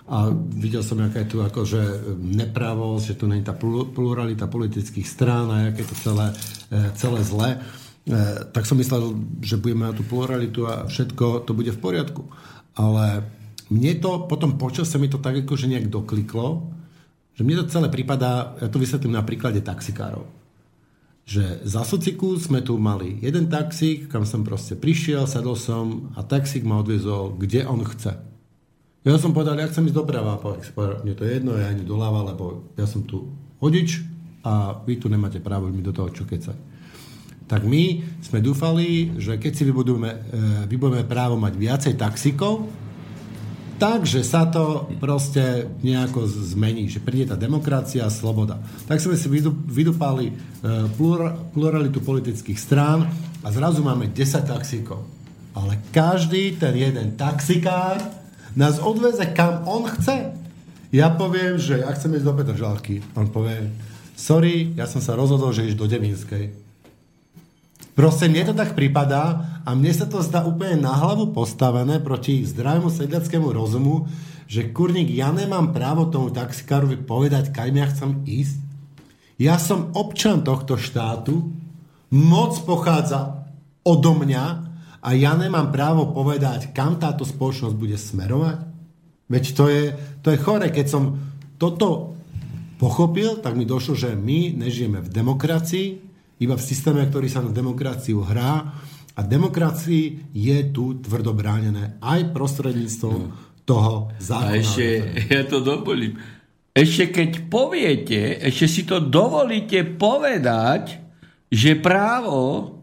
[0.05, 5.07] a videl som, aká je tu akože nepravosť, že tu není tá plu- pluralita politických
[5.09, 6.27] strán a aké je to celé,
[6.69, 7.49] e, celé zle.
[7.53, 7.57] E,
[8.53, 12.21] tak som myslel, že budeme mať tú pluralitu a všetko to bude v poriadku.
[12.77, 13.25] Ale
[13.73, 16.69] mne to potom počas sa mi to tak akože nejak dokliklo,
[17.33, 20.45] že mne to celé prípada, ja to vysvetlím na príklade taxikárov
[21.25, 26.21] že za sociku sme tu mali jeden taxík, kam som proste prišiel, sadol som a
[26.21, 28.34] taxík ma odviezol, kde on chce.
[29.05, 30.41] Ja som povedal, ja chcem ísť doprava.
[31.05, 33.29] Mne to je jedno, ja ani doľava, lebo ja som tu
[33.61, 34.01] hodič
[34.41, 36.57] a vy tu nemáte právo mi do toho čo kecať.
[37.45, 40.17] Tak my sme dúfali, že keď si vybudujeme, e,
[40.65, 42.65] vybudujeme právo mať viacej taxikov,
[43.77, 48.57] takže sa to proste nejako zmení, že príde tá demokracia sloboda.
[48.89, 50.33] Tak sme si vydu- vydupali e,
[50.97, 53.05] plura- pluralitu politických strán
[53.45, 55.05] a zrazu máme 10 taxíkov.
[55.53, 58.24] Ale každý ten jeden taxikár
[58.55, 60.31] nás odveze kam on chce.
[60.95, 63.03] Ja poviem, že ja chcem ísť do Petržalky.
[63.19, 63.67] On povie,
[64.15, 66.55] sorry, ja som sa rozhodol, že ideš do Devinskej.
[67.95, 72.43] Proste mne to tak pripadá a mne sa to zdá úplne na hlavu postavené proti
[72.43, 74.07] zdravému sedliackému rozumu,
[74.51, 78.59] že kurník, ja nemám právo tomu taxikárovi povedať, kam ja chcem ísť.
[79.39, 81.51] Ja som občan tohto štátu,
[82.11, 83.47] moc pochádza
[83.83, 84.64] odo mňa
[85.05, 88.57] a ja nemám právo povedať, kam táto spoločnosť bude smerovať.
[89.29, 89.83] Veď to je,
[90.25, 91.03] to je chore, keď som
[91.61, 92.17] toto
[92.81, 95.87] pochopil, tak mi došlo, že my nežijeme v demokracii,
[96.41, 98.73] iba v systéme, ktorý sa na demokraciu hrá
[99.15, 103.21] a demokracii je tu tvrdo bránené aj prostredníctvom
[103.63, 104.57] toho A zákona.
[104.57, 104.85] ešte,
[105.31, 106.19] ja to dovolím,
[106.75, 110.99] ešte keď poviete, ešte si to dovolíte povedať,
[111.47, 112.74] že právo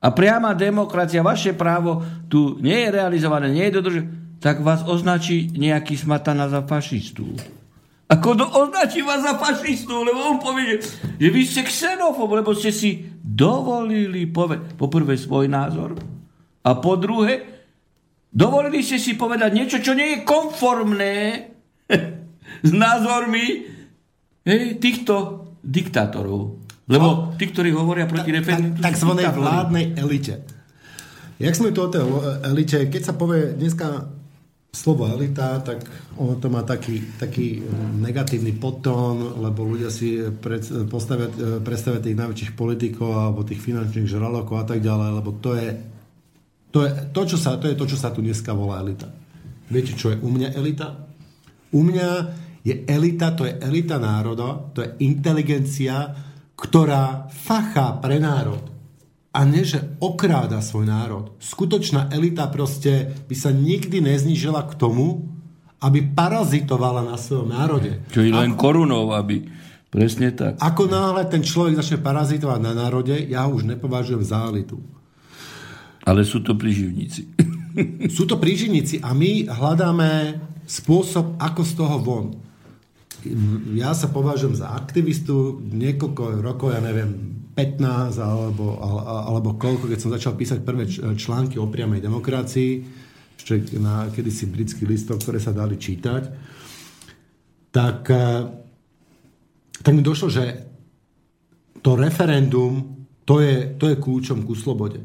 [0.00, 2.00] a priama demokracia, vaše právo
[2.32, 4.08] tu nie je realizované, nie je dodržené,
[4.40, 7.36] tak vás označí nejaký smatana za fašistu.
[8.10, 10.80] Ako do, označí vás za fašistu, lebo on povie,
[11.20, 15.94] že, vy ste xenofób, lebo ste si dovolili povedať, poprvé svoj názor
[16.64, 17.44] a po druhé,
[18.32, 21.16] dovolili ste si povedať niečo, čo nie je konformné
[22.68, 23.46] s názormi
[24.48, 26.59] hej, týchto diktátorov.
[26.90, 30.42] Lebo tí, ktorí hovoria proti referendu, takzvanej vládnej elite.
[31.38, 32.02] Jak sme tu o tej
[32.50, 34.10] elite, keď sa povie dneska
[34.70, 35.82] slovo elita, tak
[36.18, 37.62] ono to má taký, taký
[37.98, 41.30] negatívny podtón, lebo ľudia si pred, postavia,
[41.62, 45.68] predstavia tých najväčších politikov alebo tých finančných žralokov a tak ďalej, lebo to je
[46.70, 49.10] to, je, to, čo sa, to je to, čo sa tu dneska volá elita.
[49.66, 51.02] Viete, čo je u mňa elita?
[51.74, 52.08] U mňa
[52.62, 56.14] je elita, to je elita národa, to je inteligencia,
[56.60, 58.60] ktorá fachá pre národ
[59.32, 61.32] a nie, že okráda svoj národ.
[61.40, 65.24] Skutočná elita proste by sa nikdy neznížila k tomu,
[65.80, 68.04] aby parazitovala na svojom národe.
[68.12, 69.48] Čo je len korunou, aby...
[69.90, 70.54] Presne tak.
[70.62, 74.78] Ako náhle ten človek začne parazitovať na národe, ja ho už nepovažujem za elitu.
[76.06, 77.26] Ale sú to príživníci.
[78.06, 82.26] Sú to príživníci a my hľadáme spôsob, ako z toho von.
[83.76, 90.14] Ja sa považujem za aktivistu niekoľko rokov, ja neviem, 15 alebo, alebo koľko, keď som
[90.14, 90.88] začal písať prvé
[91.18, 92.72] články o priamej demokracii,
[93.40, 96.22] ešte na kedysi britský listok, ktoré sa dali čítať,
[97.72, 98.00] tak,
[99.80, 100.44] tak mi došlo, že
[101.80, 105.00] to referendum, to je, to je kľúčom ku slobode.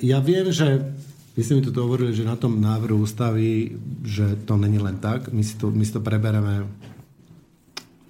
[0.00, 0.94] Ja viem, že
[1.34, 5.30] my ste mi to hovorili, že na tom návrhu ústavy, že to není len tak,
[5.30, 6.66] my si to, my si to prebereme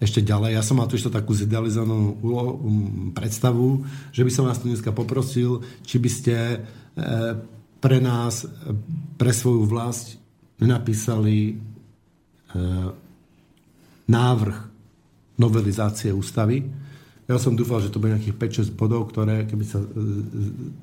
[0.00, 0.56] ešte ďalej.
[0.56, 2.56] Ja som mal tu ešte takú zidealizovanú úlohu,
[3.12, 3.84] predstavu,
[4.16, 6.58] že by som vás tu dneska poprosil, či by ste e,
[7.78, 8.48] pre nás,
[9.20, 10.16] pre svoju vlast
[10.56, 11.54] nenapísali e,
[14.08, 14.56] návrh
[15.36, 16.64] novelizácie ústavy.
[17.28, 19.78] Ja som dúfal, že to bude nejakých 5-6 bodov, ktoré keby sa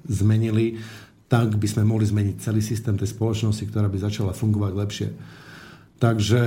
[0.07, 0.79] zmenili,
[1.27, 5.09] tak by sme mohli zmeniť celý systém tej spoločnosti, ktorá by začala fungovať lepšie.
[5.99, 6.41] Takže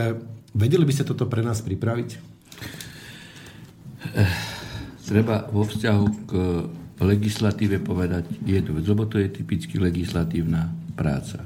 [0.56, 2.29] vedeli by ste toto pre nás pripraviť?
[5.10, 6.32] Treba vo vzťahu k
[7.00, 11.40] legislatíve povedať jednu vec, lebo to je typicky legislatívna práca.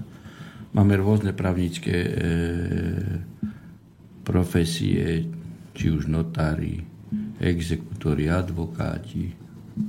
[0.74, 2.12] Máme rôzne právnické e,
[4.26, 5.30] profesie,
[5.70, 6.82] či už notári,
[7.38, 9.30] exekútori, advokáti,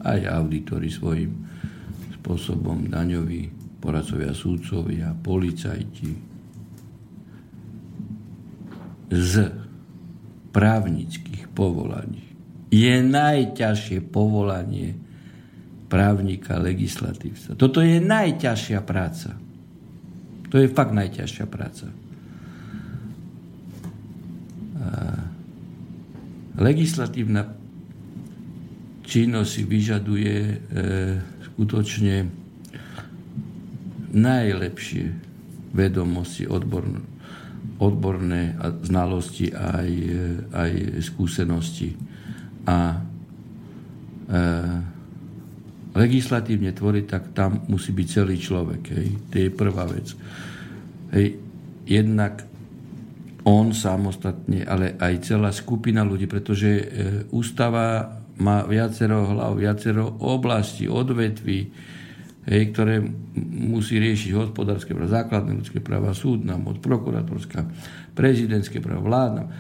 [0.05, 1.33] aj auditori svojím
[2.21, 3.49] spôsobom, daňoví,
[3.81, 6.13] poradcovia, súdcovia, policajti.
[9.09, 9.64] Z
[10.55, 12.23] právnických povolaní
[12.71, 14.95] je najťažšie povolanie
[15.91, 17.59] právnika, legislatívca.
[17.59, 19.35] Toto je najťažšia práca.
[20.49, 21.91] To je fakt najťažšia práca.
[26.55, 27.51] Legislatívna
[29.03, 30.55] činnosť si vyžaduje e,
[31.51, 32.15] skutočne
[34.15, 35.05] najlepšie
[35.75, 37.03] vedomosti, odborné,
[37.79, 40.21] odborné znalosti aj, e,
[40.55, 40.71] aj
[41.03, 41.91] skúsenosti.
[42.65, 42.97] A e,
[45.95, 48.81] legislatívne tvoriť, tak tam musí byť celý človek.
[48.95, 49.07] Hej.
[49.31, 50.07] To je prvá vec.
[51.11, 51.27] Hej.
[51.85, 52.47] Jednak
[53.45, 56.85] on samostatne, ale aj celá skupina ľudí, pretože e,
[57.35, 61.69] ústava má viacero hlav, viacero oblastí, odvetví,
[62.45, 63.01] hej, ktoré
[63.51, 67.65] musí riešiť hospodárske práva, základné ľudské práva, súdna moc, prokuratorská,
[68.13, 69.43] prezidentské práva, vládna.
[69.45, 69.51] E,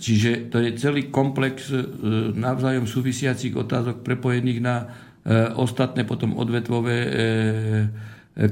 [0.00, 1.84] čiže to je celý komplex e,
[2.32, 4.86] navzájom súvisiacich otázok prepojených na e,
[5.60, 6.98] ostatné potom odvetvové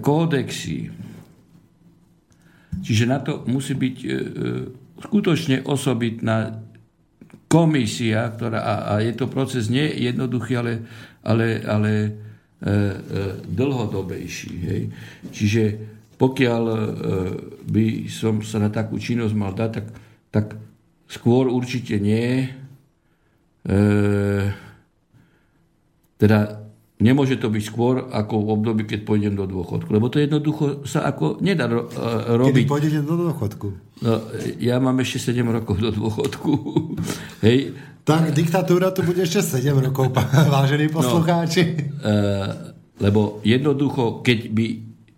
[0.04, 0.92] kódexy.
[2.78, 3.96] Čiže na to musí byť
[5.00, 6.60] skutočne osobitná
[7.48, 10.84] komisia, ktorá, a, a je to proces nie jednoduchý, ale,
[11.24, 11.92] ale, ale
[13.46, 14.52] dlhodobejší.
[14.66, 14.82] Hej.
[15.30, 15.62] Čiže
[16.18, 16.78] pokiaľ e,
[17.62, 19.86] by som sa na takú činnosť mal dať, tak,
[20.34, 20.46] tak
[21.06, 22.50] skôr určite nie.
[23.62, 23.80] E,
[26.18, 26.68] teda
[26.98, 29.86] Nemôže to byť skôr ako v období, keď pôjdem do dôchodku.
[29.86, 31.86] Lebo to jednoducho sa ako nedá ro-
[32.42, 32.66] robiť.
[32.66, 33.68] Kedy pôjdete do dôchodku?
[34.02, 34.18] No,
[34.58, 36.50] ja mám ešte 7 rokov do dôchodku.
[37.46, 37.78] Hej.
[38.08, 40.16] Tak diktatúra tu bude ešte 7 rokov,
[40.56, 41.76] vážení poslucháči.
[41.76, 42.48] No, uh,
[43.04, 44.66] lebo jednoducho, keď by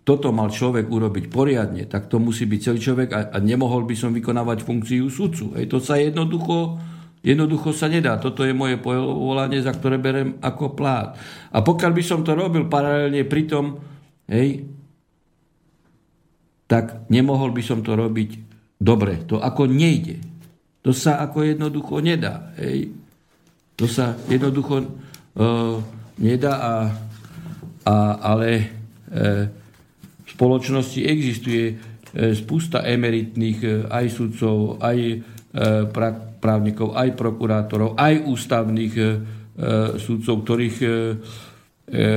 [0.03, 3.95] toto mal človek urobiť poriadne, tak to musí byť celý človek a, a nemohol by
[3.95, 5.55] som vykonávať funkciu sudcu.
[5.55, 6.91] Hej, to sa jednoducho
[7.21, 8.17] Jednoducho sa nedá.
[8.17, 11.13] Toto je moje povolanie, za ktoré berem ako plát.
[11.53, 13.77] A pokiaľ by som to robil paralelne pri tom,
[14.25, 14.65] hej,
[16.65, 18.41] tak nemohol by som to robiť
[18.81, 19.21] dobre.
[19.29, 20.30] To ako nejde.
[20.81, 22.53] To sa ako jednoducho nedá.
[22.57, 22.93] Hej.
[23.77, 25.77] To sa jednoducho uh,
[26.17, 26.73] nedá, a,
[27.85, 28.49] a, ale
[29.09, 29.45] uh,
[30.25, 35.85] v spoločnosti existuje uh, spústa emeritných uh, aj sudcov, aj uh,
[36.41, 39.07] právnikov, aj prokurátorov, aj ústavných e, e,
[40.01, 40.93] sudcov, ktorých e, e,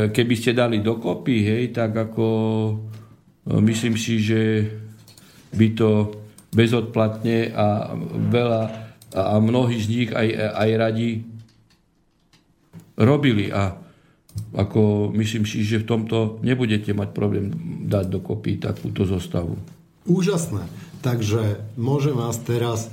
[0.09, 2.75] keby ste dali dokopy, hej, tak ako e,
[3.61, 4.65] myslím si, že
[5.53, 5.91] by to
[6.55, 7.93] bezodplatne a
[8.31, 8.63] veľa
[9.15, 11.23] a mnohí z nich aj, aj radi
[12.99, 13.79] robili a
[14.55, 17.55] ako myslím si, že v tomto nebudete mať problém
[17.87, 19.55] dať dokopy takúto zostavu.
[20.11, 20.67] Úžasné.
[21.07, 22.91] Takže môžem vás teraz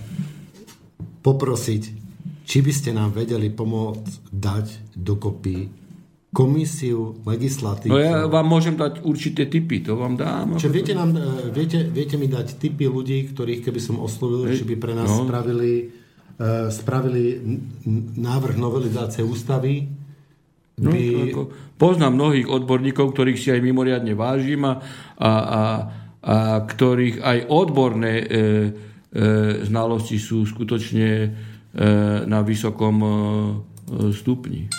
[1.26, 1.84] poprosiť,
[2.46, 5.81] či by ste nám vedeli pomôcť dať dokopy
[6.32, 7.91] komisiu legislatívnu.
[7.91, 10.56] No ja vám môžem dať určité typy, to vám dám.
[10.56, 14.64] Čiže viete, nám, e, viete, viete mi dať typy ľudí, ktorých keby som oslovil, či
[14.64, 15.28] by pre nás no.
[15.28, 15.91] spravili,
[16.40, 17.24] uh, spravili
[18.20, 19.99] návrh novelizácie ústavy,
[20.82, 21.30] No, by...
[21.30, 21.41] ako,
[21.78, 24.82] poznám mnohých odborníkov, ktorých si aj mimoriadne vážim a,
[25.14, 25.64] a, a,
[26.26, 26.36] a
[26.66, 28.26] ktorých aj odborné e,
[29.12, 31.30] E, znalosti sú skutočne e,
[32.24, 33.10] na vysokom e,
[34.16, 34.72] stupni.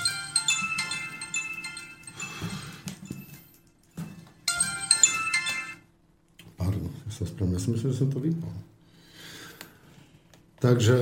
[7.23, 7.55] Sa spravím.
[7.55, 8.51] Ja som myslel, že som to vypol.
[10.59, 10.97] Takže...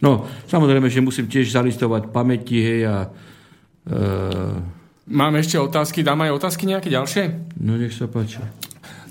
[0.00, 2.96] No, samozrejme, že musím tiež zalistovať pamäti, hej, a...
[3.88, 4.00] E...
[5.06, 7.54] Mám ešte otázky, dám aj otázky nejaké ďalšie?
[7.62, 8.42] No, nech sa páči.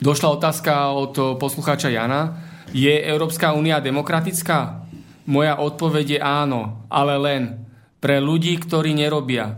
[0.04, 2.36] Došla otázka od poslucháča Jana.
[2.76, 4.84] Je Európska únia demokratická?
[5.26, 7.44] Moja odpoveď je áno, ale len
[8.04, 9.58] pre ľudí, ktorí nerobia.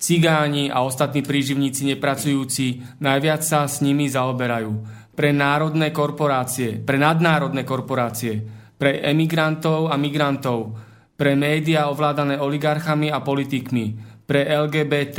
[0.00, 5.03] Cigáni a ostatní príživníci nepracujúci najviac sa s nimi zaoberajú.
[5.14, 8.42] Pre národné korporácie, pre nadnárodné korporácie,
[8.74, 10.74] pre emigrantov a migrantov,
[11.14, 13.94] pre médiá ovládané oligarchami a politikmi,
[14.26, 15.18] pre LGBT,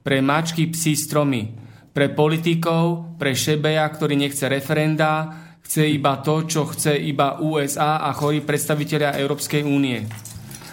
[0.00, 1.52] pre mačky, psi, stromy,
[1.92, 5.28] pre politikov, pre šebeja, ktorý nechce referenda,
[5.60, 10.06] chce iba to, čo chce iba USA a chorí predstavitelia Európskej únie.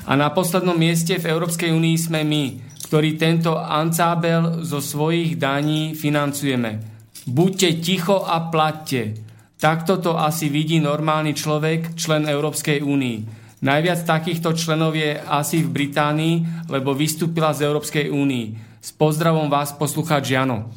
[0.08, 2.44] A na poslednom mieste v Európskej únii sme my,
[2.88, 6.93] ktorí tento ancábel zo svojich daní financujeme.
[7.24, 9.16] Buďte ticho a platte.
[9.56, 13.18] Takto to asi vidí normálny človek, člen Európskej únii.
[13.64, 18.76] Najviac takýchto členov je asi v Británii, lebo vystúpila z Európskej únii.
[18.84, 20.68] S pozdravom vás poslucháč Jano.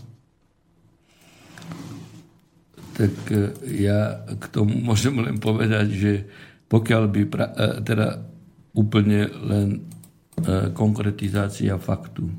[2.94, 3.50] Tak e,
[3.82, 6.12] ja k tomu môžem len povedať, že
[6.70, 8.22] pokiaľ by pra, e, teda
[8.78, 9.78] úplne len e,
[10.70, 12.30] konkretizácia faktu,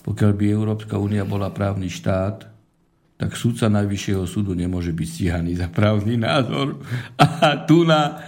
[0.00, 2.57] pokiaľ by Európska únia bola právny štát,
[3.18, 6.78] tak súdca Najvyššieho súdu nemôže byť stíhaný za právny názor.
[7.18, 8.22] A tu na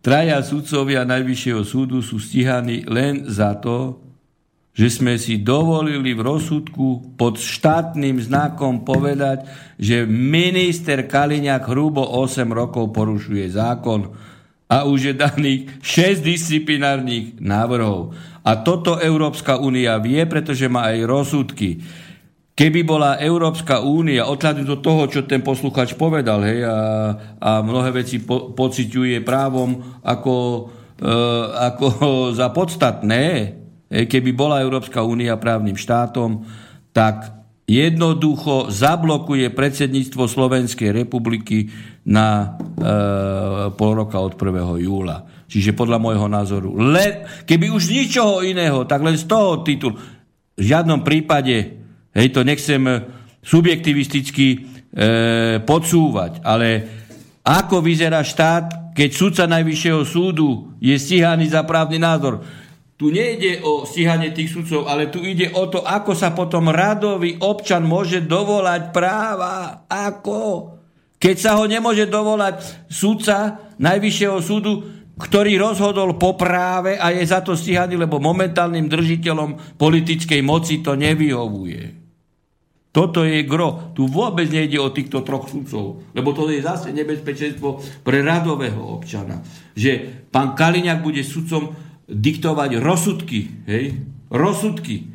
[0.00, 4.00] traja sudcovia Najvyššieho súdu sú stíhaní len za to,
[4.76, 9.48] že sme si dovolili v rozsudku pod štátnym znakom povedať,
[9.80, 14.12] že minister Kaliňák hrubo 8 rokov porušuje zákon
[14.68, 18.12] a už je daných 6 disciplinárnych návrhov.
[18.44, 21.80] A toto Európska únia vie, pretože má aj rozsudky.
[22.56, 26.76] Keby bola Európska únia, odhľadnúť do toho, čo ten posluchač povedal, hej, a,
[27.36, 30.34] a mnohé veci po, pociťuje právom ako,
[30.96, 31.12] e,
[31.52, 31.86] ako
[32.40, 33.24] za podstatné,
[33.92, 36.48] hej, keby bola Európska únia právnym štátom,
[36.96, 37.28] tak
[37.68, 41.68] jednoducho zablokuje predsedníctvo Slovenskej republiky
[42.08, 42.88] na e,
[43.76, 44.80] pol roka od 1.
[44.80, 45.44] júla.
[45.44, 50.00] Čiže podľa môjho názoru, len, keby už ničoho iného, tak len z toho titulu,
[50.56, 51.84] v žiadnom prípade
[52.16, 53.04] Hej, to nechcem e,
[53.44, 54.58] subjektivisticky e,
[55.60, 56.68] podsúvať, ale
[57.44, 62.40] ako vyzerá štát, keď sudca Najvyššieho súdu je stíhaný za právny názor.
[62.96, 67.36] Tu nejde o stíhanie tých sudcov, ale tu ide o to, ako sa potom radový
[67.44, 69.84] občan môže dovolať práva.
[69.84, 70.72] Ako?
[71.20, 74.80] Keď sa ho nemôže dovolať sudca Najvyššieho súdu,
[75.16, 80.96] ktorý rozhodol po práve a je za to stíhaný, lebo momentálnym držiteľom politickej moci to
[80.96, 82.05] nevyhovuje.
[82.96, 83.92] Toto je gro.
[83.92, 89.44] Tu vôbec nejde o týchto troch sudcov, lebo to je zase nebezpečenstvo pre radového občana.
[89.76, 91.76] Že pán Kaliňák bude sudcom
[92.08, 93.68] diktovať rozsudky.
[93.68, 94.00] Hej?
[94.32, 95.12] Rozsudky.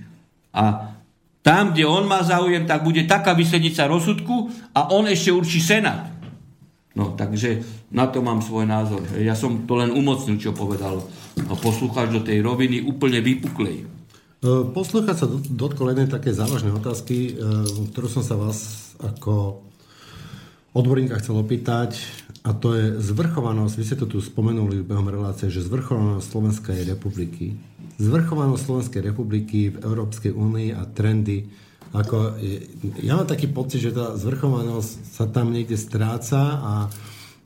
[0.54, 0.94] A
[1.42, 6.06] tam, kde on má záujem, tak bude taká vyslednica rozsudku a on ešte určí senát.
[6.94, 9.02] No, takže na to mám svoj názor.
[9.18, 11.02] Ja som to len umocnil, čo povedal
[11.58, 14.01] poslucháč do tej roviny úplne vypuklej.
[14.42, 17.32] E, Posluchať sa dotkol jednej také závažnej otázky, e,
[17.94, 19.62] ktorú som sa vás ako
[20.74, 22.02] odborníka chcel opýtať,
[22.42, 27.54] a to je zvrchovanosť, vy ste to tu spomenuli behom relácie, že zvrchovanosť Slovenskej republiky,
[28.02, 31.46] zvrchovanosť Slovenskej republiky v Európskej únii a trendy,
[31.92, 32.40] ako,
[33.04, 36.74] ja mám taký pocit, že tá zvrchovanosť sa tam niekde stráca a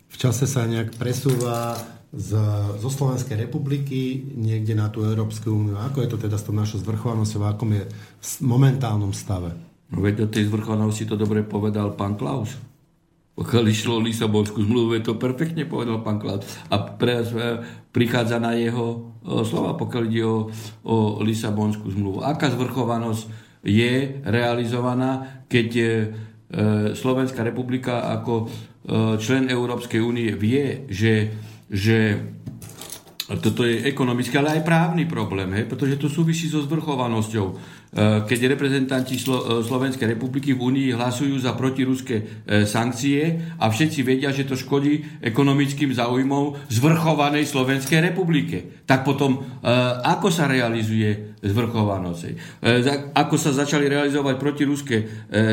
[0.07, 1.76] v čase sa nejak presúva
[2.15, 2.31] z,
[2.79, 5.75] zo Slovenskej republiky niekde na tú Európsku úniu.
[5.75, 9.51] Ako je to teda s tou našou zvrchovanosťou, v akom je v momentálnom stave?
[9.91, 12.55] No veď o tej zvrchovanosti to dobre povedal pán Klaus.
[13.35, 16.47] Pokiaľ išlo o Lisabonskú zmluvu, to perfektne povedal pán Klaus.
[16.71, 17.19] A pre,
[17.91, 19.11] prichádza na jeho
[19.43, 20.47] slova, pokiaľ ide o,
[20.87, 22.23] o Lisabonskú zmluvu.
[22.23, 23.27] Aká zvrchovanosť
[23.59, 26.07] je realizovaná, keď je, e,
[26.95, 28.45] Slovenská republika ako e,
[29.19, 31.35] člen Európskej únie vie, že
[31.69, 32.21] že
[33.25, 37.57] toto je ekonomický, ale aj právny problém, hej, pretože to súvisí so zvrchovanosťou.
[37.95, 43.71] Eh, keď reprezentanti Slo- eh, Slovenskej republiky v Únii hlasujú za protiruské eh, sankcie a
[43.71, 48.83] všetci vedia, že to škodí ekonomickým záujmom zvrchovanej Slovenskej republike.
[48.83, 49.41] Tak potom,
[50.05, 52.21] ako sa realizuje zvrchovanosť?
[53.17, 54.97] Ako sa začali realizovať protiruské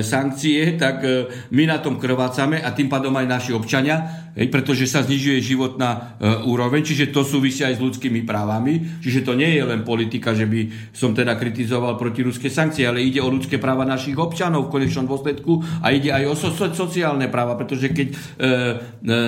[0.05, 1.01] sankcie, tak
[1.49, 6.85] my na tom krvácame a tým pádom aj naši občania, pretože sa znižuje životná úroveň,
[6.85, 10.93] čiže to súvisí aj s ľudskými právami, čiže to nie je len politika, že by
[10.93, 15.07] som teda kritizoval protiruské ruské sankcie, ale ide o ľudské práva našich občanov v konečnom
[15.07, 18.53] dôsledku a ide aj o so, so, sociálne práva, pretože keď e, e,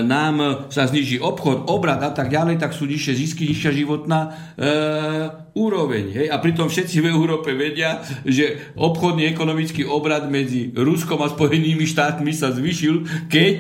[0.03, 4.29] nám sa zniží obchod, obrad a tak ďalej, tak sú nižšie zisky, nižšia životná e,
[5.55, 6.05] úroveň.
[6.11, 6.27] Hej?
[6.35, 12.35] A pritom všetci v Európe vedia, že obchodný ekonomický obrad medzi Ruskom a Spojenými štátmi
[12.35, 13.57] sa zvyšil, keď,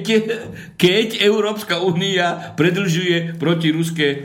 [0.74, 4.18] keď Európska únia predlžuje protiruské e,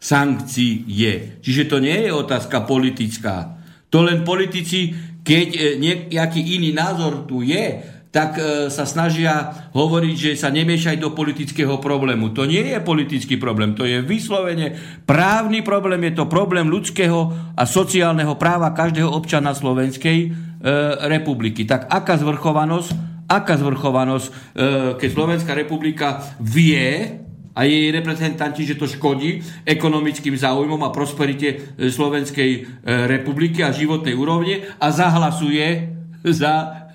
[0.00, 1.40] sankcie.
[1.44, 3.60] Čiže to nie je otázka politická.
[3.92, 5.60] To len politici, keď e,
[6.08, 11.76] nejaký iný názor tu je, tak e, sa snažia hovoriť, že sa nemiešaj do politického
[11.76, 12.32] problému.
[12.32, 14.72] To nie je politický problém, to je vyslovene
[15.04, 20.28] právny problém, je to problém ľudského a sociálneho práva každého občana Slovenskej e,
[21.12, 21.68] republiky.
[21.68, 22.88] Tak aká zvrchovanosť,
[23.28, 24.32] aká zvrchovanosť, e,
[24.96, 27.20] keď Slovenská republika vie,
[27.56, 32.60] a jej reprezentanti, že to škodí ekonomickým záujmom a prosperite e, Slovenskej e,
[33.08, 36.85] republiky a životnej úrovne a zahlasuje za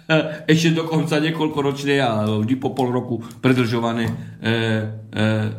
[0.48, 4.52] ešte dokonca niekoľkoročné a vždy po pol roku predlžované e, e,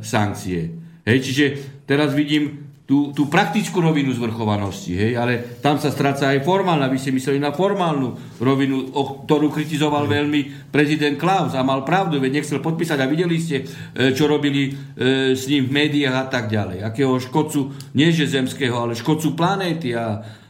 [0.04, 0.72] sankcie.
[1.02, 1.44] Hej, čiže
[1.86, 6.90] teraz vidím tú, tú praktickú rovinu zvrchovanosti, hej, ale tam sa stráca aj formálna.
[6.90, 12.18] Vy ste mysleli na formálnu rovinu, o ktorú kritizoval veľmi prezident Klaus a mal pravdu,
[12.18, 16.26] veď nechcel podpísať a videli ste, e, čo robili e, s ním v médiách a
[16.26, 16.84] tak ďalej.
[16.84, 20.41] Akého škodcu, nie že zemského, ale škodcu planéty a, e,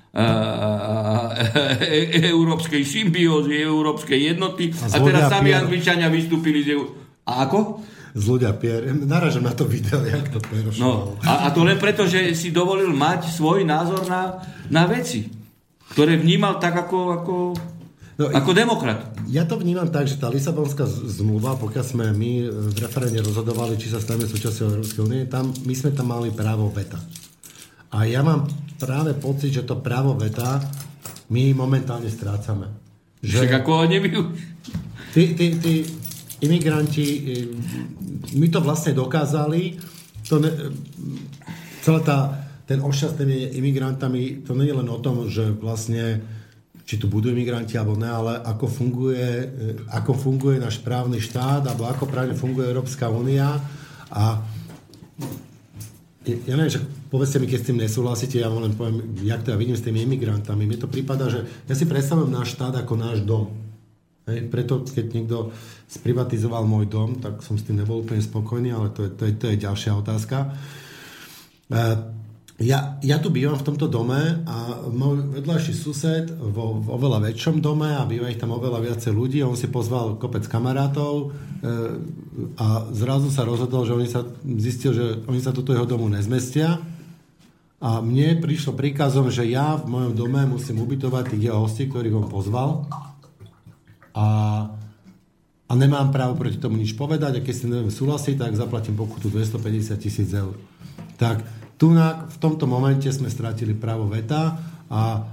[2.33, 4.69] európskej symbiózy, európskej jednoty.
[4.69, 5.65] A, A teraz sami Pierre.
[5.65, 6.77] Angličania vystúpili z.
[7.25, 7.81] A ako?
[8.13, 8.85] Z ľudia Pier.
[8.93, 11.25] Naražam na to video, jak to No, prerošoval.
[11.25, 14.37] a, a to len preto, že si dovolil mať svoj názor na,
[14.69, 15.33] na veci,
[15.97, 17.35] ktoré vnímal tak ako, ako,
[18.13, 19.17] No, ako demokrat.
[19.33, 22.31] Ja to vnímam tak, že tá Lisabonská zmluva, pokiaľ sme my
[22.69, 26.69] v referende rozhodovali, či sa staneme súčasťou Európskej únie, tam, my sme tam mali právo
[26.69, 27.01] veta.
[27.89, 28.45] A ja mám
[28.83, 30.59] práve pocit, že to právo veta
[31.31, 32.67] my momentálne strácame.
[33.23, 34.27] Však ako ho nevyuž...
[35.13, 35.75] Tí, tí, tí
[36.43, 37.07] imigranti,
[38.35, 39.77] my to vlastne dokázali,
[40.27, 40.51] to ne,
[41.85, 42.19] celá tá,
[42.65, 43.21] ten ošťast
[43.55, 46.25] imigrantami, to nie je len o tom, že vlastne
[46.83, 49.29] či tu budú imigranti alebo ne, ale ako funguje,
[49.93, 53.61] ako funguje náš právny štát, alebo ako právne funguje Európska únia
[54.11, 54.43] a
[56.27, 56.83] ja neviem, že
[57.13, 59.85] povedzte mi, keď s tým nesúhlasíte, ja vám len poviem, jak to ja vidím s
[59.85, 60.65] tými imigrantami.
[60.65, 63.53] Mne to prípada, že ja si predstavujem náš štát ako náš dom.
[64.25, 65.53] Hej, preto, keď niekto
[65.93, 69.33] sprivatizoval môj dom, tak som s tým nebol úplne spokojný, ale to je, to je,
[69.37, 70.57] to je ďalšia otázka.
[71.69, 71.77] E,
[72.63, 77.59] Ja, ja tu bývam v tomto dome a môj vedľajší sused vo, v oveľa väčšom
[77.59, 79.43] dome a býva ich tam oveľa viacej ľudí.
[79.43, 81.27] On si pozval kopec kamarátov e,
[82.63, 86.79] a zrazu sa rozhodol, že oni sa, zistil, že oni sa do toho domu nezmestia
[87.83, 92.15] a mne prišlo príkazom, že ja v mojom dome musím ubytovať tých jeho hostí, ktorých
[92.15, 92.87] on pozval
[94.15, 94.29] a,
[95.67, 99.35] a nemám právo proti tomu nič povedať a keď si neviem súhlasiť, tak zaplatím pokutu
[99.35, 100.55] 250 tisíc eur.
[101.19, 101.43] Tak
[101.75, 105.27] tu v tomto momente sme stratili právo veta a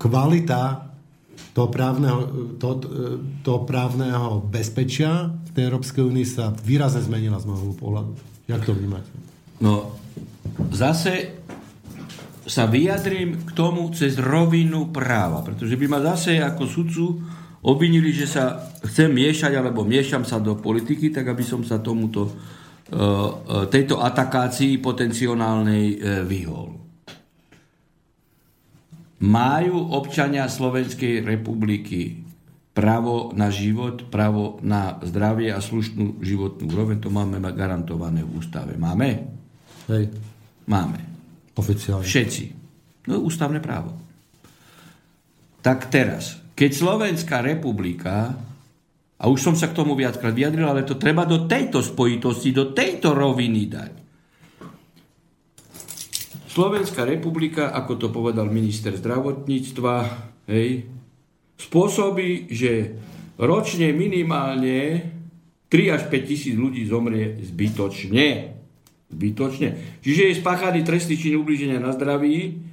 [0.00, 0.88] kvalita
[1.52, 2.20] toho právneho,
[2.56, 2.80] to,
[3.44, 8.16] toho právneho bezpečia v tej Európskej únii sa výrazne zmenila z môjho pohľadu.
[8.48, 9.12] Jak to vnímate?
[9.60, 9.92] No,
[10.72, 11.44] zase
[12.52, 17.06] sa vyjadrím k tomu cez rovinu práva, pretože by ma zase ako sudcu
[17.64, 22.28] obvinili, že sa chcem miešať alebo miešam sa do politiky, tak aby som sa tomuto
[22.28, 23.00] e, e,
[23.72, 25.96] tejto atakácii potenciálnej e,
[26.28, 26.76] vyhol.
[29.22, 32.20] Majú občania Slovenskej republiky
[32.76, 38.76] právo na život, právo na zdravie a slušnú životnú úroveň, to máme garantované v ústave.
[38.76, 39.08] Máme?
[39.88, 40.10] Hej,
[40.66, 41.11] Máme.
[41.56, 42.06] Oficiálne.
[42.06, 42.44] Všetci.
[43.10, 43.94] No ústavné právo.
[45.62, 48.34] Tak teraz, keď Slovenská republika,
[49.22, 52.74] a už som sa k tomu viackrát vyjadril, ale to treba do tejto spojitosti, do
[52.74, 53.92] tejto roviny dať.
[56.52, 59.94] Slovenská republika, ako to povedal minister zdravotníctva,
[60.52, 60.84] hej,
[61.56, 62.92] spôsobí, že
[63.40, 65.06] ročne minimálne
[65.72, 68.51] 3 až 5 tisíc ľudí zomrie zbytočne.
[69.12, 70.00] Zbytočne.
[70.00, 72.64] Čiže je spáchaný trestný čin ublíženia na zdraví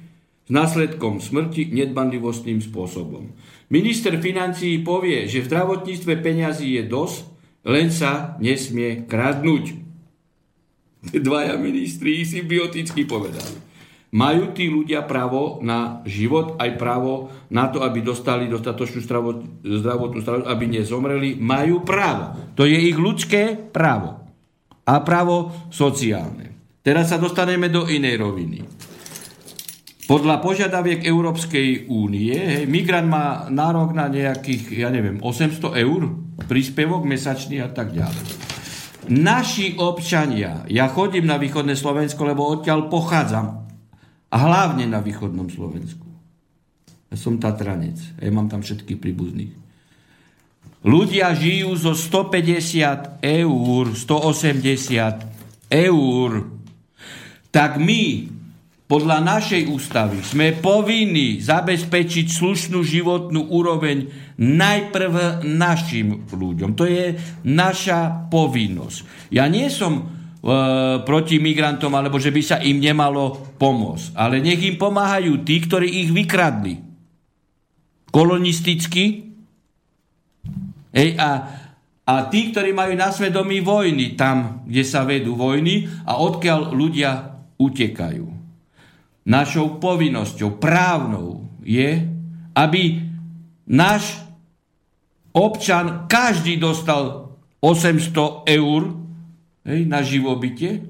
[0.48, 3.28] s následkom smrti nedbanlivostným spôsobom.
[3.68, 7.18] Minister financií povie, že v zdravotníctve peňazí je dosť,
[7.68, 9.78] len sa nesmie kradnúť.
[11.12, 13.68] Dvaja ministri symbioticky povedali.
[14.10, 20.18] Majú tí ľudia právo na život, aj právo na to, aby dostali dostatočnú zdravot, zdravotnú
[20.18, 21.30] starostlivosť, aby nezomreli.
[21.38, 22.34] Majú právo.
[22.58, 24.19] To je ich ľudské právo.
[24.86, 26.78] A právo sociálne.
[26.80, 28.58] Teraz sa dostaneme do inej roviny.
[30.10, 36.10] Podľa požiadaviek Európskej únie, hej, migrant má nárok na nejakých, ja neviem, 800 eur,
[36.50, 38.26] príspevok mesačný a tak ďalej.
[39.06, 43.60] Naši občania, ja chodím na východné Slovensko, lebo odtiaľ pochádzam,
[44.30, 46.06] a hlavne na východnom Slovensku.
[47.10, 49.52] Ja som Tatranec, ja mám tam všetkých príbuzných.
[50.80, 56.30] Ľudia žijú zo 150 eur, 180 eur.
[57.52, 58.02] Tak my
[58.90, 66.74] podľa našej ústavy sme povinní zabezpečiť slušnú životnú úroveň najprv našim ľuďom.
[66.74, 67.14] To je
[67.46, 69.30] naša povinnosť.
[69.30, 70.02] Ja nie som e,
[71.06, 74.18] proti migrantom, alebo že by sa im nemalo pomôcť.
[74.18, 76.82] Ale nech im pomáhajú tí, ktorí ich vykradli.
[78.10, 79.29] Kolonisticky.
[80.90, 81.30] Ej, a,
[82.06, 87.10] a tí, ktorí majú na svedomí vojny, tam, kde sa vedú vojny a odkiaľ ľudia
[87.58, 88.26] utekajú.
[89.30, 92.02] Našou povinnosťou právnou je,
[92.56, 92.82] aby
[93.70, 94.18] náš
[95.30, 98.80] občan, každý dostal 800 eur
[99.68, 100.82] hej, na živobytie,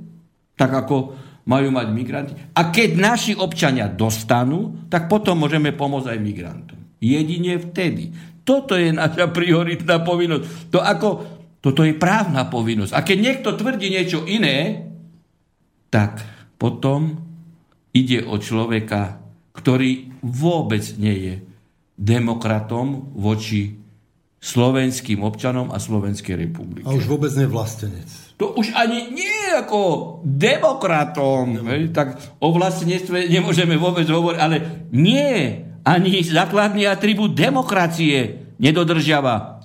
[0.56, 1.18] tak ako
[1.50, 2.32] majú mať migranti.
[2.54, 6.78] A keď naši občania dostanú, tak potom môžeme pomôcť aj migrantom.
[7.00, 8.12] Jedine vtedy.
[8.50, 10.74] Toto je naša prioritná povinnosť.
[10.74, 11.08] To ako,
[11.62, 12.90] toto je právna povinnosť.
[12.98, 14.90] A keď niekto tvrdí niečo iné,
[15.86, 16.18] tak
[16.58, 17.22] potom
[17.94, 19.22] ide o človeka,
[19.54, 21.34] ktorý vôbec nie je
[21.94, 23.78] demokratom voči
[24.40, 26.88] slovenským občanom a Slovenskej republike.
[26.88, 28.08] A už vôbec nie vlastenec.
[28.40, 29.80] To už ani nie ako
[30.24, 31.60] demokratom.
[31.68, 35.69] Hej, tak o vlastenectve nemôžeme vôbec hovoriť, ale nie.
[35.84, 39.64] Ani základný atribút demokracie nedodržiava.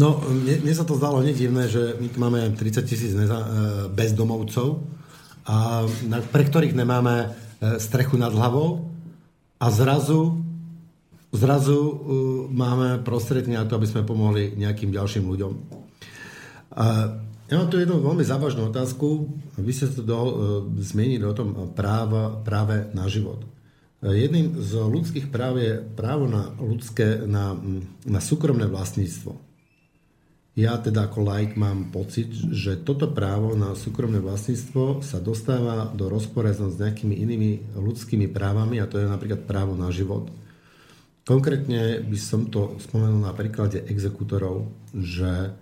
[0.00, 3.50] No, mne, mne sa to zdalo nedivné, že my tu máme 30 tisíc neza- e,
[3.92, 4.80] bezdomovcov,
[5.42, 7.28] a na, pre ktorých nemáme e,
[7.82, 8.92] strechu nad hlavou
[9.62, 10.42] a zrazu,
[11.30, 11.94] zrazu uh,
[12.50, 15.52] máme prostriedky na to, aby sme pomohli nejakým ďalším ľuďom.
[16.74, 17.14] A
[17.50, 19.30] ja mám tu jednu veľmi závažnú otázku.
[19.58, 20.30] Vy ste to do, uh,
[20.78, 23.42] zmienili o tom práva, práve na život.
[24.02, 27.54] Jedným z ľudských práv je právo na, ľudské, na,
[28.02, 29.52] na súkromné vlastníctvo
[30.52, 36.12] ja teda ako laik mám pocit, že toto právo na súkromné vlastníctvo sa dostáva do
[36.12, 40.28] rozporezom s nejakými inými ľudskými právami a to je napríklad právo na život.
[41.24, 45.56] Konkrétne by som to spomenul na príklade exekutorov, že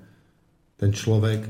[0.74, 1.47] ten človek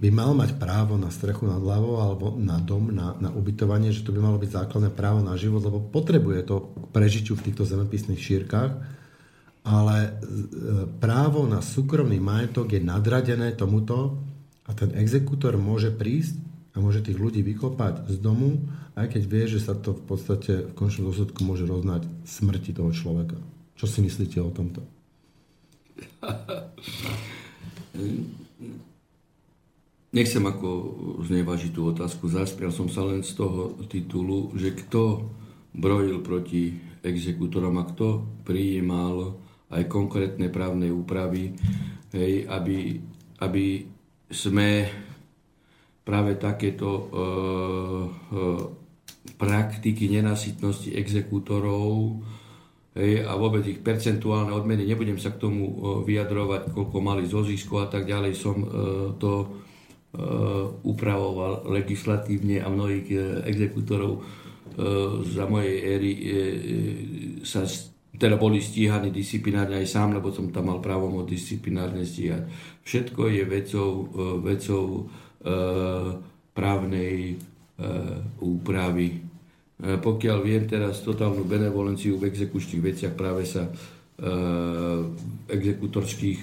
[0.00, 4.02] by mal mať právo na strechu nad hlavou alebo na dom, na, na ubytovanie, že
[4.02, 7.68] to by malo byť základné právo na život, lebo potrebuje to k prežitiu v týchto
[7.68, 8.72] zemepisných šírkach
[9.62, 10.10] ale e,
[10.98, 14.18] právo na súkromný majetok je nadradené tomuto
[14.66, 16.34] a ten exekútor môže prísť
[16.74, 18.66] a môže tých ľudí vykopať z domu,
[18.98, 22.90] aj keď vie, že sa to v podstate v končnom dôsledku môže roznať smrti toho
[22.90, 23.38] človeka.
[23.78, 24.82] Čo si myslíte o tomto?
[30.12, 30.68] Nechcem ako
[31.24, 32.28] znevažiť tú otázku.
[32.28, 35.24] Zaspial som sa len z toho titulu, že kto
[35.72, 39.40] brojil proti exekútorom a kto prijímal
[39.72, 41.56] aj konkrétne právne úpravy,
[42.12, 43.00] hej, aby,
[43.40, 43.88] aby
[44.28, 44.84] sme
[46.04, 48.42] práve takéto e, e,
[49.40, 52.20] praktiky nenasytnosti exekútorov
[53.00, 55.74] hej, a vôbec ich percentuálne odmeny, nebudem sa k tomu e,
[56.04, 58.68] vyjadrovať, koľko mali zo zisku a tak ďalej, som e,
[59.16, 59.32] to
[60.84, 63.16] upravoval legislatívne a mnohých e,
[63.48, 64.22] exekútorov e,
[65.24, 66.12] za mojej éry
[67.48, 67.64] sa
[68.12, 72.44] teda boli stíhaní disciplinárne aj sám, lebo som tam mal právom disciplinárne stíhať.
[72.84, 73.90] Všetko je vecou,
[74.44, 75.08] vecou
[76.52, 77.40] právnej
[78.38, 79.16] úpravy.
[79.80, 83.72] Pokiaľ viem teraz totálnu benevolenciu v exekučných veciach práve sa e,
[85.50, 86.40] exekutorských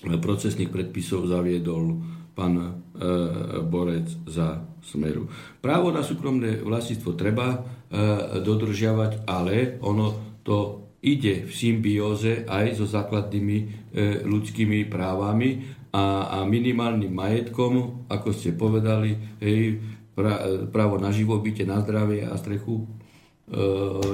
[0.00, 2.00] procesných predpisov zaviedol
[2.40, 2.64] pán e,
[3.60, 5.28] Borec za Smeru.
[5.60, 7.58] Právo na súkromné vlastníctvo treba e,
[8.40, 13.64] dodržiavať, ale ono to ide v symbióze aj so základnými e,
[14.24, 19.76] ľudskými právami a, a minimálnym majetkom, ako ste povedali, hej,
[20.16, 20.40] pra,
[20.72, 22.88] právo na živobytie, na zdravie a strechu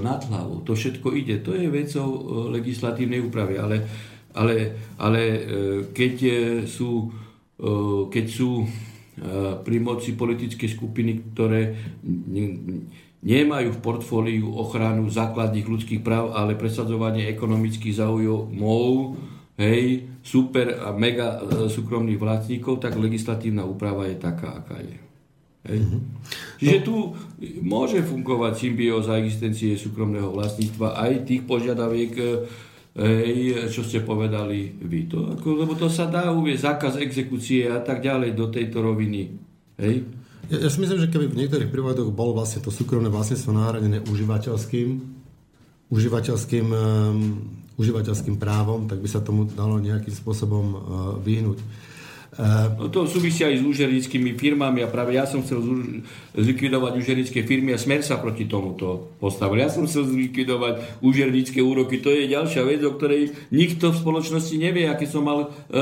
[0.00, 0.64] nad hlavou.
[0.64, 1.44] To všetko ide.
[1.44, 2.08] To je vecou
[2.48, 3.84] legislatívnej úpravy, ale,
[4.32, 5.22] ale, ale
[5.92, 6.14] keď
[6.64, 7.12] sú,
[8.12, 8.66] keď sú e,
[9.64, 11.72] pri moci politické skupiny, ktoré
[13.24, 19.16] nemajú v portfóliu ochranu základných ľudských práv, ale presadzovanie ekonomických záujmov,
[19.56, 24.96] hej, super a mega e, súkromných vlastníkov, tak legislatívna úprava je taká, aká je.
[25.66, 25.78] Hej.
[25.82, 26.00] Mm-hmm.
[26.60, 27.16] Čiže tu
[27.64, 32.12] môže fungovať symbióza existencie súkromného vlastníctva aj tých požiadaviek,
[32.97, 35.06] e, hej, čo ste povedali vy.
[35.12, 39.36] To, ako, lebo to sa dá uvieť zákaz exekúcie a tak ďalej do tejto roviny.
[39.77, 40.09] Hej.
[40.48, 43.98] Ja, ja si myslím, že keby v niektorých prípadoch bol vlastne to súkromné vlastníctvo nahradené
[44.06, 44.89] užívateľským,
[45.93, 47.18] užívateľským, um,
[47.77, 50.78] užívateľským právom, tak by sa tomu dalo nejakým spôsobom uh,
[51.20, 51.59] vyhnúť.
[52.76, 55.64] No to súvisia aj s úžernickými firmami a práve ja som chcel
[56.36, 59.64] zlikvidovať úžernické firmy a smer sa proti tomuto postavil.
[59.64, 62.04] Ja som chcel zlikvidovať úžernické úroky.
[62.04, 65.80] To je ďalšia vec, o ktorej nikto v spoločnosti nevie, aké som mal e,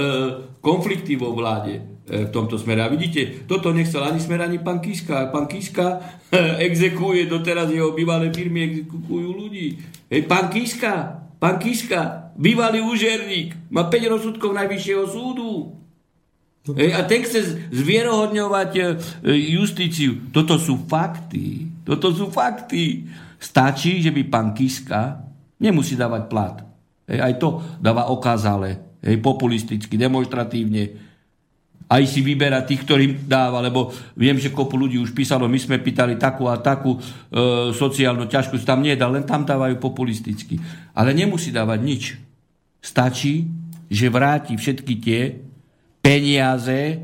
[0.63, 2.87] konflikty vo vláde e, v tomto smere.
[2.87, 5.35] A vidíte, toto nechcel ani smer, ani pán Kiska.
[5.35, 9.75] Pán Kiska e, exekuje doteraz jeho bývalé firmy, exekujú ľudí.
[10.07, 15.83] Hej, pán Kiska, pán Kiska, bývalý úžerník, má 5 rozsudkov Najvyššieho súdu.
[16.65, 18.83] Hej, a ten chce zvierohodňovať e,
[19.53, 20.33] justíciu.
[20.33, 21.69] Toto sú fakty.
[21.85, 23.05] Toto sú fakty.
[23.37, 25.21] Stačí, že by pán Kiska
[25.61, 26.57] nemusí dávať plat.
[27.05, 27.49] Hej, aj to
[27.85, 28.97] dáva okázale.
[29.05, 31.13] Hej, populisticky, demonstratívne.
[31.85, 35.85] Aj si vyberá tých, ktorým dáva, lebo viem, že kopu ľudí už písalo, my sme
[35.85, 37.01] pýtali takú a takú e,
[37.77, 40.57] sociálnu ťažkosť, tam nedá, len tam dávajú populisticky.
[40.97, 42.17] Ale nemusí dávať nič.
[42.81, 43.53] Stačí,
[43.93, 45.44] že vráti všetky tie
[46.05, 47.01] peniaze,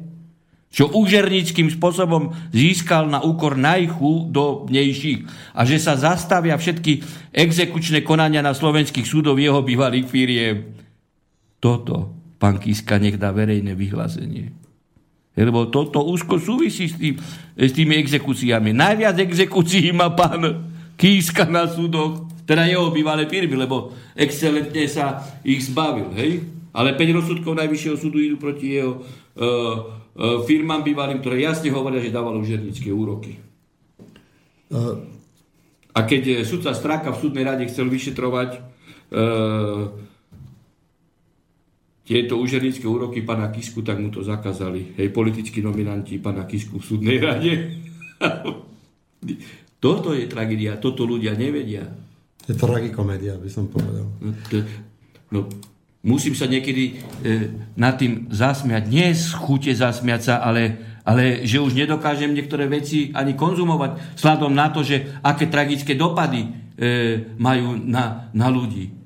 [0.71, 5.21] čo úžernickým spôsobom získal na úkor najchudobnejších
[5.57, 7.03] a že sa zastavia všetky
[7.33, 10.57] exekučné konania na slovenských súdov jeho bývalých firiem.
[11.59, 14.53] Toto pán Kiska nech dá verejné vyhlásenie.
[15.35, 17.17] Lebo toto úzko súvisí s, tým,
[17.57, 18.71] s tými exekúciami.
[18.71, 25.67] Najviac exekúcií má pán Kiska na súdoch, teda jeho bývalé firmy, lebo excelentne sa ich
[25.67, 26.13] zbavil.
[26.15, 26.60] Hej?
[26.71, 29.05] Ale 5 rozsudkov Najvyššieho súdu idú proti jeho uh,
[29.41, 33.43] uh, firmám bývalým, ktoré jasne hovoria, že dával užernické úroky.
[34.71, 35.03] Uh,
[35.91, 39.91] A keď sudca Stráka v súdnej rade chcel vyšetrovať uh,
[42.11, 44.99] tieto užernické úroky pána Kisku, tak mu to zakázali.
[44.99, 47.79] Hej, politickí nominanti pána Kisku v súdnej rade.
[49.85, 51.87] toto je tragédia, toto ľudia nevedia.
[52.47, 54.11] je to tragikomédia, by som povedal.
[54.19, 54.31] No,
[55.31, 55.41] no,
[56.01, 56.93] musím sa niekedy e,
[57.77, 58.85] nad tým zasmiať.
[58.89, 64.53] Nie z chute zasmiať sa, ale, ale že už nedokážem niektoré veci ani konzumovať vzhľadom
[64.53, 66.49] na to, že aké tragické dopady e,
[67.37, 68.97] majú na, na ľudí.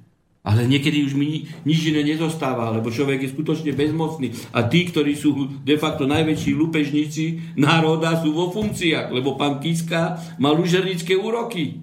[0.44, 4.36] Ale niekedy už mi ni- nič iné nezostáva, lebo človek je skutočne bezmocný.
[4.52, 10.20] A tí, ktorí sú de facto najväčší lupežníci národa, sú vo funkciách, lebo pán Kiska
[10.36, 11.80] mal užernické úroky.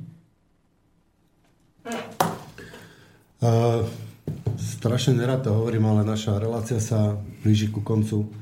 [3.42, 3.82] Uh,
[4.82, 8.34] strašne nerad to hovorím, ale naša relácia sa blíži ku koncu.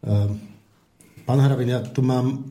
[0.00, 0.32] Uh,
[1.28, 2.48] pán Hrabin, ja tu mám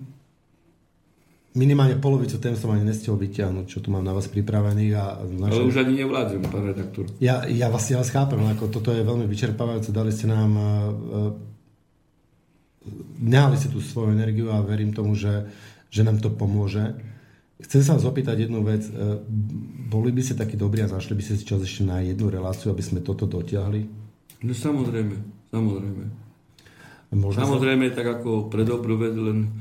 [1.57, 4.93] minimálne polovicu tém som ani nestihol vyťahnuť, čo tu mám na vás pripravených.
[4.93, 5.65] A Ale naša...
[5.65, 7.09] už ani nevládzem, pán redaktor.
[7.17, 11.33] Ja, ja, vás, ja vás chápem, ako toto je veľmi vyčerpávajúce, dali ste nám uh,
[13.21, 15.49] nehali ste tú svoju energiu a verím tomu, že,
[15.93, 16.97] že nám to pomôže.
[17.61, 18.85] Chcem sa vás opýtať jednu vec.
[18.89, 19.21] Uh,
[19.91, 22.73] boli by ste takí dobrí a našli by ste si čas ešte na jednu reláciu,
[22.73, 23.81] aby sme toto dotiahli?
[24.41, 25.15] No samozrejme,
[25.53, 26.03] samozrejme.
[27.11, 29.51] Možno Samozrejme, tak ako pre dobrú vec, len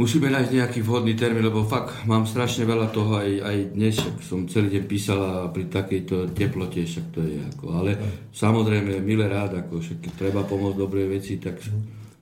[0.00, 4.16] musíme nájsť nejaký vhodný termín, lebo fakt mám strašne veľa toho aj, aj dnes, však
[4.24, 7.90] som celý deň písal a pri takejto teplote, však to je ako, ale
[8.32, 11.60] samozrejme, milé rád, ako však treba pomôcť dobrej veci, tak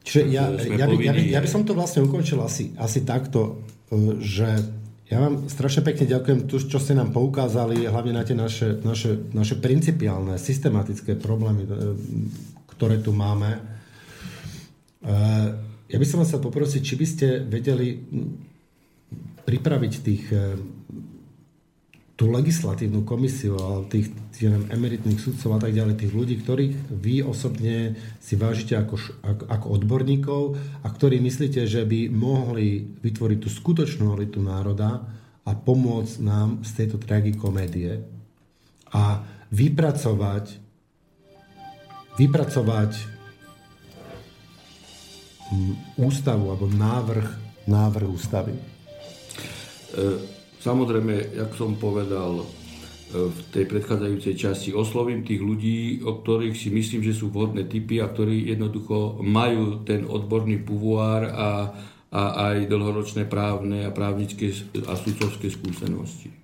[0.00, 3.68] Čiže ja, ja, by, ja, by, ja by som to vlastne ukončil asi, asi takto,
[3.68, 3.80] e,
[4.22, 4.48] že
[5.10, 9.18] ja vám strašne pekne ďakujem, tu, čo ste nám poukázali, hlavne na tie naše, naše,
[9.34, 11.70] naše principiálne, systematické problémy, e,
[12.70, 13.58] ktoré tu máme.
[13.58, 13.60] E,
[15.90, 17.98] Ja by som vás chcel poprosiť, či by ste vedeli
[19.42, 20.54] pripraviť tých, e,
[22.20, 26.92] tú legislatívnu komisiu, ale tých, tých neviem, emeritných sudcov a tak ďalej, tých ľudí, ktorých
[26.92, 30.42] vy osobne si vážite ako, ako, ako odborníkov
[30.84, 35.01] a ktorí myslíte, že by mohli vytvoriť tú skutočnú elitu národa
[35.48, 38.05] a pomôcť nám z tejto tragikomédie
[38.92, 40.60] a vypracovať
[42.20, 42.92] vypracovať
[45.56, 47.28] mm, ústavu alebo návrh,
[47.64, 48.52] návrh ústavy.
[48.52, 48.60] E,
[50.60, 52.46] Samozrejme, jak som povedal e,
[53.32, 58.04] v tej predchádzajúcej časti, oslovím tých ľudí, o ktorých si myslím, že sú vhodné typy
[58.04, 61.50] a ktorí jednoducho majú ten odborný puvoár a,
[62.12, 62.22] a
[62.52, 64.52] aj dlhoročné právne a právnické
[64.84, 66.28] a sudcovské skúsenosti.
[66.28, 66.36] E,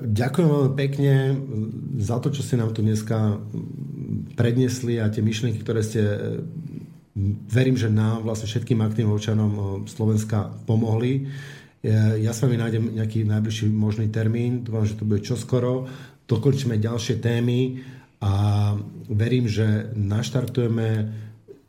[0.00, 1.14] Ďakujem veľmi pekne
[2.00, 3.36] za to, čo ste nám tu dneska
[4.32, 6.18] predniesli a tie myšlienky, ktoré ste, e,
[7.52, 11.28] verím, že nám, vlastne všetkým aktívnym občanom Slovenska pomohli.
[11.82, 15.90] Ja s vami nájdem nejaký najbližší možný termín, dúfam, že to bude čoskoro.
[16.30, 17.82] Dokončíme ďalšie témy
[18.22, 18.32] a
[19.10, 21.10] verím, že naštartujeme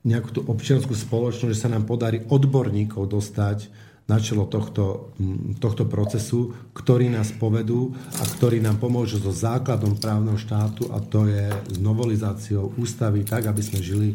[0.05, 3.73] nejakú tú občianskú spoločnosť, že sa nám podarí odborníkov dostať
[4.03, 5.15] na čelo tohto,
[5.63, 11.25] tohto procesu, ktorí nás povedú a ktorí nám pomôžu so základom právneho štátu a to
[11.25, 14.09] je s novelizáciou ústavy tak, aby sme žili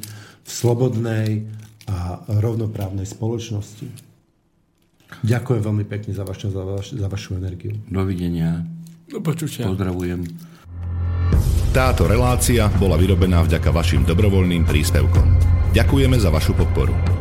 [0.44, 1.48] v slobodnej
[1.88, 4.07] a rovnoprávnej spoločnosti.
[5.24, 7.74] Ďakujem veľmi pekne za, vaš, za, vaš, za vašu energiu.
[7.88, 8.62] Dovidenia.
[9.08, 9.66] Do počutia.
[9.66, 10.24] Pozdravujem.
[11.72, 15.26] Táto relácia bola vyrobená vďaka vašim dobrovoľným príspevkom.
[15.76, 17.17] Ďakujeme za vašu podporu.